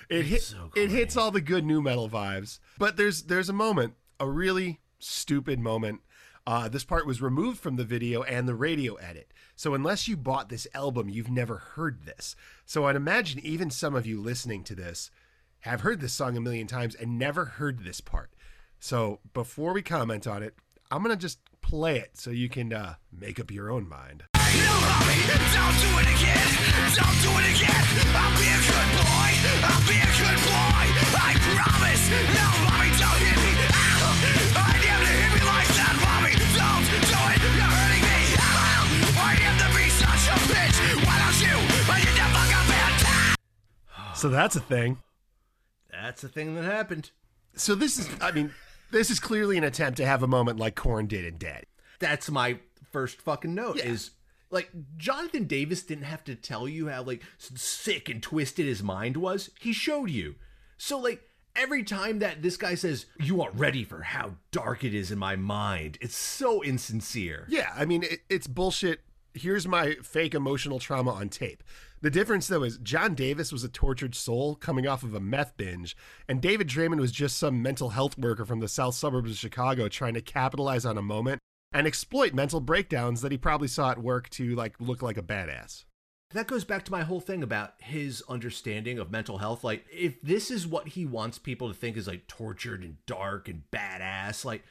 It 0.08 0.24
hit, 0.24 0.42
so 0.42 0.70
it 0.74 0.90
hits 0.90 1.16
all 1.16 1.30
the 1.30 1.40
good 1.40 1.64
nu 1.64 1.82
metal 1.82 2.08
vibes, 2.08 2.60
but 2.78 2.96
there's 2.96 3.24
there's 3.24 3.48
a 3.48 3.54
moment, 3.54 3.94
a 4.18 4.28
really 4.28 4.80
stupid 4.98 5.60
moment. 5.60 6.00
Uh, 6.46 6.66
this 6.66 6.84
part 6.84 7.06
was 7.06 7.20
removed 7.20 7.60
from 7.60 7.76
the 7.76 7.84
video 7.84 8.22
and 8.22 8.48
the 8.48 8.54
radio 8.54 8.94
edit. 8.94 9.32
So 9.54 9.74
unless 9.74 10.08
you 10.08 10.16
bought 10.16 10.48
this 10.48 10.66
album, 10.72 11.10
you've 11.10 11.30
never 11.30 11.56
heard 11.58 12.04
this. 12.04 12.34
So 12.64 12.86
I'd 12.86 12.96
imagine 12.96 13.38
even 13.40 13.70
some 13.70 13.94
of 13.94 14.06
you 14.06 14.18
listening 14.18 14.64
to 14.64 14.74
this 14.74 15.10
have 15.60 15.82
heard 15.82 16.00
this 16.00 16.14
song 16.14 16.38
a 16.38 16.40
million 16.40 16.66
times 16.66 16.94
and 16.94 17.18
never 17.18 17.44
heard 17.44 17.84
this 17.84 18.00
part. 18.00 18.30
So 18.80 19.20
before 19.34 19.74
we 19.74 19.82
comment 19.82 20.26
on 20.26 20.42
it, 20.42 20.54
I'm 20.90 21.02
gonna 21.02 21.16
just 21.16 21.38
play 21.60 21.98
it 21.98 22.16
so 22.16 22.30
you 22.30 22.48
can 22.48 22.72
uh, 22.72 22.94
make 23.12 23.38
up 23.38 23.50
your 23.50 23.70
own 23.70 23.86
mind. 23.86 24.24
So 44.18 44.28
that's 44.28 44.56
a 44.56 44.60
thing. 44.60 44.98
That's 45.92 46.24
a 46.24 46.28
thing 46.28 46.56
that 46.56 46.64
happened. 46.64 47.12
So 47.54 47.76
this 47.76 48.00
is, 48.00 48.08
I 48.20 48.32
mean, 48.32 48.52
this 48.90 49.10
is 49.10 49.20
clearly 49.20 49.56
an 49.56 49.62
attempt 49.62 49.98
to 49.98 50.06
have 50.06 50.24
a 50.24 50.26
moment 50.26 50.58
like 50.58 50.74
Korn 50.74 51.06
did 51.06 51.24
in 51.24 51.38
Dead. 51.38 51.66
That's 52.00 52.28
my 52.28 52.58
first 52.90 53.22
fucking 53.22 53.54
note 53.54 53.78
is 53.78 54.10
like 54.50 54.70
Jonathan 54.96 55.44
Davis 55.44 55.82
didn't 55.82 56.04
have 56.04 56.24
to 56.24 56.34
tell 56.34 56.68
you 56.68 56.88
how 56.88 57.02
like 57.02 57.22
sick 57.38 58.08
and 58.08 58.22
twisted 58.22 58.66
his 58.66 58.82
mind 58.82 59.16
was. 59.16 59.50
He 59.60 59.72
showed 59.72 60.10
you. 60.10 60.36
So 60.76 60.98
like 60.98 61.22
every 61.56 61.82
time 61.82 62.20
that 62.20 62.42
this 62.42 62.56
guy 62.56 62.74
says 62.74 63.06
you 63.18 63.42
aren't 63.42 63.56
ready 63.56 63.84
for 63.84 64.02
how 64.02 64.32
dark 64.52 64.84
it 64.84 64.94
is 64.94 65.10
in 65.10 65.18
my 65.18 65.36
mind, 65.36 65.98
it's 66.00 66.16
so 66.16 66.62
insincere. 66.62 67.46
Yeah, 67.48 67.70
I 67.76 67.84
mean, 67.84 68.04
it, 68.04 68.20
it's 68.28 68.46
bullshit. 68.46 69.00
Here's 69.34 69.68
my 69.68 69.96
fake 70.02 70.34
emotional 70.34 70.78
trauma 70.78 71.12
on 71.12 71.28
tape. 71.28 71.62
The 72.00 72.10
difference, 72.10 72.46
though, 72.46 72.62
is 72.62 72.78
John 72.78 73.14
Davis 73.14 73.52
was 73.52 73.64
a 73.64 73.68
tortured 73.68 74.14
soul 74.14 74.54
coming 74.54 74.86
off 74.86 75.02
of 75.02 75.14
a 75.14 75.20
meth 75.20 75.56
binge, 75.56 75.96
and 76.28 76.40
David 76.40 76.68
Draiman 76.68 77.00
was 77.00 77.10
just 77.10 77.36
some 77.36 77.60
mental 77.60 77.90
health 77.90 78.16
worker 78.16 78.44
from 78.44 78.60
the 78.60 78.68
south 78.68 78.94
suburbs 78.94 79.30
of 79.30 79.36
Chicago 79.36 79.88
trying 79.88 80.14
to 80.14 80.20
capitalize 80.20 80.84
on 80.84 80.96
a 80.96 81.02
moment 81.02 81.40
and 81.72 81.86
exploit 81.86 82.34
mental 82.34 82.60
breakdowns 82.60 83.20
that 83.20 83.32
he 83.32 83.38
probably 83.38 83.68
saw 83.68 83.90
at 83.90 84.02
work 84.02 84.28
to 84.30 84.54
like 84.54 84.74
look 84.80 85.02
like 85.02 85.18
a 85.18 85.22
badass. 85.22 85.84
That 86.32 86.46
goes 86.46 86.64
back 86.64 86.84
to 86.84 86.92
my 86.92 87.04
whole 87.04 87.20
thing 87.20 87.42
about 87.42 87.72
his 87.78 88.22
understanding 88.28 88.98
of 88.98 89.10
mental 89.10 89.38
health. 89.38 89.64
Like, 89.64 89.86
if 89.90 90.20
this 90.20 90.50
is 90.50 90.66
what 90.66 90.88
he 90.88 91.06
wants 91.06 91.38
people 91.38 91.68
to 91.68 91.74
think 91.74 91.96
is 91.96 92.06
like 92.06 92.26
tortured 92.26 92.82
and 92.82 92.96
dark 93.06 93.48
and 93.48 93.62
badass, 93.72 94.44
like, 94.44 94.62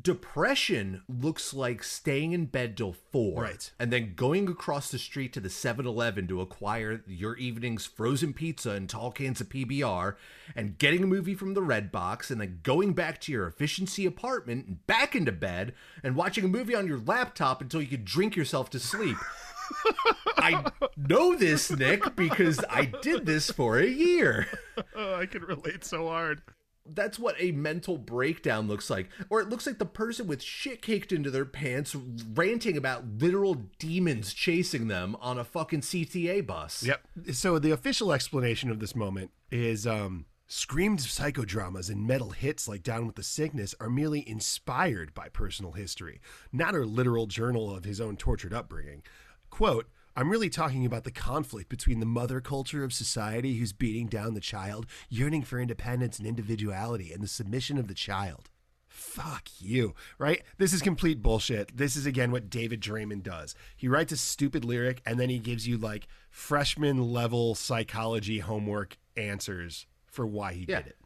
depression 0.00 1.02
looks 1.08 1.52
like 1.52 1.82
staying 1.82 2.32
in 2.32 2.46
bed 2.46 2.76
till 2.76 2.92
four. 2.92 3.42
Right. 3.42 3.70
And 3.78 3.92
then 3.92 4.14
going 4.14 4.48
across 4.48 4.90
the 4.90 4.98
street 4.98 5.32
to 5.34 5.40
the 5.40 5.50
7 5.50 5.86
Eleven 5.86 6.26
to 6.28 6.40
acquire 6.40 7.02
your 7.06 7.36
evening's 7.36 7.84
frozen 7.84 8.32
pizza 8.32 8.70
and 8.70 8.88
tall 8.88 9.10
cans 9.10 9.40
of 9.40 9.48
PBR, 9.48 10.16
and 10.56 10.78
getting 10.78 11.02
a 11.02 11.06
movie 11.06 11.34
from 11.34 11.54
the 11.54 11.60
Redbox, 11.60 12.30
and 12.30 12.40
then 12.40 12.60
going 12.62 12.92
back 12.94 13.20
to 13.22 13.32
your 13.32 13.46
efficiency 13.46 14.06
apartment 14.06 14.66
and 14.66 14.86
back 14.86 15.14
into 15.14 15.32
bed 15.32 15.74
and 16.02 16.16
watching 16.16 16.44
a 16.44 16.48
movie 16.48 16.74
on 16.74 16.86
your 16.86 17.00
laptop 17.00 17.60
until 17.60 17.82
you 17.82 17.88
could 17.88 18.04
drink 18.04 18.34
yourself 18.36 18.70
to 18.70 18.78
sleep. 18.78 19.16
I 20.36 20.70
know 20.96 21.34
this, 21.36 21.70
Nick, 21.70 22.16
because 22.16 22.60
I 22.68 22.86
did 22.86 23.26
this 23.26 23.50
for 23.50 23.78
a 23.78 23.86
year. 23.86 24.46
Oh, 24.96 25.16
I 25.16 25.26
can 25.26 25.42
relate 25.42 25.84
so 25.84 26.08
hard. 26.08 26.40
That's 26.84 27.18
what 27.18 27.36
a 27.38 27.52
mental 27.52 27.96
breakdown 27.96 28.68
looks 28.68 28.90
like. 28.90 29.08
Or 29.30 29.40
it 29.40 29.48
looks 29.48 29.66
like 29.66 29.78
the 29.78 29.86
person 29.86 30.26
with 30.26 30.42
shit 30.42 30.82
caked 30.82 31.12
into 31.12 31.30
their 31.30 31.44
pants 31.44 31.94
ranting 32.34 32.76
about 32.76 33.04
literal 33.18 33.54
demons 33.78 34.32
chasing 34.34 34.88
them 34.88 35.16
on 35.20 35.38
a 35.38 35.44
fucking 35.44 35.82
CTA 35.82 36.46
bus. 36.46 36.82
Yep. 36.82 37.02
So 37.32 37.58
the 37.58 37.70
official 37.70 38.12
explanation 38.12 38.70
of 38.70 38.80
this 38.80 38.96
moment 38.96 39.30
is 39.50 39.86
um 39.86 40.26
screamed 40.48 40.98
psychodramas 40.98 41.88
and 41.88 42.06
metal 42.06 42.30
hits 42.30 42.68
like 42.68 42.82
Down 42.82 43.06
with 43.06 43.16
the 43.16 43.22
Sickness 43.22 43.74
are 43.80 43.88
merely 43.88 44.28
inspired 44.28 45.14
by 45.14 45.28
personal 45.28 45.72
history, 45.72 46.20
not 46.52 46.74
a 46.74 46.80
literal 46.80 47.26
journal 47.26 47.74
of 47.74 47.84
his 47.84 48.00
own 48.00 48.16
tortured 48.16 48.52
upbringing. 48.52 49.02
Quote, 49.48 49.88
I'm 50.16 50.30
really 50.30 50.50
talking 50.50 50.84
about 50.84 51.04
the 51.04 51.10
conflict 51.10 51.68
between 51.68 52.00
the 52.00 52.06
mother 52.06 52.40
culture 52.40 52.84
of 52.84 52.92
society 52.92 53.54
who's 53.56 53.72
beating 53.72 54.06
down 54.08 54.34
the 54.34 54.40
child, 54.40 54.86
yearning 55.08 55.42
for 55.42 55.58
independence 55.58 56.18
and 56.18 56.26
individuality, 56.28 57.12
and 57.12 57.22
the 57.22 57.28
submission 57.28 57.78
of 57.78 57.88
the 57.88 57.94
child. 57.94 58.50
Fuck 58.88 59.48
you, 59.58 59.94
right? 60.18 60.42
This 60.58 60.74
is 60.74 60.82
complete 60.82 61.22
bullshit. 61.22 61.74
This 61.76 61.96
is 61.96 62.04
again 62.04 62.30
what 62.30 62.50
David 62.50 62.82
Draiman 62.82 63.22
does. 63.22 63.54
He 63.74 63.88
writes 63.88 64.12
a 64.12 64.18
stupid 64.18 64.66
lyric 64.66 65.00
and 65.06 65.18
then 65.18 65.30
he 65.30 65.38
gives 65.38 65.66
you 65.66 65.78
like 65.78 66.06
freshman 66.30 66.98
level 67.10 67.54
psychology 67.54 68.40
homework 68.40 68.98
answers 69.16 69.86
for 70.04 70.26
why 70.26 70.52
he 70.52 70.66
Yeah. 70.68 70.82
did 70.82 70.86
it. 70.88 70.96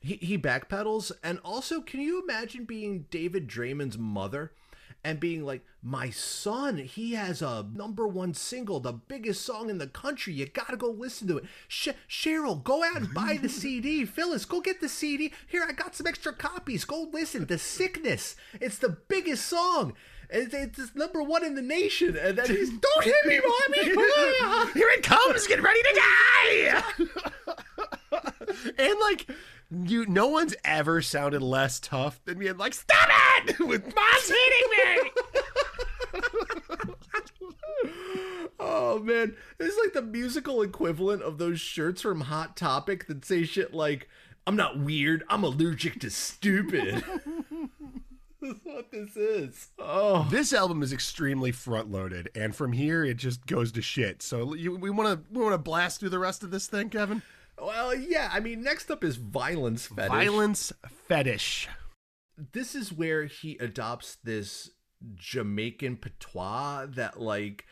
He, 0.00 0.14
he 0.16 0.38
backpedals. 0.38 1.12
And 1.22 1.38
also, 1.44 1.82
can 1.82 2.00
you 2.00 2.22
imagine 2.22 2.64
being 2.64 3.04
David 3.10 3.48
Draiman's 3.48 3.98
mother 3.98 4.52
and 5.04 5.20
being 5.20 5.44
like, 5.44 5.62
My 5.82 6.10
son, 6.10 6.78
he 6.78 7.12
has 7.14 7.42
a 7.42 7.66
number 7.74 8.06
one 8.06 8.34
single, 8.34 8.80
the 8.80 8.92
biggest 8.92 9.42
song 9.44 9.70
in 9.70 9.78
the 9.78 9.86
country. 9.86 10.32
You 10.34 10.46
gotta 10.46 10.76
go 10.76 10.88
listen 10.90 11.28
to 11.28 11.38
it. 11.38 11.44
Sh- 11.68 11.88
Cheryl, 12.08 12.62
go 12.62 12.82
out 12.84 12.96
and 12.96 13.14
buy 13.14 13.38
the 13.40 13.48
CD. 13.50 14.04
Phyllis, 14.04 14.44
go 14.44 14.60
get 14.60 14.80
the 14.80 14.88
CD. 14.88 15.32
Here, 15.46 15.64
I 15.68 15.72
got 15.72 15.94
some 15.94 16.06
extra 16.06 16.32
copies. 16.32 16.84
Go 16.84 17.08
listen. 17.12 17.46
The 17.46 17.58
Sickness. 17.58 18.36
It's 18.60 18.78
the 18.78 18.90
biggest 19.08 19.46
song. 19.46 19.94
It's, 20.28 20.54
it's 20.54 20.94
number 20.94 21.22
one 21.22 21.44
in 21.44 21.54
the 21.54 21.62
nation. 21.62 22.16
And 22.16 22.36
then 22.38 22.46
he's, 22.46 22.70
Don't 22.78 23.04
hit 23.04 23.14
me, 23.26 23.38
mommy. 23.40 23.84
Here 24.74 24.88
it 24.90 25.02
comes, 25.02 25.46
get 25.46 25.62
ready 25.62 25.82
to 25.82 26.00
die! 26.00 26.82
and 28.78 29.00
like 29.00 29.26
you 29.70 30.06
no 30.06 30.26
one's 30.28 30.54
ever 30.64 31.02
sounded 31.02 31.42
less 31.42 31.80
tough 31.80 32.20
than 32.24 32.38
being 32.38 32.56
like, 32.56 32.74
Stop 32.74 33.08
it! 33.46 33.58
With 33.66 33.84
mom's 33.94 34.28
hitting 34.28 35.02
me! 35.02 35.10
Oh 38.58 38.98
man, 38.98 39.34
it's 39.60 39.76
like 39.84 39.92
the 39.92 40.02
musical 40.02 40.62
equivalent 40.62 41.22
of 41.22 41.36
those 41.38 41.60
shirts 41.60 42.00
from 42.00 42.22
Hot 42.22 42.56
Topic 42.56 43.06
that 43.06 43.24
say 43.24 43.44
shit 43.44 43.74
like, 43.74 44.08
"I'm 44.46 44.56
not 44.56 44.78
weird, 44.78 45.24
I'm 45.28 45.44
allergic 45.44 46.00
to 46.00 46.10
stupid." 46.10 47.04
That's 48.40 48.64
what 48.64 48.90
this 48.90 49.16
is. 49.16 49.68
Oh, 49.78 50.26
This 50.30 50.52
album 50.52 50.82
is 50.82 50.92
extremely 50.92 51.52
front 51.52 51.90
loaded, 51.90 52.30
and 52.34 52.54
from 52.56 52.72
here 52.72 53.04
it 53.04 53.16
just 53.18 53.44
goes 53.46 53.72
to 53.72 53.82
shit. 53.82 54.22
So 54.22 54.54
you, 54.54 54.74
we 54.76 54.88
want 54.90 55.10
to 55.10 55.24
we 55.32 55.42
want 55.42 55.54
to 55.54 55.58
blast 55.58 56.00
through 56.00 56.10
the 56.10 56.18
rest 56.18 56.42
of 56.42 56.50
this 56.50 56.66
thing, 56.66 56.88
Kevin. 56.88 57.22
Well, 57.60 57.94
yeah. 57.94 58.30
I 58.32 58.40
mean, 58.40 58.62
next 58.62 58.90
up 58.90 59.04
is 59.04 59.16
violence 59.16 59.86
fetish. 59.86 60.08
Violence 60.10 60.72
fetish. 61.08 61.68
This 62.52 62.74
is 62.74 62.92
where 62.92 63.24
he 63.24 63.56
adopts 63.58 64.16
this 64.22 64.70
Jamaican 65.14 65.96
patois 65.98 66.86
that 66.86 67.20
like. 67.20 67.64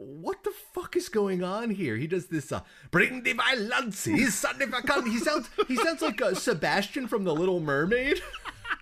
What 0.00 0.44
the 0.44 0.52
fuck 0.72 0.94
is 0.94 1.08
going 1.08 1.42
on 1.42 1.70
here? 1.70 1.96
He 1.96 2.06
does 2.06 2.28
this 2.28 2.52
uh, 2.52 2.60
"Bring 2.92 3.24
the 3.24 3.32
violence." 3.32 4.04
He's 4.04 4.32
significant. 4.32 5.08
He 5.08 5.18
sounds 5.18 5.50
he 5.66 5.74
sounds 5.74 6.02
like 6.02 6.22
uh, 6.22 6.34
Sebastian 6.34 7.08
from 7.08 7.24
The 7.24 7.34
Little 7.34 7.58
Mermaid. 7.58 8.20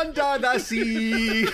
under 0.00 0.38
the 0.38 0.58
sea. 0.58 1.46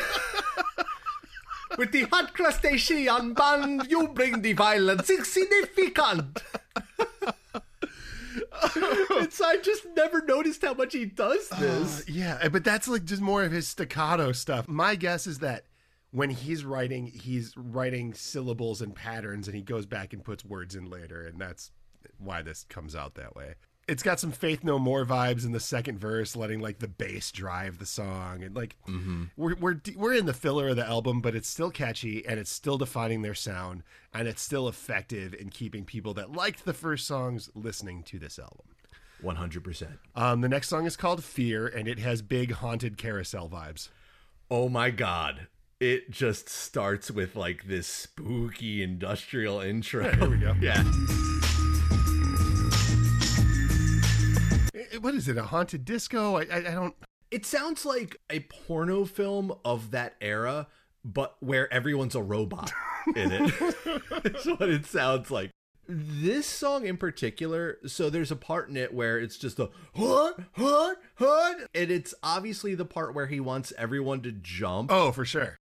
With 1.77 1.93
the 1.93 2.03
hot 2.11 2.35
crustacean 2.35 3.35
band, 3.35 3.87
you 3.89 4.09
bring 4.09 4.43
the 4.43 4.53
violence 4.53 5.09
insignificant. 5.11 6.43
it's 9.13 9.41
I 9.41 9.59
just 9.59 9.87
never 9.97 10.21
noticed 10.23 10.63
how 10.63 10.75
much 10.75 10.93
he 10.93 11.05
does 11.05 11.49
uh, 11.53 11.61
this. 11.61 12.09
Yeah, 12.09 12.49
but 12.49 12.65
that's 12.65 12.89
like 12.89 13.05
just 13.05 13.23
more 13.23 13.45
of 13.45 13.53
his 13.53 13.69
staccato 13.69 14.33
stuff. 14.33 14.67
My 14.67 14.97
guess 14.97 15.27
is 15.27 15.39
that 15.39 15.65
when 16.11 16.31
he's 16.31 16.65
writing, 16.65 17.07
he's 17.07 17.55
writing 17.57 18.15
syllables 18.15 18.81
and 18.81 18.95
patterns, 18.95 19.47
and 19.47 19.55
he 19.55 19.63
goes 19.63 19.87
back 19.87 20.13
and 20.13 20.25
puts 20.25 20.45
words 20.45 20.75
in 20.75 20.91
later, 20.91 21.27
and 21.27 21.41
that's 21.41 21.71
why 22.19 22.43
this 22.43 22.65
comes 22.69 22.97
out 22.97 23.15
that 23.15 23.37
way. 23.37 23.55
It's 23.89 24.03
got 24.03 24.21
some 24.21 24.33
Faith 24.33 24.63
No 24.63 24.79
More 24.79 25.07
vibes 25.07 25.47
in 25.47 25.53
the 25.53 25.61
second 25.61 25.99
verse, 25.99 26.37
letting 26.37 26.61
like 26.61 26.79
the 26.79 26.89
bass 26.89 27.31
drive 27.33 27.79
the 27.79 27.87
song, 27.87 28.43
and 28.43 28.55
like 28.55 28.77
we're 29.37 29.55
we're 29.57 29.81
we're 29.97 30.13
in 30.15 30.27
the 30.27 30.35
filler 30.35 30.69
of 30.69 30.77
the 30.77 30.87
album, 30.87 31.21
but 31.23 31.35
it's 31.35 31.49
still 31.49 31.71
catchy 31.71 32.25
and 32.27 32.39
it's 32.39 32.51
still 32.51 32.77
defining 32.77 33.23
their 33.23 33.35
sound, 33.35 33.83
and 34.13 34.29
it's 34.29 34.43
still 34.43 34.69
effective 34.69 35.33
in 35.35 35.49
keeping 35.49 35.85
people 35.85 36.13
that 36.15 36.33
liked 36.33 36.65
the 36.67 36.75
first 36.75 37.07
songs 37.07 37.51
listening 37.55 38.03
to 38.05 38.19
this 38.19 38.39
album. 38.39 38.67
One 39.23 39.37
hundred 39.37 39.65
percent. 39.65 39.99
Um, 40.15 40.43
the 40.43 40.49
next 40.49 40.69
song 40.69 40.85
is 40.85 40.97
called 40.97 41.25
Fear, 41.25 41.67
and 41.67 41.89
it 41.89 41.99
has 41.99 42.21
big 42.21 42.53
haunted 42.53 42.99
carousel 42.99 43.49
vibes. 43.49 43.89
Oh 44.51 44.69
my 44.69 44.91
god. 44.91 45.47
It 45.81 46.11
just 46.11 46.49
starts 46.49 47.11
with 47.11 47.37
like 47.37 47.69
this 47.69 47.87
spooky 47.87 48.83
industrial 48.83 49.61
intro. 49.61 50.11
Here 50.15 50.29
we 50.29 50.37
go. 50.37 50.55
Yeah. 50.61 50.83
What 55.01 55.15
is 55.15 55.29
it? 55.29 55.37
A 55.37 55.45
haunted 55.45 55.85
disco? 55.85 56.37
I, 56.37 56.43
I, 56.43 56.57
I 56.57 56.75
don't. 56.75 56.95
It 57.31 57.45
sounds 57.45 57.85
like 57.85 58.17
a 58.31 58.41
porno 58.41 59.05
film 59.05 59.53
of 59.65 59.91
that 59.91 60.15
era, 60.21 60.67
but 61.05 61.37
where 61.41 61.73
everyone's 61.73 62.15
a 62.15 62.23
robot 62.23 62.73
in 63.15 63.33
it. 63.33 63.55
That's 64.23 64.47
what 64.47 64.69
it 64.69 64.87
sounds 64.87 65.31
like. 65.31 65.51
This 65.87 66.47
song 66.47 66.87
in 66.87 66.99
particular, 66.99 67.79
so 67.87 68.11
there's 68.11 68.31
a 68.31 68.37
part 68.37 68.69
in 68.69 68.77
it 68.77 68.93
where 68.93 69.19
it's 69.19 69.39
just 69.39 69.59
a 69.59 69.71
hut, 69.95 70.39
hut, 70.53 70.99
hut, 71.15 71.57
and 71.75 71.91
it's 71.91 72.15
obviously 72.23 72.75
the 72.75 72.85
part 72.85 73.15
where 73.15 73.27
he 73.27 73.41
wants 73.41 73.73
everyone 73.79 74.21
to 74.23 74.33
jump. 74.33 74.93
Oh, 74.93 75.13
for 75.13 75.25
sure. 75.25 75.57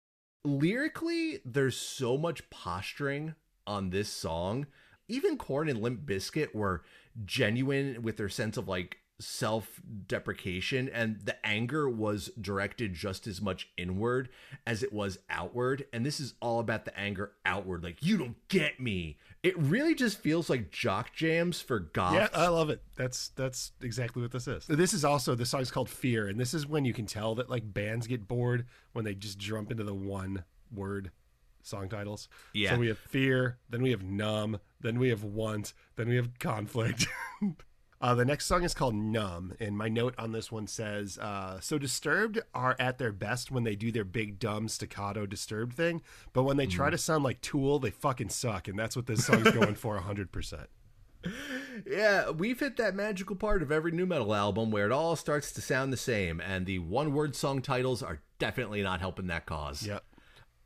Lyrically, 0.45 1.41
there's 1.45 1.77
so 1.77 2.17
much 2.17 2.49
posturing 2.51 3.35
on 3.67 3.91
this 3.91 4.09
song. 4.09 4.67
Even 5.09 5.37
Korn 5.37 5.69
and 5.69 5.83
Limp 5.83 6.03
Bizkit 6.07 6.55
were 6.55 6.83
genuine 7.25 8.03
with 8.03 8.17
their 8.17 8.29
sense 8.29 8.57
of 8.57 8.69
like 8.69 8.99
self-deprecation 9.25 10.89
and 10.89 11.21
the 11.25 11.47
anger 11.47 11.89
was 11.89 12.31
directed 12.41 12.95
just 12.95 13.27
as 13.27 13.41
much 13.41 13.69
inward 13.77 14.29
as 14.67 14.83
it 14.83 14.93
was 14.93 15.19
outward 15.31 15.87
and 15.93 16.05
this 16.05 16.21
is 16.21 16.35
all 16.41 16.61
about 16.61 16.85
the 16.85 16.99
anger 16.99 17.33
outward 17.45 17.83
like 17.83 17.97
you 18.01 18.17
don't 18.17 18.37
get 18.49 18.81
me 18.81 19.17
it 19.43 19.59
really 19.59 19.95
just 19.95 20.19
feels 20.19 20.49
like 20.49 20.71
jock 20.71 21.13
jams 21.13 21.61
for 21.61 21.81
goths 21.81 22.15
Yeah, 22.15 22.29
I 22.33 22.47
love 22.49 22.71
it. 22.71 22.81
That's 22.95 23.31
that's 23.31 23.73
exactly 23.81 24.23
what 24.23 24.31
this 24.31 24.47
is. 24.47 24.67
This 24.67 24.95
is 24.95 25.05
also 25.05 25.35
the 25.35 25.45
song's 25.45 25.71
called 25.71 25.89
Fear, 25.89 26.29
and 26.29 26.39
this 26.39 26.55
is 26.55 26.65
when 26.65 26.85
you 26.85 26.95
can 26.95 27.07
tell 27.07 27.35
that 27.35 27.51
like 27.51 27.75
bands 27.75 28.07
get 28.07 28.29
bored 28.29 28.67
when 28.93 29.05
they 29.05 29.15
just 29.15 29.39
jump 29.39 29.73
into 29.73 29.83
the 29.83 29.95
one 29.95 30.45
word 30.73 31.11
song 31.63 31.89
titles. 31.89 32.29
Yeah. 32.53 32.71
So 32.71 32.79
we 32.79 32.89
have 32.89 32.99
Fear, 32.99 33.59
then 33.69 33.83
we 33.83 33.91
have 33.91 34.05
Numb, 34.05 34.61
then 34.81 34.99
we 34.99 35.09
have 35.09 35.25
Want, 35.25 35.73
then 35.97 36.09
we 36.09 36.17
have 36.17 36.39
Conflict. 36.39 37.07
Uh, 38.03 38.17
the 38.17 38.25
next 38.25 38.47
song 38.47 38.65
is 38.65 38.75
called 38.75 38.97
Numb, 38.97 39.55
and 39.61 39.79
my 39.79 39.89
note 39.89 40.17
on 40.19 40.33
this 40.33 40.51
one 40.51 40.67
says 40.67 41.19
uh, 41.19 41.61
So 41.61 41.79
Disturbed 41.79 42.41
are 42.53 42.75
at 42.81 42.99
their 42.99 43.13
best 43.13 43.53
when 43.53 43.63
they 43.63 43.77
do 43.77 43.93
their 43.93 44.05
big, 44.05 44.41
dumb, 44.41 44.67
staccato 44.67 45.25
Disturbed 45.25 45.77
thing, 45.77 46.03
but 46.33 46.43
when 46.43 46.57
they 46.57 46.67
try 46.67 46.91
to 46.91 46.99
sound 46.99 47.23
like 47.23 47.41
Tool, 47.43 47.79
they 47.79 47.91
fucking 47.91 48.31
suck, 48.31 48.67
and 48.67 48.77
that's 48.77 48.97
what 48.97 49.07
this 49.07 49.25
song's 49.25 49.53
going 49.53 49.77
for 49.77 49.99
100%. 50.01 50.67
Yeah, 51.89 52.31
we've 52.31 52.59
hit 52.59 52.77
that 52.79 52.97
magical 52.97 53.37
part 53.37 53.63
of 53.63 53.71
every 53.71 53.93
nu 53.93 54.05
metal 54.07 54.35
album 54.35 54.73
where 54.73 54.87
it 54.87 54.93
all 54.93 55.15
starts 55.15 55.53
to 55.53 55.61
sound 55.63 55.93
the 55.93 55.97
same, 55.97 56.41
and 56.41 56.67
the 56.67 56.81
one 56.81 57.15
word 57.15 57.37
song 57.37 57.63
titles 57.63 58.03
are 58.03 58.21
definitely 58.41 58.83
not 58.83 58.99
helping 58.99 59.29
that 59.29 59.47
cause. 59.47 59.87
Yep. 59.87 60.05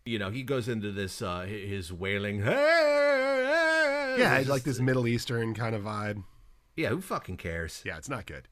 You 0.07 0.18
know, 0.18 0.30
he 0.30 0.43
goes 0.43 0.66
into 0.66 0.93
this, 0.93 1.20
uh, 1.20 1.43
his 1.43 1.93
wailing, 1.93 2.43
hey, 2.43 2.55
hey, 2.55 4.16
Yeah, 4.18 4.32
I 4.32 4.39
It's 4.39 4.49
like 4.49 4.62
this 4.62 4.80
Middle 4.80 5.07
Eastern 5.07 5.53
kind 5.53 5.76
of 5.76 5.82
vibe. 5.82 6.24
Yeah, 6.77 6.89
who 6.91 7.01
fucking 7.01 7.39
cares? 7.39 7.83
Yeah, 7.85 7.97
it's 7.97 8.09
not 8.09 8.27
good. 8.27 8.49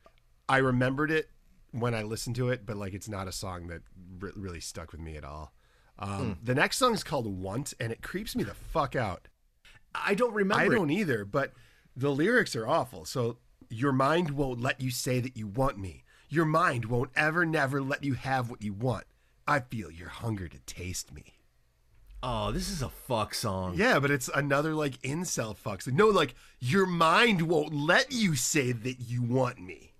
I 0.48 0.58
remembered 0.58 1.10
it 1.10 1.30
when 1.72 1.94
I 1.94 2.02
listened 2.02 2.36
to 2.36 2.48
it, 2.50 2.64
but 2.66 2.76
like 2.76 2.94
it's 2.94 3.08
not 3.08 3.28
a 3.28 3.32
song 3.32 3.66
that 3.68 3.82
re- 4.18 4.32
really 4.36 4.60
stuck 4.60 4.92
with 4.92 5.00
me 5.00 5.16
at 5.16 5.24
all. 5.24 5.52
Um, 5.98 6.38
The 6.42 6.54
next 6.54 6.78
song 6.78 6.94
is 6.94 7.04
called 7.04 7.26
Want, 7.26 7.74
and 7.78 7.92
it 7.92 8.02
creeps 8.02 8.34
me 8.34 8.42
the 8.44 8.54
fuck 8.54 8.96
out. 8.96 9.28
I 9.94 10.14
don't 10.14 10.34
remember. 10.34 10.62
I 10.64 10.68
don't 10.68 10.90
either, 10.90 11.24
but 11.24 11.52
the 11.96 12.10
lyrics 12.10 12.56
are 12.56 12.66
awful. 12.66 13.04
So, 13.04 13.38
your 13.70 13.92
mind 13.92 14.30
won't 14.30 14.60
let 14.60 14.80
you 14.80 14.90
say 14.90 15.20
that 15.20 15.36
you 15.36 15.46
want 15.46 15.78
me. 15.78 16.04
Your 16.28 16.44
mind 16.44 16.86
won't 16.86 17.10
ever, 17.14 17.46
never 17.46 17.80
let 17.80 18.02
you 18.02 18.14
have 18.14 18.50
what 18.50 18.62
you 18.62 18.72
want. 18.72 19.04
I 19.46 19.60
feel 19.60 19.90
your 19.90 20.08
hunger 20.08 20.48
to 20.48 20.58
taste 20.60 21.12
me. 21.12 21.34
Oh, 22.26 22.52
this 22.52 22.70
is 22.70 22.80
a 22.80 22.88
fuck 22.88 23.34
song. 23.34 23.74
Yeah, 23.76 23.98
but 23.98 24.10
it's 24.10 24.30
another 24.34 24.72
like 24.74 24.94
incel 25.02 25.54
fucks. 25.54 25.86
No, 25.92 26.08
like 26.08 26.34
your 26.58 26.86
mind 26.86 27.42
won't 27.42 27.74
let 27.74 28.12
you 28.12 28.34
say 28.34 28.72
that 28.72 28.98
you 29.00 29.22
want 29.22 29.60
me. 29.60 29.92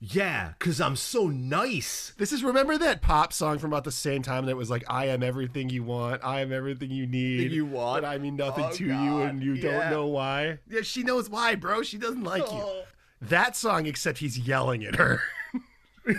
Yeah, 0.00 0.54
because 0.58 0.80
I'm 0.80 0.96
so 0.96 1.28
nice. 1.28 2.12
This 2.18 2.32
is 2.32 2.42
remember 2.42 2.76
that 2.78 3.00
pop 3.00 3.32
song 3.32 3.58
from 3.58 3.72
about 3.72 3.84
the 3.84 3.92
same 3.92 4.22
time 4.22 4.46
that 4.46 4.56
was 4.56 4.68
like 4.70 4.82
I 4.88 5.06
am 5.06 5.22
everything 5.22 5.68
you 5.70 5.84
want, 5.84 6.24
I 6.24 6.40
am 6.40 6.52
everything 6.52 6.90
you 6.90 7.06
need, 7.06 7.44
That 7.50 7.54
you 7.54 7.64
want? 7.64 8.02
but 8.02 8.08
I 8.08 8.18
mean 8.18 8.34
nothing 8.34 8.64
Oh, 8.64 8.72
to 8.72 8.84
you, 8.84 8.92
and 9.22 9.40
you 9.40 9.52
yeah. 9.54 9.62
don't 9.70 9.90
know 9.92 10.06
why. 10.06 10.58
Yeah, 10.68 10.82
she 10.82 11.04
knows 11.04 11.30
why, 11.30 11.54
bro. 11.54 11.82
She 11.82 11.96
doesn't 11.96 12.24
like 12.24 12.42
you. 12.42 12.58
Oh. 12.60 12.82
That 13.22 13.54
song, 13.56 13.86
except 13.86 14.18
he's 14.18 14.36
yelling 14.38 14.84
at 14.84 14.96
her. 14.96 15.22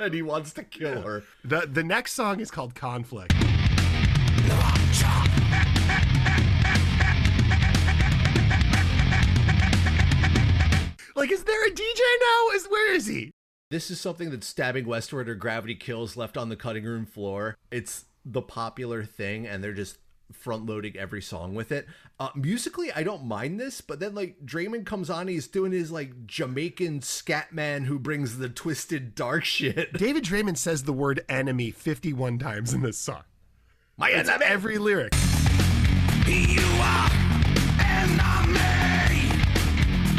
and 0.00 0.14
he 0.14 0.22
wants 0.22 0.52
to 0.52 0.62
kill 0.62 1.00
her. 1.02 1.24
the 1.44 1.66
The 1.66 1.82
next 1.82 2.12
song 2.12 2.40
is 2.40 2.50
called 2.50 2.74
Conflict. 2.74 3.34
Like, 11.14 11.32
is 11.32 11.44
there 11.44 11.66
a 11.66 11.70
DJ 11.70 12.00
now? 12.20 12.54
Is 12.54 12.66
where 12.66 12.94
is 12.94 13.06
he? 13.06 13.32
This 13.70 13.90
is 13.90 14.00
something 14.00 14.30
that 14.30 14.44
Stabbing 14.44 14.86
Westward 14.86 15.28
or 15.28 15.34
Gravity 15.34 15.74
Kills 15.74 16.16
left 16.16 16.36
on 16.36 16.50
the 16.50 16.56
cutting 16.56 16.84
room 16.84 17.04
floor. 17.06 17.56
It's 17.70 18.04
the 18.24 18.42
popular 18.42 19.04
thing, 19.04 19.46
and 19.46 19.64
they're 19.64 19.72
just 19.72 19.98
front 20.32 20.66
loading 20.66 20.96
every 20.96 21.22
song 21.22 21.54
with 21.54 21.72
it. 21.72 21.86
Uh, 22.18 22.28
musically, 22.34 22.92
I 22.92 23.02
don't 23.02 23.24
mind 23.24 23.58
this, 23.58 23.80
but 23.80 23.98
then 23.98 24.14
like 24.14 24.36
Draiman 24.44 24.84
comes 24.84 25.10
on, 25.10 25.28
he's 25.28 25.48
doing 25.48 25.72
his 25.72 25.90
like 25.90 26.26
Jamaican 26.26 27.02
scat 27.02 27.52
man 27.52 27.84
who 27.84 27.98
brings 27.98 28.38
the 28.38 28.48
twisted 28.48 29.14
dark 29.14 29.44
shit. 29.44 29.92
David 29.94 30.24
Draiman 30.24 30.56
says 30.56 30.82
the 30.84 30.92
word 30.92 31.24
enemy 31.28 31.70
51 31.70 32.38
times 32.38 32.74
in 32.74 32.82
this 32.82 32.98
song. 32.98 33.22
My 33.98 34.10
It's 34.10 34.28
enemy. 34.28 34.44
every 34.44 34.76
lyric. 34.76 35.14
You 36.26 36.60
are 36.82 37.10
enemy. 37.80 39.30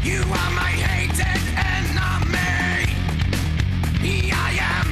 You 0.04 0.22
are 0.22 0.52
my 0.58 0.74
hated 0.82 1.44
enemy. 1.54 2.90
I 4.34 4.58
am 4.60 4.88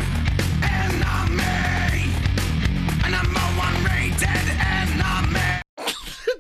enemy. 0.62 2.14
And 3.06 3.16
I'm 3.16 3.34
one 3.58 3.84
rated 3.86 4.30
enemy. 4.62 5.62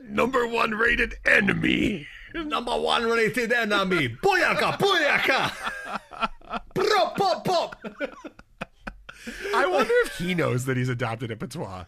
Number 0.08 0.46
one 0.48 0.72
rated 0.76 1.16
enemy. 1.26 2.08
Number 2.36 2.78
one 2.80 3.06
rated 3.06 3.54
enemy. 3.54 4.10
Booyaka, 4.24 4.78
booyaka. 4.78 5.52
Pop, 6.76 7.18
pop, 7.18 7.44
pop. 7.44 7.76
I 9.56 9.66
wonder 9.66 9.94
if 10.06 10.18
he 10.20 10.36
knows 10.36 10.66
that 10.66 10.78
he's 10.78 10.90
adopted 10.90 11.32
a 11.32 11.36
patois. 11.36 11.86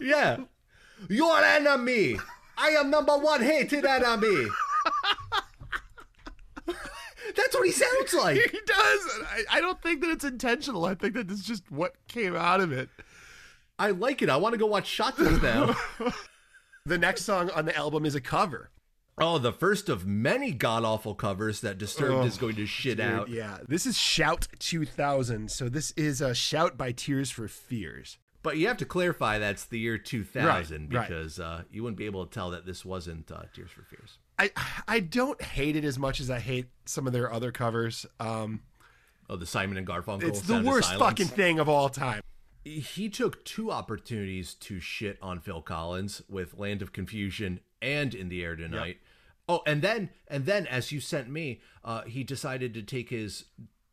Yeah. 0.00 0.38
Your 1.08 1.38
enemy. 1.42 2.16
I 2.56 2.68
am 2.70 2.90
number 2.90 3.16
one 3.18 3.42
hated 3.42 3.84
enemy. 3.84 4.46
That's 7.36 7.54
what 7.54 7.64
he 7.66 7.72
sounds 7.72 8.12
like. 8.14 8.36
He 8.36 8.58
does. 8.66 9.20
I, 9.24 9.44
I 9.52 9.60
don't 9.60 9.80
think 9.82 10.00
that 10.00 10.10
it's 10.10 10.24
intentional. 10.24 10.84
I 10.84 10.94
think 10.94 11.14
that 11.14 11.30
it's 11.30 11.44
just 11.44 11.70
what 11.70 11.94
came 12.08 12.34
out 12.34 12.60
of 12.60 12.72
it. 12.72 12.88
I 13.78 13.90
like 13.92 14.20
it. 14.22 14.28
I 14.28 14.36
want 14.36 14.52
to 14.54 14.58
go 14.58 14.66
watch 14.66 14.86
Shots 14.86 15.18
now. 15.18 15.74
The 16.86 16.96
next 16.96 17.24
song 17.24 17.50
on 17.50 17.66
the 17.66 17.76
album 17.76 18.06
is 18.06 18.14
a 18.14 18.22
cover. 18.22 18.70
oh, 19.18 19.36
the 19.36 19.52
first 19.52 19.90
of 19.90 20.06
many 20.06 20.50
god 20.50 20.82
awful 20.82 21.14
covers 21.14 21.60
that 21.60 21.76
Disturbed 21.76 22.12
Oh, 22.14 22.22
is 22.22 22.38
going 22.38 22.56
to 22.56 22.64
shit 22.66 22.98
out. 22.98 23.28
Yeah, 23.28 23.58
this 23.68 23.84
is 23.84 23.98
Shout 23.98 24.48
2000. 24.58 25.50
So 25.50 25.68
this 25.68 25.90
is 25.92 26.22
a 26.22 26.34
Shout 26.34 26.78
by 26.78 26.92
Tears 26.92 27.30
for 27.30 27.46
Fears. 27.48 28.16
But 28.42 28.56
you 28.56 28.68
have 28.68 28.78
to 28.78 28.84
clarify 28.86 29.38
that's 29.38 29.64
the 29.66 29.78
year 29.78 29.98
2000 29.98 30.44
Right, 30.46 30.96
right. 30.98 31.08
because 31.08 31.38
Uh, 31.38 31.62
you 31.70 31.82
wouldn't 31.82 31.98
be 31.98 32.06
able 32.06 32.24
to 32.26 32.32
tell 32.32 32.50
that 32.50 32.64
this 32.66 32.84
wasn't 32.84 33.30
uh, 33.30 33.42
Tears 33.54 33.70
for 33.70 33.82
Fears. 33.82 34.18
I 34.38 34.50
I 34.88 35.00
don't 35.00 35.40
hate 35.42 35.76
it 35.76 35.84
as 35.84 35.98
much 35.98 36.20
as 36.20 36.30
I 36.30 36.38
hate 36.40 36.66
some 36.86 37.06
of 37.06 37.12
their 37.12 37.30
other 37.32 37.52
covers. 37.52 38.06
Um, 38.18 38.62
Oh, 39.28 39.36
the 39.36 39.46
Simon 39.46 39.76
and 39.76 39.86
Garfunkel. 39.86 40.24
it's 40.24 40.40
the 40.40 40.60
worst 40.60 40.92
fucking 40.94 41.28
thing 41.28 41.60
of 41.60 41.68
all 41.68 41.88
time. 41.88 42.20
he 42.64 43.08
took 43.08 43.44
two 43.44 43.70
opportunities 43.70 44.54
to 44.54 44.80
shit 44.80 45.18
on 45.22 45.38
Phil 45.40 45.62
Collins 45.62 46.20
with 46.28 46.58
Land 46.58 46.82
of 46.82 46.92
Confusion 46.92 47.60
and 47.80 48.12
In 48.14 48.28
the 48.28 48.42
Air 48.42 48.56
Tonight. 48.56 48.98
Oh, 49.48 49.62
and 49.66 49.82
then 49.82 50.10
and 50.28 50.46
then 50.46 50.66
as 50.66 50.90
you 50.92 51.00
sent 51.00 51.28
me, 51.30 51.60
uh, 51.84 52.02
he 52.02 52.24
decided 52.24 52.74
to 52.74 52.82
take 52.82 53.10
his 53.10 53.44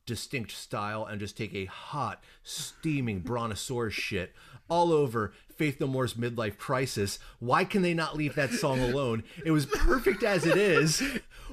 distinct 0.07 0.51
style 0.51 1.05
and 1.05 1.19
just 1.19 1.37
take 1.37 1.53
a 1.53 1.65
hot, 1.65 2.23
steaming 2.41 3.19
brontosaurus 3.19 3.93
shit 3.93 4.33
all 4.69 4.91
over 4.91 5.31
Faith 5.55 5.79
No 5.79 5.87
More's 5.87 6.15
midlife 6.15 6.57
crisis. 6.57 7.19
Why 7.39 7.63
can 7.63 7.81
they 7.83 7.93
not 7.93 8.17
leave 8.17 8.35
that 8.35 8.51
song 8.51 8.79
alone? 8.81 9.23
It 9.45 9.51
was 9.51 9.65
perfect 9.65 10.23
as 10.23 10.45
it 10.45 10.57
is. 10.57 11.01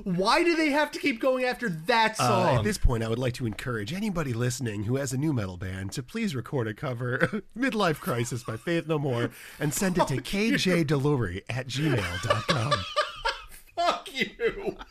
Why 0.02 0.42
do 0.42 0.56
they 0.56 0.70
have 0.70 0.90
to 0.92 0.98
keep 0.98 1.20
going 1.20 1.44
after 1.44 1.68
that 1.68 2.12
Uh, 2.18 2.26
song? 2.26 2.56
at 2.58 2.64
this 2.64 2.76
point, 2.78 3.04
I 3.04 3.08
would 3.08 3.18
like 3.18 3.34
to 3.34 3.46
encourage 3.46 3.92
anybody 3.92 4.32
listening 4.32 4.82
who 4.84 4.96
has 4.96 5.12
a 5.12 5.16
nu 5.16 5.32
metal 5.32 5.56
band 5.56 5.92
to 5.92 6.02
please 6.02 6.34
record 6.34 6.66
a 6.66 6.74
cover, 6.74 7.18
Midlife 7.56 8.00
Crisis 8.00 8.42
by 8.42 8.56
Faith 8.56 8.88
No 8.88 8.98
More, 8.98 9.30
and 9.60 9.72
send 9.72 9.96
it 9.98 10.08
to 10.08 10.16
kjdelury 10.16 11.42
at 11.48 11.68
gmail.com. 11.68 12.72
Fuck 13.76 14.08
you. 14.12 14.76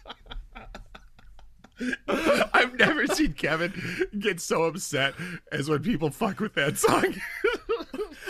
I've 2.07 2.75
never 2.77 3.07
seen 3.07 3.32
Kevin 3.43 3.73
gets 4.17 4.43
so 4.43 4.63
upset 4.63 5.15
as 5.51 5.69
when 5.69 5.83
people 5.83 6.09
fuck 6.09 6.39
with 6.39 6.53
that 6.53 6.77
song. 6.77 7.13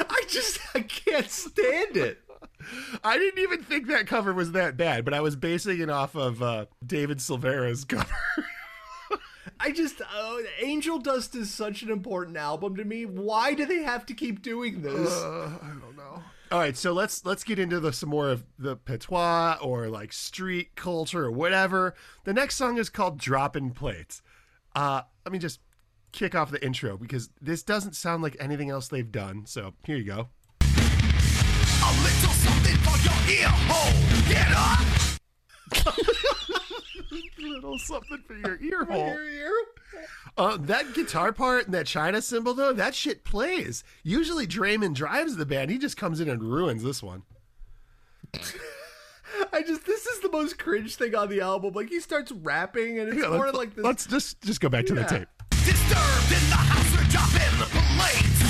I 0.09 0.23
just 0.27 0.59
I 0.73 0.79
can't 0.81 1.29
stand 1.29 1.95
it. 1.97 2.19
I 3.03 3.17
didn't 3.17 3.41
even 3.43 3.61
think 3.63 3.87
that 3.87 4.07
cover 4.07 4.33
was 4.33 4.53
that 4.53 4.75
bad, 4.75 5.05
but 5.05 5.13
I 5.13 5.21
was 5.21 5.35
basing 5.35 5.79
it 5.79 5.89
off 5.89 6.15
of 6.15 6.41
uh, 6.41 6.65
David 6.85 7.19
Silvera's 7.19 7.85
cover. 7.85 8.07
I 9.59 9.71
just 9.71 10.01
uh, 10.01 10.37
Angel 10.61 10.97
Dust 10.97 11.35
is 11.35 11.53
such 11.53 11.83
an 11.83 11.91
important 11.91 12.35
album 12.35 12.75
to 12.77 12.83
me. 12.83 13.05
Why 13.05 13.53
do 13.53 13.65
they 13.65 13.83
have 13.83 14.05
to 14.07 14.13
keep 14.13 14.41
doing 14.41 14.81
this? 14.81 15.09
Uh, 15.09 15.51
I 15.61 15.67
don't 15.67 15.95
know. 15.95 16.23
All 16.51 16.59
right, 16.59 16.75
so 16.75 16.91
let's 16.91 17.25
let's 17.25 17.43
get 17.43 17.59
into 17.59 17.79
the 17.79 17.93
some 17.93 18.09
more 18.09 18.29
of 18.29 18.45
the 18.57 18.75
patois 18.75 19.57
or 19.61 19.89
like 19.89 20.11
street 20.11 20.75
culture 20.75 21.25
or 21.25 21.31
whatever. 21.31 21.93
The 22.23 22.33
next 22.33 22.55
song 22.55 22.77
is 22.77 22.89
called 22.89 23.19
"Dropping 23.19 23.71
Plates." 23.71 24.21
Uh, 24.75 25.01
let 25.25 25.31
me 25.31 25.39
just 25.39 25.59
kick 26.11 26.35
off 26.35 26.51
the 26.51 26.63
intro 26.63 26.97
because 26.97 27.29
this 27.41 27.63
doesn't 27.63 27.95
sound 27.95 28.23
like 28.23 28.37
anything 28.39 28.69
else 28.69 28.87
they've 28.87 29.11
done. 29.11 29.45
So 29.45 29.73
here 29.83 29.97
you 29.97 30.05
go. 30.05 30.29
A 30.61 31.91
little 32.01 32.31
something 32.31 32.77
for 32.77 32.97
your 33.03 33.39
ear 33.39 33.49
hole. 33.49 33.93
Get 34.29 34.51
up. 34.55 34.79
Little 37.39 37.77
something 37.77 38.23
for 38.25 38.35
your 38.35 38.61
ear 38.61 38.85
hole. 38.85 39.15
Uh, 40.37 40.57
that 40.57 40.93
guitar 40.93 41.31
part 41.33 41.65
and 41.65 41.73
that 41.73 41.85
China 41.85 42.21
cymbal 42.21 42.53
though, 42.53 42.73
that 42.73 42.95
shit 42.95 43.23
plays. 43.23 43.83
Usually 44.01 44.47
Draiman 44.47 44.93
drives 44.93 45.35
the 45.35 45.45
band. 45.45 45.69
He 45.69 45.77
just 45.77 45.97
comes 45.97 46.19
in 46.19 46.29
and 46.29 46.41
ruins 46.41 46.83
this 46.83 47.03
one. 47.03 47.23
I 49.53 49.61
just 49.61 49.85
this 49.85 50.05
is 50.07 50.19
the 50.21 50.29
most 50.31 50.57
cringe 50.57 50.95
thing 50.95 51.13
on 51.15 51.29
the 51.29 51.41
album. 51.41 51.73
Like 51.73 51.89
he 51.89 51.99
starts 51.99 52.31
rapping 52.31 52.99
and 52.99 53.09
it's 53.09 53.21
Yeah, 53.21 53.29
more 53.29 53.45
let's, 53.45 53.57
like 53.57 53.75
this. 53.75 53.85
let's 53.85 54.05
just 54.07 54.41
just 54.41 54.59
go 54.61 54.69
back 54.69 54.85
to 54.87 54.93
the 54.95 55.03
tape. 55.03 55.27
Disturbed 55.63 56.31
in 56.31 56.49
the 56.49 56.55
house, 56.57 56.91
we're 56.97 57.09
dropping 57.09 57.59
the 57.59 57.67
plates. 57.95 58.43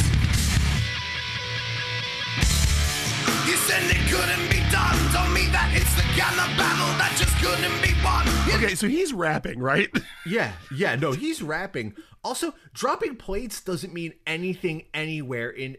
You 3.48 3.56
said 3.58 3.84
it 3.84 4.10
couldn't 4.10 4.50
be 4.50 4.60
done. 4.72 4.96
Told 5.14 5.32
me 5.34 5.48
that 5.52 5.72
it's 5.76 5.94
the 5.96 6.02
kind 6.20 6.40
of 6.40 6.58
battle 6.58 6.88
that 6.98 7.14
just 7.18 7.36
couldn't 7.38 7.82
be 7.84 7.94
won. 8.04 8.26
You 8.48 8.56
Okay, 8.66 8.76
so 8.76 8.88
he's 8.88 9.14
rapping, 9.14 9.60
right? 9.60 9.90
Yeah, 10.26 10.54
yeah, 10.74 10.96
no, 10.96 11.12
he's 11.12 11.42
rapping. 11.42 11.96
Also, 12.24 12.54
dropping 12.74 13.18
plates 13.18 13.60
doesn't 13.60 13.94
mean 13.94 14.14
anything 14.26 14.84
anywhere 14.94 15.50
in 15.50 15.76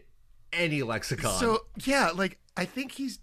any 0.53 0.83
lexicon. 0.83 1.39
So 1.39 1.65
yeah, 1.83 2.11
like 2.13 2.37
I 2.55 2.65
think 2.65 2.91
he's 2.91 3.17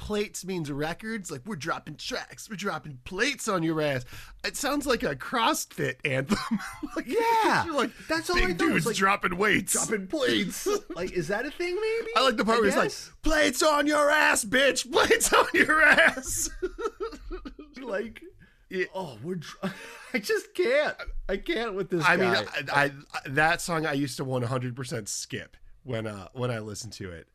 plates 0.00 0.46
means 0.46 0.72
records. 0.72 1.30
Like 1.30 1.42
we're 1.44 1.56
dropping 1.56 1.96
tracks, 1.96 2.48
we're 2.48 2.56
dropping 2.56 2.98
plates 3.04 3.46
on 3.48 3.62
your 3.62 3.82
ass. 3.82 4.06
It 4.42 4.56
sounds 4.56 4.86
like 4.86 5.02
a 5.02 5.14
CrossFit 5.14 5.96
anthem. 6.06 6.58
like, 6.96 7.06
Yeah, 7.06 7.64
you're 7.66 7.74
like 7.74 7.90
that's 8.08 8.30
all 8.30 8.36
big 8.36 8.44
I 8.44 8.52
dudes 8.54 8.86
like 8.86 8.96
dropping 8.96 9.36
weights. 9.36 9.74
dropping 9.74 10.06
plates. 10.06 10.66
like, 10.94 11.12
is 11.12 11.28
that 11.28 11.44
a 11.44 11.50
thing? 11.50 11.74
Maybe. 11.74 12.10
I 12.16 12.24
like 12.24 12.38
the 12.38 12.46
part 12.46 12.60
where 12.60 12.66
he's 12.66 12.76
like, 12.76 12.92
"Plates 13.22 13.62
on 13.62 13.86
your 13.86 14.10
ass, 14.10 14.42
bitch! 14.44 14.90
Plates 14.90 15.32
on 15.34 15.46
your 15.52 15.82
ass!" 15.82 16.48
like, 17.82 18.22
oh, 18.94 19.18
we're. 19.22 19.34
Dr- 19.36 19.74
I 20.14 20.18
just 20.18 20.54
can't. 20.54 20.96
I 21.28 21.36
can't 21.36 21.74
with 21.74 21.90
this. 21.90 22.02
I 22.06 22.16
mean, 22.16 22.32
guy. 22.32 22.46
I, 22.72 22.84
I, 22.84 22.92
that 23.26 23.60
song 23.60 23.84
I 23.84 23.92
used 23.92 24.16
to 24.16 24.24
100% 24.24 25.08
skip 25.08 25.56
when 25.84 26.06
uh 26.06 26.28
when 26.32 26.50
I 26.50 26.58
listened 26.60 26.94
to 26.94 27.10
it. 27.10 27.28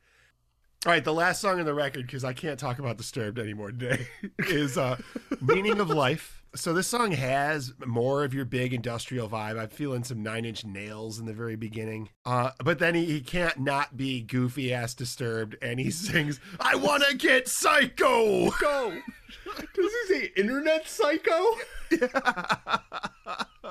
All 0.85 0.91
right, 0.91 1.03
the 1.03 1.11
last 1.11 1.41
song 1.41 1.59
on 1.59 1.65
the 1.65 1.73
record 1.73 2.05
because 2.05 2.23
I 2.23 2.33
can't 2.33 2.59
talk 2.59 2.77
about 2.77 2.97
Disturbed 2.97 3.39
anymore 3.39 3.71
today 3.71 4.05
is 4.37 4.77
uh 4.77 4.97
"Meaning 5.41 5.79
of 5.79 5.89
Life." 5.89 6.43
So 6.53 6.73
this 6.73 6.85
song 6.85 7.11
has 7.11 7.73
more 7.83 8.23
of 8.23 8.35
your 8.35 8.45
big 8.45 8.71
industrial 8.71 9.27
vibe. 9.27 9.59
I'm 9.59 9.69
feeling 9.69 10.03
some 10.03 10.21
Nine 10.21 10.45
Inch 10.45 10.63
Nails 10.63 11.17
in 11.17 11.25
the 11.25 11.33
very 11.33 11.55
beginning, 11.55 12.09
uh, 12.23 12.51
but 12.63 12.77
then 12.77 12.93
he, 12.93 13.05
he 13.05 13.21
can't 13.21 13.59
not 13.61 13.97
be 13.97 14.21
goofy 14.21 14.75
ass 14.75 14.93
Disturbed, 14.93 15.55
and 15.59 15.79
he 15.79 15.89
sings, 15.89 16.39
"I 16.59 16.75
want 16.75 17.03
to 17.09 17.17
get 17.17 17.47
psycho." 17.47 18.51
go. 18.51 18.95
Does 19.73 19.91
he 20.07 20.13
say 20.13 20.31
internet 20.37 20.87
psycho? 20.87 21.55
It, 21.89 22.03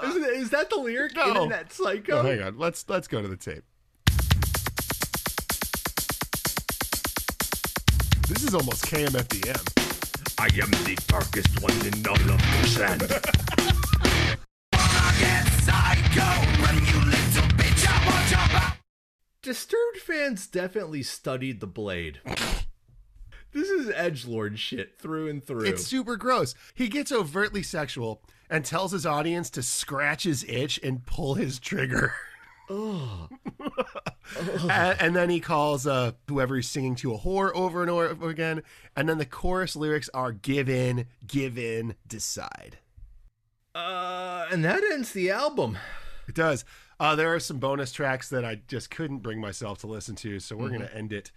is 0.03 0.51
that 0.51 0.69
the 0.69 0.77
lyric? 0.77 1.15
No. 1.15 1.29
Internet 1.29 1.73
psycho. 1.73 2.19
Oh, 2.19 2.23
hang 2.23 2.43
on, 2.43 2.59
let's 2.59 2.85
let's 2.89 3.07
go 3.07 3.23
to 3.23 3.29
the 3.29 3.37
tape. 3.37 3.62
This 8.45 8.53
is 8.53 8.61
almost 8.61 8.84
KMFDM. 8.84 10.38
I 10.38 10.45
am 10.45 10.70
the 10.84 11.03
darkest 11.07 11.62
one 11.62 11.72
in 11.86 12.07
all 12.07 12.14
of 12.14 12.38
the 12.38 12.66
sand. 12.66 13.01
Get 15.18 15.47
psycho 15.62 16.28
when 16.61 16.74
you 16.84 17.11
little 17.11 17.49
bitch. 17.57 17.88
I 17.88 18.07
want 18.07 18.30
your 18.30 18.49
back. 18.53 18.80
Disturbed 19.40 19.97
fans 19.97 20.47
definitely 20.47 21.03
studied 21.03 21.61
the 21.61 21.66
blade. 21.66 22.20
this 23.55 23.70
is 23.70 23.88
edge 23.95 24.26
lord 24.26 24.59
shit 24.59 24.99
through 24.99 25.30
and 25.30 25.42
through. 25.42 25.64
It's 25.64 25.86
super 25.86 26.16
gross. 26.16 26.55
He 26.74 26.88
gets 26.88 27.11
overtly 27.11 27.62
sexual 27.62 28.20
and 28.51 28.62
tells 28.62 28.92
his 28.92 29.07
audience 29.07 29.49
to 29.51 29.62
scratch 29.62 30.24
his 30.24 30.45
itch 30.47 30.78
and 30.82 31.07
pull 31.07 31.36
his 31.36 31.59
trigger. 31.59 32.12
and, 32.69 33.29
and 35.01 35.17
then 35.17 35.31
he 35.31 35.41
calls 35.41 35.87
uh, 35.87 36.12
whoever 36.29 36.57
he's 36.57 36.69
singing 36.69 36.95
to 36.97 37.12
a 37.15 37.19
whore 37.19 37.53
over 37.55 37.83
and 37.83 37.91
over 37.91 38.29
again. 38.29 38.62
And 38.97 39.09
then 39.09 39.19
the 39.19 39.27
chorus 39.27 39.77
lyrics 39.77 40.09
are 40.15 40.33
give 40.33 40.69
in, 40.69 41.07
give 41.27 41.59
in, 41.59 41.95
decide. 42.07 42.79
uh, 43.75 44.47
and 44.51 44.65
that 44.65 44.83
ends 44.85 45.12
the 45.12 45.31
album. 45.31 45.79
It 46.29 46.35
does. 46.35 46.65
Uh, 47.01 47.17
there 47.17 47.35
are 47.35 47.41
some 47.41 47.59
bonus 47.59 47.93
tracks 47.93 48.29
that 48.31 48.45
I 48.45 48.61
just 48.69 48.91
couldn't 48.91 49.19
bring 49.19 49.41
myself 49.41 49.79
to 49.81 49.87
listen 49.87 50.15
to, 50.17 50.39
so 50.39 50.57
we're 50.57 50.69
going 50.69 50.81
to 50.81 50.95
end 50.97 51.12
it 51.12 51.33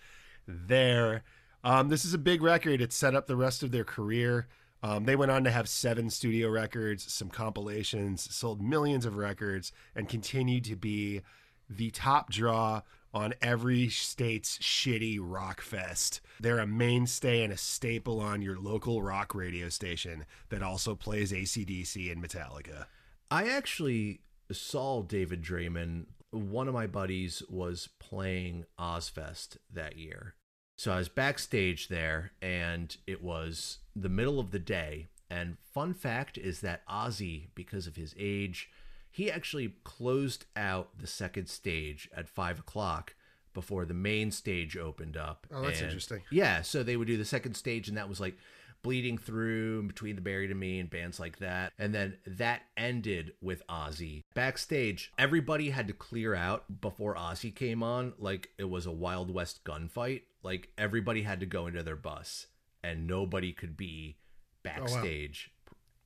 there. 0.48 1.24
Um, 1.64 1.90
this 1.90 2.06
is 2.06 2.14
a 2.14 2.20
big 2.20 2.42
record. 2.44 2.80
It 2.80 2.94
set 2.94 3.16
up 3.16 3.28
the 3.28 3.36
rest 3.36 3.64
of 3.64 3.72
their 3.72 3.84
career. 3.84 4.48
Um, 4.84 5.06
they 5.06 5.16
went 5.16 5.32
on 5.32 5.44
to 5.44 5.52
have 5.52 5.68
seven 5.68 6.10
studio 6.10 6.50
records, 6.50 7.12
some 7.12 7.30
compilations, 7.30 8.34
sold 8.34 8.62
millions 8.62 9.06
of 9.06 9.18
records, 9.18 9.72
and 9.96 10.08
continued 10.08 10.66
to 10.66 10.76
be 10.76 11.22
the 11.70 11.90
top 11.92 12.30
draw 12.30 12.82
on 13.14 13.34
every 13.42 13.90
state's 13.90 14.58
shitty 14.60 15.18
rock 15.20 15.62
fest. 15.62 16.22
They're 16.40 16.60
a 16.60 16.68
mainstay 16.68 17.44
and 17.44 17.52
a 17.52 17.58
staple 17.58 18.20
on 18.20 18.42
your 18.42 18.60
local 18.60 19.02
rock 19.02 19.34
radio 19.34 19.70
station 19.70 20.26
that 20.50 20.62
also 20.62 20.94
plays 20.94 21.32
ACDC 21.32 22.12
and 22.12 22.24
Metallica. 22.24 22.86
I 23.32 23.48
actually 23.50 24.22
saw 24.52 25.02
David 25.02 25.42
Draiman. 25.42 26.06
One 26.32 26.68
of 26.68 26.74
my 26.74 26.88
buddies 26.88 27.42
was 27.50 27.90
playing 28.00 28.66
Ozzfest 28.80 29.58
that 29.74 29.98
year. 29.98 30.36
So 30.78 30.92
I 30.92 30.98
was 30.98 31.10
backstage 31.10 31.88
there 31.88 32.34
and 32.40 32.96
it 33.08 33.24
was 33.24 33.80
the 34.02 34.10
middle 34.10 34.40
of 34.40 34.52
the 34.52 34.60
day. 34.60 35.08
And 35.30 35.58
fun 35.74 35.94
fact 35.94 36.38
is 36.38 36.62
that 36.62 36.88
Ozzy, 36.88 37.48
because 37.56 37.86
of 37.88 37.96
his 37.96 38.16
age, 38.18 38.70
he 39.10 39.30
actually 39.32 39.76
closed 39.84 40.46
out 40.56 40.98
the 41.00 41.08
second 41.08 41.48
stage 41.50 42.10
at 42.16 42.30
five 42.30 42.60
o'clock 42.60 43.16
before 43.54 43.86
the 43.86 43.94
main 43.94 44.32
stage 44.32 44.78
opened 44.78 45.18
up. 45.18 45.48
Oh, 45.52 45.64
that's 45.64 45.80
And- 45.80 45.88
interesting. 45.88 46.22
Yeah, 46.32 46.62
so 46.62 46.84
they 46.84 46.96
would 46.96 47.08
do 47.08 47.18
the 47.18 47.26
second 47.26 47.56
stage, 47.56 47.88
and 47.90 47.98
that 47.98 48.08
was 48.10 48.20
like 48.20 48.38
bleeding 48.84 49.18
through 49.18 49.84
between 49.84 50.16
the 50.16 50.22
buried 50.22 50.52
and 50.52 50.60
me 50.60 50.80
and 50.80 50.88
bands 50.90 51.20
like 51.20 51.40
that 51.40 51.74
and 51.80 51.96
then 51.96 52.16
that 52.28 52.62
ended 52.78 53.34
with 53.42 53.66
ozzy 53.68 54.22
backstage 54.36 55.12
everybody 55.18 55.72
had 55.72 55.88
to 55.88 55.94
clear 55.94 56.36
out 56.36 56.80
before 56.80 57.16
ozzy 57.16 57.54
came 57.54 57.82
on 57.82 58.14
like 58.20 58.50
it 58.60 58.70
was 58.70 58.86
a 58.86 58.92
wild 58.92 59.32
west 59.34 59.64
gunfight 59.66 60.22
like 60.44 60.70
everybody 60.78 61.24
had 61.24 61.40
to 61.40 61.46
go 61.46 61.66
into 61.66 61.82
their 61.82 61.96
bus 61.96 62.46
and 62.84 63.08
nobody 63.08 63.52
could 63.52 63.78
be 63.78 64.18
oh, 64.18 64.22
backstage 64.64 65.52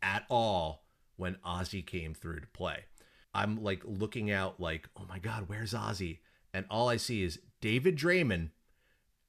at 0.01 0.26
all 0.30 0.84
when 1.17 1.36
ozzy 1.45 1.86
came 1.86 2.13
through 2.13 2.39
to 2.39 2.47
play. 2.47 2.86
I'm 3.34 3.63
like 3.63 3.82
looking 3.86 4.32
out 4.32 4.59
like 4.59 4.89
oh 4.97 5.05
my 5.07 5.19
god 5.19 5.45
where's 5.47 5.74
ozzy? 5.74 6.19
And 6.53 6.65
all 6.69 6.89
i 6.89 6.97
see 6.97 7.24
is 7.24 7.39
david 7.61 7.97
draiman. 7.97 8.49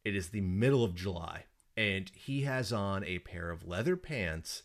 It 0.05 0.17
is 0.17 0.31
the 0.31 0.41
middle 0.41 0.83
of 0.83 0.97
July, 0.97 1.45
and 1.77 2.11
he 2.13 2.43
has 2.43 2.73
on 2.73 3.05
a 3.05 3.21
pair 3.21 3.51
of 3.51 3.69
leather 3.69 3.97
pants 3.97 4.65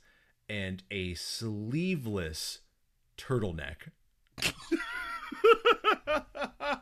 and 0.50 0.82
a 0.90 1.14
sleeveless 1.14 2.60
turtleneck. 3.18 3.92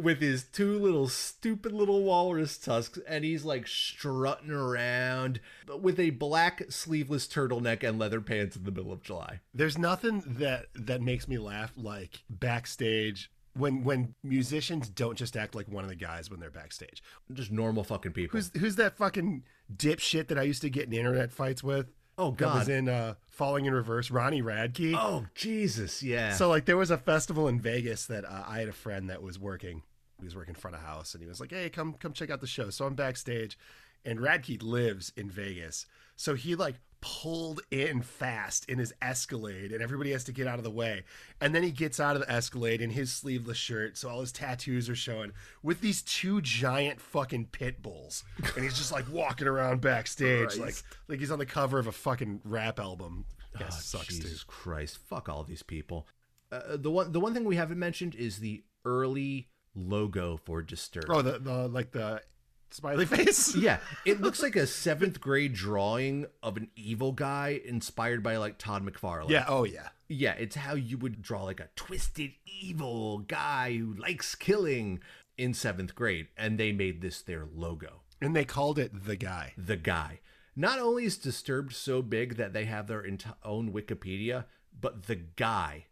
With 0.00 0.20
his 0.20 0.44
two 0.44 0.78
little 0.78 1.08
stupid 1.08 1.72
little 1.72 2.02
walrus 2.02 2.56
tusks, 2.58 2.98
and 3.06 3.24
he's 3.24 3.44
like 3.44 3.66
strutting 3.66 4.50
around 4.50 5.40
with 5.80 5.98
a 6.00 6.10
black 6.10 6.62
sleeveless 6.70 7.26
turtleneck 7.26 7.86
and 7.86 7.98
leather 7.98 8.20
pants 8.20 8.56
in 8.56 8.64
the 8.64 8.70
middle 8.70 8.92
of 8.92 9.02
July. 9.02 9.40
There's 9.52 9.76
nothing 9.78 10.22
that 10.26 10.66
that 10.74 11.02
makes 11.02 11.28
me 11.28 11.38
laugh 11.38 11.72
like 11.76 12.22
backstage 12.28 13.30
when 13.54 13.84
when 13.84 14.14
musicians 14.22 14.88
don't 14.88 15.16
just 15.18 15.36
act 15.36 15.54
like 15.54 15.68
one 15.68 15.84
of 15.84 15.90
the 15.90 15.96
guys 15.96 16.30
when 16.30 16.40
they're 16.40 16.50
backstage. 16.50 17.02
Just 17.32 17.50
normal 17.50 17.84
fucking 17.84 18.12
people. 18.12 18.38
Who's 18.38 18.50
who's 18.58 18.76
that 18.76 18.96
fucking 18.96 19.44
dipshit 19.74 20.28
that 20.28 20.38
I 20.38 20.42
used 20.42 20.62
to 20.62 20.70
get 20.70 20.86
in 20.86 20.92
internet 20.92 21.32
fights 21.32 21.62
with? 21.62 21.86
Oh, 22.18 22.32
god. 22.32 22.48
that 22.48 22.58
was 22.58 22.68
in 22.68 22.88
uh, 22.88 23.14
Falling 23.28 23.64
in 23.64 23.72
Reverse. 23.72 24.10
Ronnie 24.10 24.42
Radke. 24.42 24.94
oh, 24.94 25.26
Jesus, 25.34 26.02
yeah. 26.02 26.34
So 26.34 26.48
like 26.48 26.66
there 26.66 26.76
was 26.76 26.90
a 26.90 26.98
festival 26.98 27.48
in 27.48 27.60
Vegas 27.60 28.04
that 28.06 28.24
uh, 28.26 28.44
I 28.46 28.58
had 28.58 28.68
a 28.68 28.72
friend 28.72 29.08
that 29.08 29.22
was 29.22 29.38
working. 29.38 29.82
He 30.20 30.26
was 30.26 30.36
working 30.36 30.54
front 30.54 30.76
of 30.76 30.82
house, 30.82 31.14
and 31.14 31.22
he 31.22 31.28
was 31.28 31.40
like, 31.40 31.50
"Hey, 31.50 31.68
come 31.70 31.94
come 31.94 32.12
check 32.12 32.30
out 32.30 32.40
the 32.40 32.46
show." 32.46 32.70
So 32.70 32.86
I'm 32.86 32.94
backstage, 32.94 33.58
and 34.04 34.18
Radke 34.18 34.62
lives 34.62 35.12
in 35.16 35.30
Vegas, 35.30 35.86
so 36.16 36.34
he 36.34 36.54
like 36.54 36.76
pulled 37.02 37.62
in 37.70 38.02
fast 38.02 38.68
in 38.68 38.78
his 38.78 38.92
Escalade, 39.00 39.72
and 39.72 39.82
everybody 39.82 40.10
has 40.12 40.22
to 40.24 40.32
get 40.32 40.46
out 40.46 40.58
of 40.58 40.64
the 40.64 40.70
way. 40.70 41.02
And 41.40 41.54
then 41.54 41.62
he 41.62 41.70
gets 41.70 41.98
out 41.98 42.14
of 42.14 42.20
the 42.20 42.30
Escalade 42.30 42.82
in 42.82 42.90
his 42.90 43.10
sleeveless 43.10 43.56
shirt, 43.56 43.96
so 43.96 44.10
all 44.10 44.20
his 44.20 44.32
tattoos 44.32 44.86
are 44.90 44.94
showing, 44.94 45.32
with 45.62 45.80
these 45.80 46.02
two 46.02 46.42
giant 46.42 47.00
fucking 47.00 47.46
pit 47.52 47.80
bulls, 47.82 48.22
and 48.54 48.62
he's 48.64 48.76
just 48.76 48.92
like 48.92 49.10
walking 49.10 49.46
around 49.48 49.80
backstage, 49.80 50.56
like 50.56 50.60
Christ. 50.74 50.84
like 51.08 51.18
he's 51.20 51.30
on 51.30 51.38
the 51.38 51.46
cover 51.46 51.78
of 51.78 51.86
a 51.86 51.92
fucking 51.92 52.42
rap 52.44 52.78
album. 52.78 53.24
Guess 53.58 53.76
Oh, 53.94 53.98
sucks, 53.98 54.08
Jesus 54.18 54.40
dude. 54.40 54.46
Christ! 54.46 54.98
Fuck 55.08 55.28
all 55.30 55.42
these 55.42 55.62
people. 55.62 56.06
Uh, 56.52 56.76
the 56.76 56.90
one, 56.90 57.12
the 57.12 57.20
one 57.20 57.32
thing 57.32 57.44
we 57.44 57.56
haven't 57.56 57.78
mentioned 57.78 58.14
is 58.14 58.40
the 58.40 58.62
early 58.84 59.48
logo 59.74 60.36
for 60.44 60.62
Disturbed. 60.62 61.08
Oh, 61.10 61.22
the, 61.22 61.38
the 61.38 61.68
like 61.68 61.92
the 61.92 62.22
smiley 62.70 63.06
face. 63.06 63.54
Yeah, 63.54 63.78
it 64.04 64.20
looks 64.20 64.42
like 64.42 64.56
a 64.56 64.66
seventh 64.66 65.20
grade 65.20 65.54
drawing 65.54 66.26
of 66.42 66.56
an 66.56 66.70
evil 66.76 67.12
guy 67.12 67.60
inspired 67.64 68.22
by 68.22 68.36
like 68.36 68.58
Todd 68.58 68.84
McFarlane. 68.84 69.30
Yeah. 69.30 69.44
Oh, 69.48 69.64
yeah. 69.64 69.88
yeah, 70.08 70.32
it's 70.32 70.56
how 70.56 70.74
you 70.74 70.98
would 70.98 71.22
draw 71.22 71.44
like 71.44 71.60
a 71.60 71.68
twisted 71.76 72.32
evil 72.60 73.18
guy 73.18 73.76
who 73.76 73.94
likes 73.94 74.34
killing 74.34 75.00
in 75.36 75.54
seventh 75.54 75.94
grade, 75.94 76.28
and 76.36 76.58
they 76.58 76.72
made 76.72 77.00
this 77.00 77.22
their 77.22 77.46
logo. 77.54 78.02
And 78.20 78.36
they 78.36 78.44
called 78.44 78.78
it 78.78 79.04
the 79.06 79.16
guy. 79.16 79.54
the 79.56 79.76
guy. 79.76 80.20
Not 80.54 80.78
only 80.78 81.04
is 81.06 81.16
Disturbed 81.16 81.72
so 81.72 82.02
big 82.02 82.36
that 82.36 82.52
they 82.52 82.66
have 82.66 82.86
their 82.86 83.04
ent- 83.06 83.24
own 83.42 83.72
Wikipedia, 83.72 84.44
but 84.78 85.04
the 85.06 85.14
guy 85.16 85.86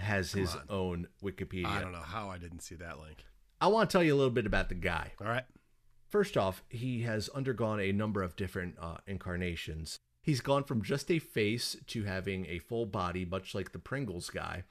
has 0.00 0.32
his 0.32 0.54
on. 0.54 0.62
own 0.68 1.08
Wikipedia. 1.22 1.66
I 1.66 1.80
don't 1.80 1.92
know 1.92 1.98
how 1.98 2.28
I 2.30 2.38
didn't 2.38 2.60
see 2.60 2.74
that 2.76 2.98
link. 2.98 3.24
I 3.60 3.68
want 3.68 3.90
to 3.90 3.92
tell 3.92 4.02
you 4.02 4.14
a 4.14 4.16
little 4.16 4.30
bit 4.30 4.46
about 4.46 4.68
the 4.68 4.74
guy. 4.74 5.12
All 5.20 5.28
right. 5.28 5.44
First 6.08 6.36
off, 6.36 6.64
he 6.68 7.02
has 7.02 7.28
undergone 7.28 7.80
a 7.80 7.92
number 7.92 8.22
of 8.22 8.34
different 8.34 8.76
uh, 8.80 8.96
incarnations. 9.06 9.98
He's 10.22 10.40
gone 10.40 10.64
from 10.64 10.82
just 10.82 11.10
a 11.10 11.18
face 11.18 11.76
to 11.88 12.04
having 12.04 12.46
a 12.46 12.58
full 12.58 12.86
body, 12.86 13.24
much 13.24 13.54
like 13.54 13.72
the 13.72 13.78
Pringles 13.78 14.28
guy. 14.28 14.64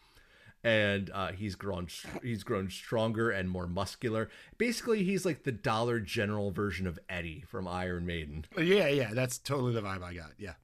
And 0.62 1.10
uh, 1.14 1.32
he's 1.32 1.56
grown 1.56 1.88
he's 2.22 2.44
grown 2.44 2.70
stronger 2.70 3.32
and 3.32 3.50
more 3.50 3.68
muscular. 3.68 4.30
Basically, 4.58 5.04
he's 5.06 5.26
like 5.26 5.44
the 5.44 5.54
Dollar 5.54 6.02
General 6.02 6.52
version 6.52 6.86
of 6.86 7.00
Eddie 7.08 7.46
from 7.48 7.66
Iron 7.66 8.06
Maiden. 8.06 8.46
Yeah, 8.58 8.90
yeah, 8.90 9.12
that's 9.14 9.38
totally 9.38 9.74
the 9.74 9.82
vibe 9.82 10.04
I 10.04 10.14
got. 10.14 10.32
Yeah. 10.38 10.56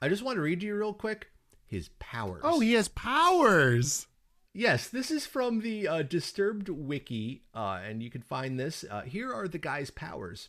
I 0.00 0.08
just 0.08 0.22
want 0.22 0.36
to 0.36 0.42
read 0.42 0.60
to 0.60 0.66
you 0.66 0.76
real 0.76 0.92
quick 0.92 1.28
his 1.66 1.90
powers. 1.98 2.42
Oh, 2.44 2.60
he 2.60 2.74
has 2.74 2.88
powers. 2.88 4.06
Yes, 4.52 4.88
this 4.88 5.10
is 5.10 5.26
from 5.26 5.60
the 5.60 5.86
uh, 5.86 6.02
Disturbed 6.02 6.70
Wiki, 6.70 7.42
uh, 7.54 7.80
and 7.84 8.02
you 8.02 8.10
can 8.10 8.22
find 8.22 8.58
this. 8.58 8.84
Uh, 8.90 9.02
here 9.02 9.32
are 9.32 9.48
the 9.48 9.58
guy's 9.58 9.90
powers. 9.90 10.48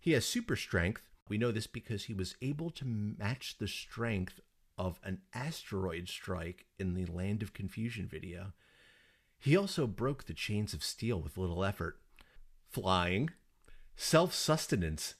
He 0.00 0.12
has 0.12 0.24
super 0.24 0.56
strength. 0.56 1.02
We 1.28 1.38
know 1.38 1.52
this 1.52 1.66
because 1.66 2.04
he 2.04 2.14
was 2.14 2.34
able 2.42 2.70
to 2.70 2.84
match 2.84 3.56
the 3.58 3.68
strength 3.68 4.40
of 4.76 4.98
an 5.04 5.20
asteroid 5.34 6.08
strike 6.08 6.66
in 6.78 6.94
the 6.94 7.06
Land 7.06 7.42
of 7.42 7.52
Confusion 7.52 8.06
video. 8.06 8.54
He 9.38 9.56
also 9.56 9.86
broke 9.86 10.24
the 10.24 10.34
chains 10.34 10.74
of 10.74 10.82
steel 10.82 11.20
with 11.20 11.38
little 11.38 11.64
effort. 11.64 12.00
Flying, 12.68 13.30
self 13.94 14.34
sustenance. 14.34 15.14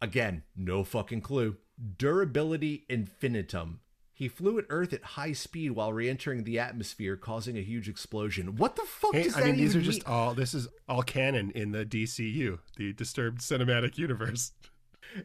Again, 0.00 0.44
no 0.56 0.84
fucking 0.84 1.20
clue. 1.20 1.56
Durability 1.98 2.84
infinitum. 2.88 3.80
He 4.20 4.28
flew 4.28 4.58
at 4.58 4.66
Earth 4.68 4.92
at 4.92 5.02
high 5.02 5.32
speed 5.32 5.70
while 5.70 5.94
re-entering 5.94 6.44
the 6.44 6.58
atmosphere, 6.58 7.16
causing 7.16 7.56
a 7.56 7.62
huge 7.62 7.88
explosion. 7.88 8.54
What 8.56 8.76
the 8.76 8.82
fuck 8.82 9.14
Hey, 9.14 9.22
does 9.22 9.34
I 9.34 9.40
that 9.40 9.46
mean, 9.46 9.56
these 9.56 9.74
are 9.74 9.80
just 9.80 10.06
mean? 10.06 10.14
all. 10.14 10.34
This 10.34 10.52
is 10.52 10.68
all 10.86 11.02
canon 11.02 11.50
in 11.54 11.72
the 11.72 11.86
DCU, 11.86 12.58
the 12.76 12.92
Disturbed 12.92 13.40
Cinematic 13.40 13.96
Universe. 13.96 14.52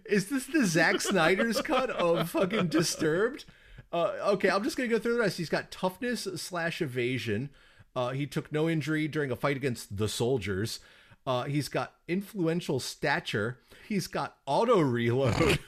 Is 0.06 0.30
this 0.30 0.46
the 0.46 0.66
Zack 0.66 1.02
Snyder's 1.02 1.60
cut 1.62 1.90
of 1.90 2.30
fucking 2.30 2.68
Disturbed? 2.70 3.44
Uh, 3.92 4.14
okay, 4.28 4.50
I'm 4.50 4.64
just 4.64 4.78
gonna 4.78 4.88
go 4.88 4.98
through 4.98 5.16
the 5.16 5.20
rest. 5.20 5.38
He's 5.40 5.50
got 5.50 5.72
toughness 5.72 6.24
slash 6.38 6.82
evasion. 6.82 7.50
Uh, 7.98 8.12
he 8.12 8.26
took 8.26 8.50
no 8.50 8.70
injury 8.70 9.10
during 9.10 9.30
a 9.30 9.36
fight 9.36 9.58
against 9.58 9.98
the 9.98 10.08
soldiers. 10.08 10.80
Uh, 11.28 11.44
he's 11.44 11.68
got 11.68 11.96
influential 12.08 12.80
stature. 12.80 13.60
He's 13.90 14.08
got 14.08 14.38
auto 14.46 14.80
reload, 14.80 15.60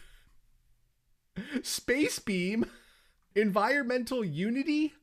space 1.61 2.19
beam, 2.19 2.65
environmental 3.37 4.23
unity, 4.25 4.93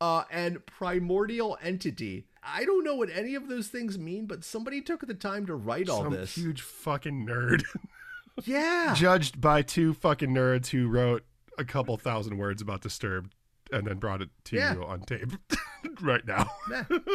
uh, 0.00 0.24
and 0.30 0.64
primordial 0.66 1.58
entity. 1.62 2.26
I 2.42 2.64
don't 2.64 2.84
know 2.84 2.94
what 2.94 3.10
any 3.12 3.34
of 3.34 3.48
those 3.48 3.68
things 3.68 3.98
mean, 3.98 4.26
but 4.26 4.44
somebody 4.44 4.80
took 4.80 5.06
the 5.06 5.14
time 5.14 5.46
to 5.46 5.54
write 5.54 5.88
all 5.88 6.02
Some 6.04 6.12
this. 6.12 6.34
huge 6.36 6.60
fucking 6.62 7.26
nerd, 7.26 7.62
yeah. 8.44 8.94
judged 8.96 9.40
by 9.40 9.62
two 9.62 9.94
fucking 9.94 10.30
nerds 10.30 10.68
who 10.68 10.86
wrote 10.88 11.24
a 11.58 11.64
couple 11.64 11.96
thousand 11.96 12.36
words 12.38 12.62
about 12.62 12.82
Disturbed 12.82 13.34
and 13.72 13.86
then 13.86 13.98
brought 13.98 14.22
it 14.22 14.28
to 14.44 14.56
Yeah. 14.56 14.74
you 14.74 14.84
on 14.84 15.00
tape 15.00 15.32
right 16.00 16.24
now. 16.26 16.48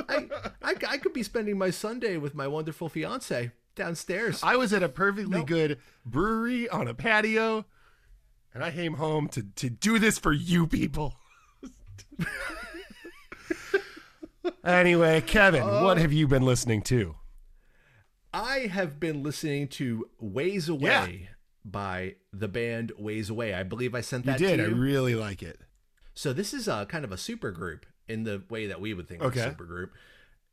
I, 0.09 0.27
I, 0.61 0.73
I 0.89 0.97
could 0.97 1.13
be 1.13 1.23
spending 1.23 1.57
my 1.57 1.69
Sunday 1.69 2.17
with 2.17 2.35
my 2.35 2.47
wonderful 2.47 2.89
fiance 2.89 3.51
downstairs. 3.75 4.41
I 4.43 4.57
was 4.57 4.73
at 4.73 4.83
a 4.83 4.89
perfectly 4.89 5.37
Nope. 5.37 5.47
good 5.47 5.79
brewery 6.05 6.67
on 6.67 6.89
a 6.89 6.93
patio, 6.93 7.65
and 8.53 8.63
I 8.63 8.71
came 8.71 8.93
home 8.95 9.27
to 9.29 9.43
to 9.43 9.69
do 9.69 9.99
this 9.99 10.17
for 10.19 10.33
you 10.33 10.67
people. 10.67 11.15
anyway, 14.63 15.21
Kevin, 15.21 15.63
what 15.63 15.97
Uh, 15.97 16.01
have 16.01 16.13
you 16.13 16.27
been 16.27 16.43
listening 16.43 16.81
to? 16.83 17.15
I 18.33 18.59
have 18.71 18.99
been 18.99 19.23
listening 19.23 19.67
to 19.69 20.09
Ways 20.19 20.69
Away 20.69 21.19
Yeah. 21.23 21.27
by 21.65 22.15
the 22.31 22.47
band 22.47 22.93
Ways 22.97 23.29
Away. 23.29 23.53
I 23.53 23.63
believe 23.63 23.93
I 23.93 24.01
sent 24.01 24.25
that 24.25 24.39
You 24.39 24.47
did. 24.47 24.57
to 24.57 24.63
I 24.63 24.67
really 24.67 25.15
like 25.15 25.43
it. 25.43 25.61
so 26.13 26.31
this 26.33 26.53
is 26.53 26.67
a 26.67 26.85
kind 26.87 27.03
of 27.05 27.11
a 27.11 27.17
super 27.17 27.51
group 27.51 27.85
in 28.07 28.23
the 28.23 28.43
way 28.49 28.67
that 28.67 28.79
we 28.81 28.93
would 28.93 29.07
think 29.07 29.21
of 29.21 29.35
a 29.35 29.43
super 29.43 29.65
group. 29.65 29.93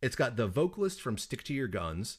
It's 0.02 0.16
got 0.16 0.36
the 0.36 0.46
vocalist 0.46 1.00
from 1.00 1.18
Stick 1.18 1.42
to 1.44 1.54
Your 1.54 1.66
Guns. 1.68 2.18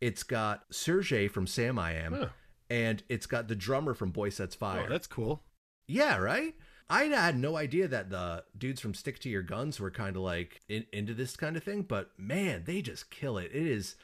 It's 0.00 0.22
got 0.22 0.64
Sergey 0.70 1.28
from 1.28 1.46
Samiam. 1.46 2.16
Huh. 2.18 2.28
And 2.70 3.02
it's 3.08 3.26
got 3.26 3.48
the 3.48 3.56
drummer 3.56 3.94
from 3.94 4.10
Boy 4.10 4.30
Sets 4.30 4.54
Fire. 4.54 4.84
Oh, 4.86 4.88
that's 4.88 5.08
cool. 5.08 5.42
Yeah, 5.88 6.16
right? 6.18 6.54
I 6.88 7.04
had 7.04 7.36
no 7.36 7.56
idea 7.56 7.88
that 7.88 8.10
the 8.10 8.44
dudes 8.56 8.80
from 8.80 8.94
Stick 8.94 9.18
to 9.20 9.28
Your 9.28 9.42
Guns 9.42 9.78
were 9.80 9.90
kind 9.90 10.16
of 10.16 10.22
like 10.22 10.60
in, 10.68 10.86
into 10.92 11.12
this 11.14 11.36
kind 11.36 11.56
of 11.56 11.62
thing, 11.64 11.82
but 11.82 12.10
man, 12.16 12.62
they 12.66 12.80
just 12.82 13.10
kill 13.10 13.38
it. 13.38 13.50
It 13.52 13.66
is, 13.66 13.96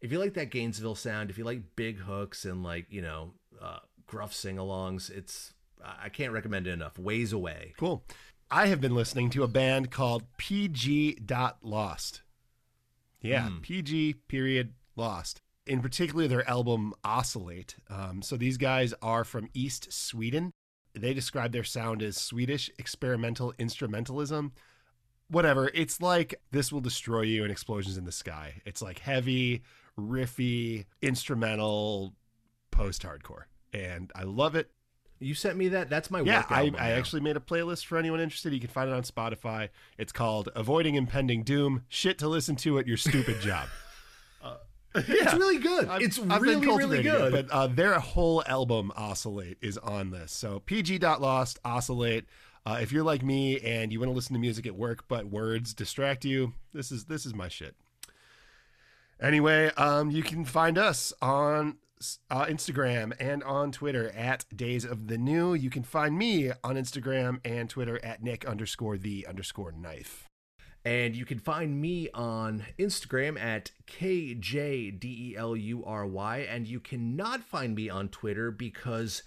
if 0.00 0.10
you 0.12 0.18
like 0.18 0.34
that 0.34 0.50
Gainesville 0.50 0.94
sound, 0.94 1.30
if 1.30 1.38
you 1.38 1.44
like 1.44 1.76
big 1.76 1.98
hooks 2.00 2.44
and 2.44 2.62
like, 2.62 2.86
you 2.90 3.02
know, 3.02 3.32
uh, 3.60 3.78
gruff 4.06 4.32
sing 4.34 4.56
alongs, 4.56 5.10
it's, 5.10 5.52
I 5.82 6.08
can't 6.08 6.32
recommend 6.32 6.66
it 6.66 6.72
enough. 6.72 6.98
Ways 6.98 7.32
Away. 7.32 7.74
Cool. 7.78 8.04
I 8.50 8.66
have 8.66 8.80
been 8.80 8.94
listening 8.94 9.30
to 9.30 9.42
a 9.42 9.48
band 9.48 9.90
called 9.90 10.24
PG 10.38 11.20
Dot 11.26 11.58
Lost. 11.62 12.22
Yeah, 13.22 13.48
Hmm. 13.48 13.58
PG 13.60 14.14
period 14.28 14.74
Lost. 14.96 15.40
In 15.66 15.80
particular, 15.80 16.28
their 16.28 16.48
album 16.48 16.92
Oscillate. 17.04 17.76
Um, 17.88 18.20
so 18.22 18.36
these 18.36 18.58
guys 18.58 18.92
are 19.00 19.24
from 19.24 19.48
East 19.54 19.92
Sweden. 19.92 20.52
They 20.94 21.14
describe 21.14 21.52
their 21.52 21.64
sound 21.64 22.02
as 22.02 22.16
Swedish 22.16 22.70
experimental 22.78 23.52
instrumentalism. 23.58 24.52
Whatever. 25.28 25.70
It's 25.74 26.00
like 26.00 26.34
This 26.50 26.70
Will 26.70 26.80
Destroy 26.80 27.22
You 27.22 27.42
and 27.42 27.50
Explosions 27.50 27.96
in 27.96 28.04
the 28.04 28.12
Sky. 28.12 28.60
It's 28.66 28.82
like 28.82 28.98
heavy, 28.98 29.62
riffy, 29.98 30.84
instrumental, 31.02 32.14
post 32.70 33.02
hardcore. 33.02 33.44
And 33.72 34.12
I 34.14 34.24
love 34.24 34.54
it. 34.54 34.70
You 35.18 35.34
sent 35.34 35.56
me 35.56 35.68
that? 35.68 35.88
That's 35.88 36.10
my 36.10 36.20
Yeah, 36.20 36.40
work 36.40 36.50
I, 36.50 36.72
I 36.78 36.90
actually 36.90 37.22
made 37.22 37.36
a 37.36 37.40
playlist 37.40 37.86
for 37.86 37.96
anyone 37.96 38.20
interested. 38.20 38.52
You 38.52 38.60
can 38.60 38.68
find 38.68 38.90
it 38.90 38.94
on 38.94 39.02
Spotify. 39.02 39.70
It's 39.96 40.12
called 40.12 40.50
Avoiding 40.54 40.96
Impending 40.96 41.42
Doom 41.42 41.84
Shit 41.88 42.18
to 42.18 42.28
Listen 42.28 42.56
to 42.56 42.78
at 42.78 42.86
Your 42.86 42.98
Stupid 42.98 43.40
Job. 43.40 43.68
It's 44.94 45.34
really 45.34 45.58
good. 45.58 45.88
I've- 45.88 46.04
it's 46.04 46.18
I've 46.18 46.40
really, 46.42 46.56
really 46.56 46.66
cultivating 46.66 47.06
it, 47.06 47.18
good. 47.18 47.32
but 47.32 47.50
uh, 47.50 47.66
their 47.66 47.98
whole 47.98 48.42
album, 48.46 48.92
Oscillate, 48.96 49.58
is 49.60 49.76
on 49.78 50.10
this. 50.10 50.30
So 50.32 50.60
PG.Lost, 50.60 51.58
Oscillate. 51.64 52.26
Uh, 52.66 52.78
if 52.80 52.92
you're 52.92 53.04
like 53.04 53.22
me 53.22 53.60
and 53.60 53.92
you 53.92 54.00
want 54.00 54.10
to 54.10 54.14
listen 54.14 54.32
to 54.34 54.38
music 54.40 54.66
at 54.66 54.74
work, 54.74 55.06
but 55.08 55.26
words 55.26 55.74
distract 55.74 56.24
you, 56.24 56.54
this 56.72 56.90
is 56.90 57.04
this 57.06 57.26
is 57.26 57.34
my 57.34 57.48
shit. 57.48 57.74
Anyway, 59.20 59.70
um, 59.76 60.10
you 60.10 60.22
can 60.22 60.44
find 60.44 60.76
us 60.78 61.12
on 61.22 61.76
uh, 62.30 62.44
Instagram 62.46 63.12
and 63.20 63.42
on 63.44 63.70
Twitter 63.72 64.10
at 64.10 64.44
Days 64.54 64.84
of 64.84 65.08
the 65.08 65.16
New. 65.18 65.54
You 65.54 65.70
can 65.70 65.82
find 65.82 66.16
me 66.18 66.50
on 66.62 66.76
Instagram 66.76 67.38
and 67.44 67.68
Twitter 67.70 68.02
at 68.04 68.22
Nick 68.22 68.44
underscore 68.46 68.96
the 68.98 69.26
underscore 69.26 69.72
knife. 69.72 70.28
And 70.84 71.16
you 71.16 71.24
can 71.24 71.38
find 71.38 71.80
me 71.80 72.10
on 72.12 72.64
Instagram 72.78 73.40
at 73.40 73.70
KJDELURY. 73.86 76.54
And 76.54 76.66
you 76.66 76.78
cannot 76.80 77.42
find 77.42 77.74
me 77.74 77.88
on 77.88 78.08
Twitter 78.10 78.50
because, 78.50 79.22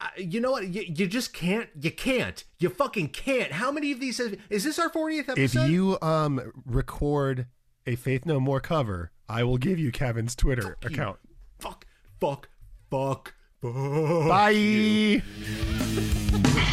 uh, 0.00 0.06
you 0.16 0.40
know 0.40 0.52
what? 0.52 0.68
You, 0.68 0.82
you 0.82 1.08
just 1.08 1.32
can't. 1.32 1.68
You 1.80 1.90
can't. 1.90 2.44
You 2.60 2.68
fucking 2.68 3.08
can't. 3.08 3.50
How 3.52 3.72
many 3.72 3.90
of 3.90 3.98
these? 3.98 4.18
Have, 4.18 4.36
is 4.50 4.62
this 4.62 4.78
our 4.78 4.88
40th 4.88 5.30
episode? 5.30 5.64
If 5.64 5.70
you 5.70 5.98
um 6.00 6.52
record 6.64 7.46
a 7.84 7.96
Faith 7.96 8.24
No 8.24 8.38
More 8.38 8.60
cover, 8.60 9.10
I 9.28 9.42
will 9.42 9.58
give 9.58 9.80
you 9.80 9.90
Kevin's 9.90 10.36
Twitter 10.36 10.76
you. 10.82 10.88
account. 10.88 11.18
Fuck, 11.58 11.86
fuck, 12.20 12.48
fuck, 12.90 13.34
fuck. 13.60 14.28
Bye. 14.28 15.22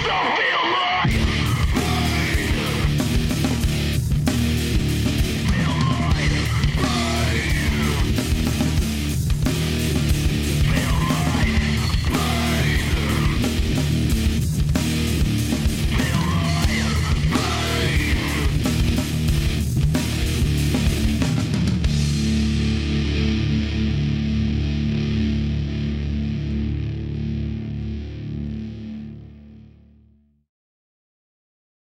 Stop! 0.03 0.85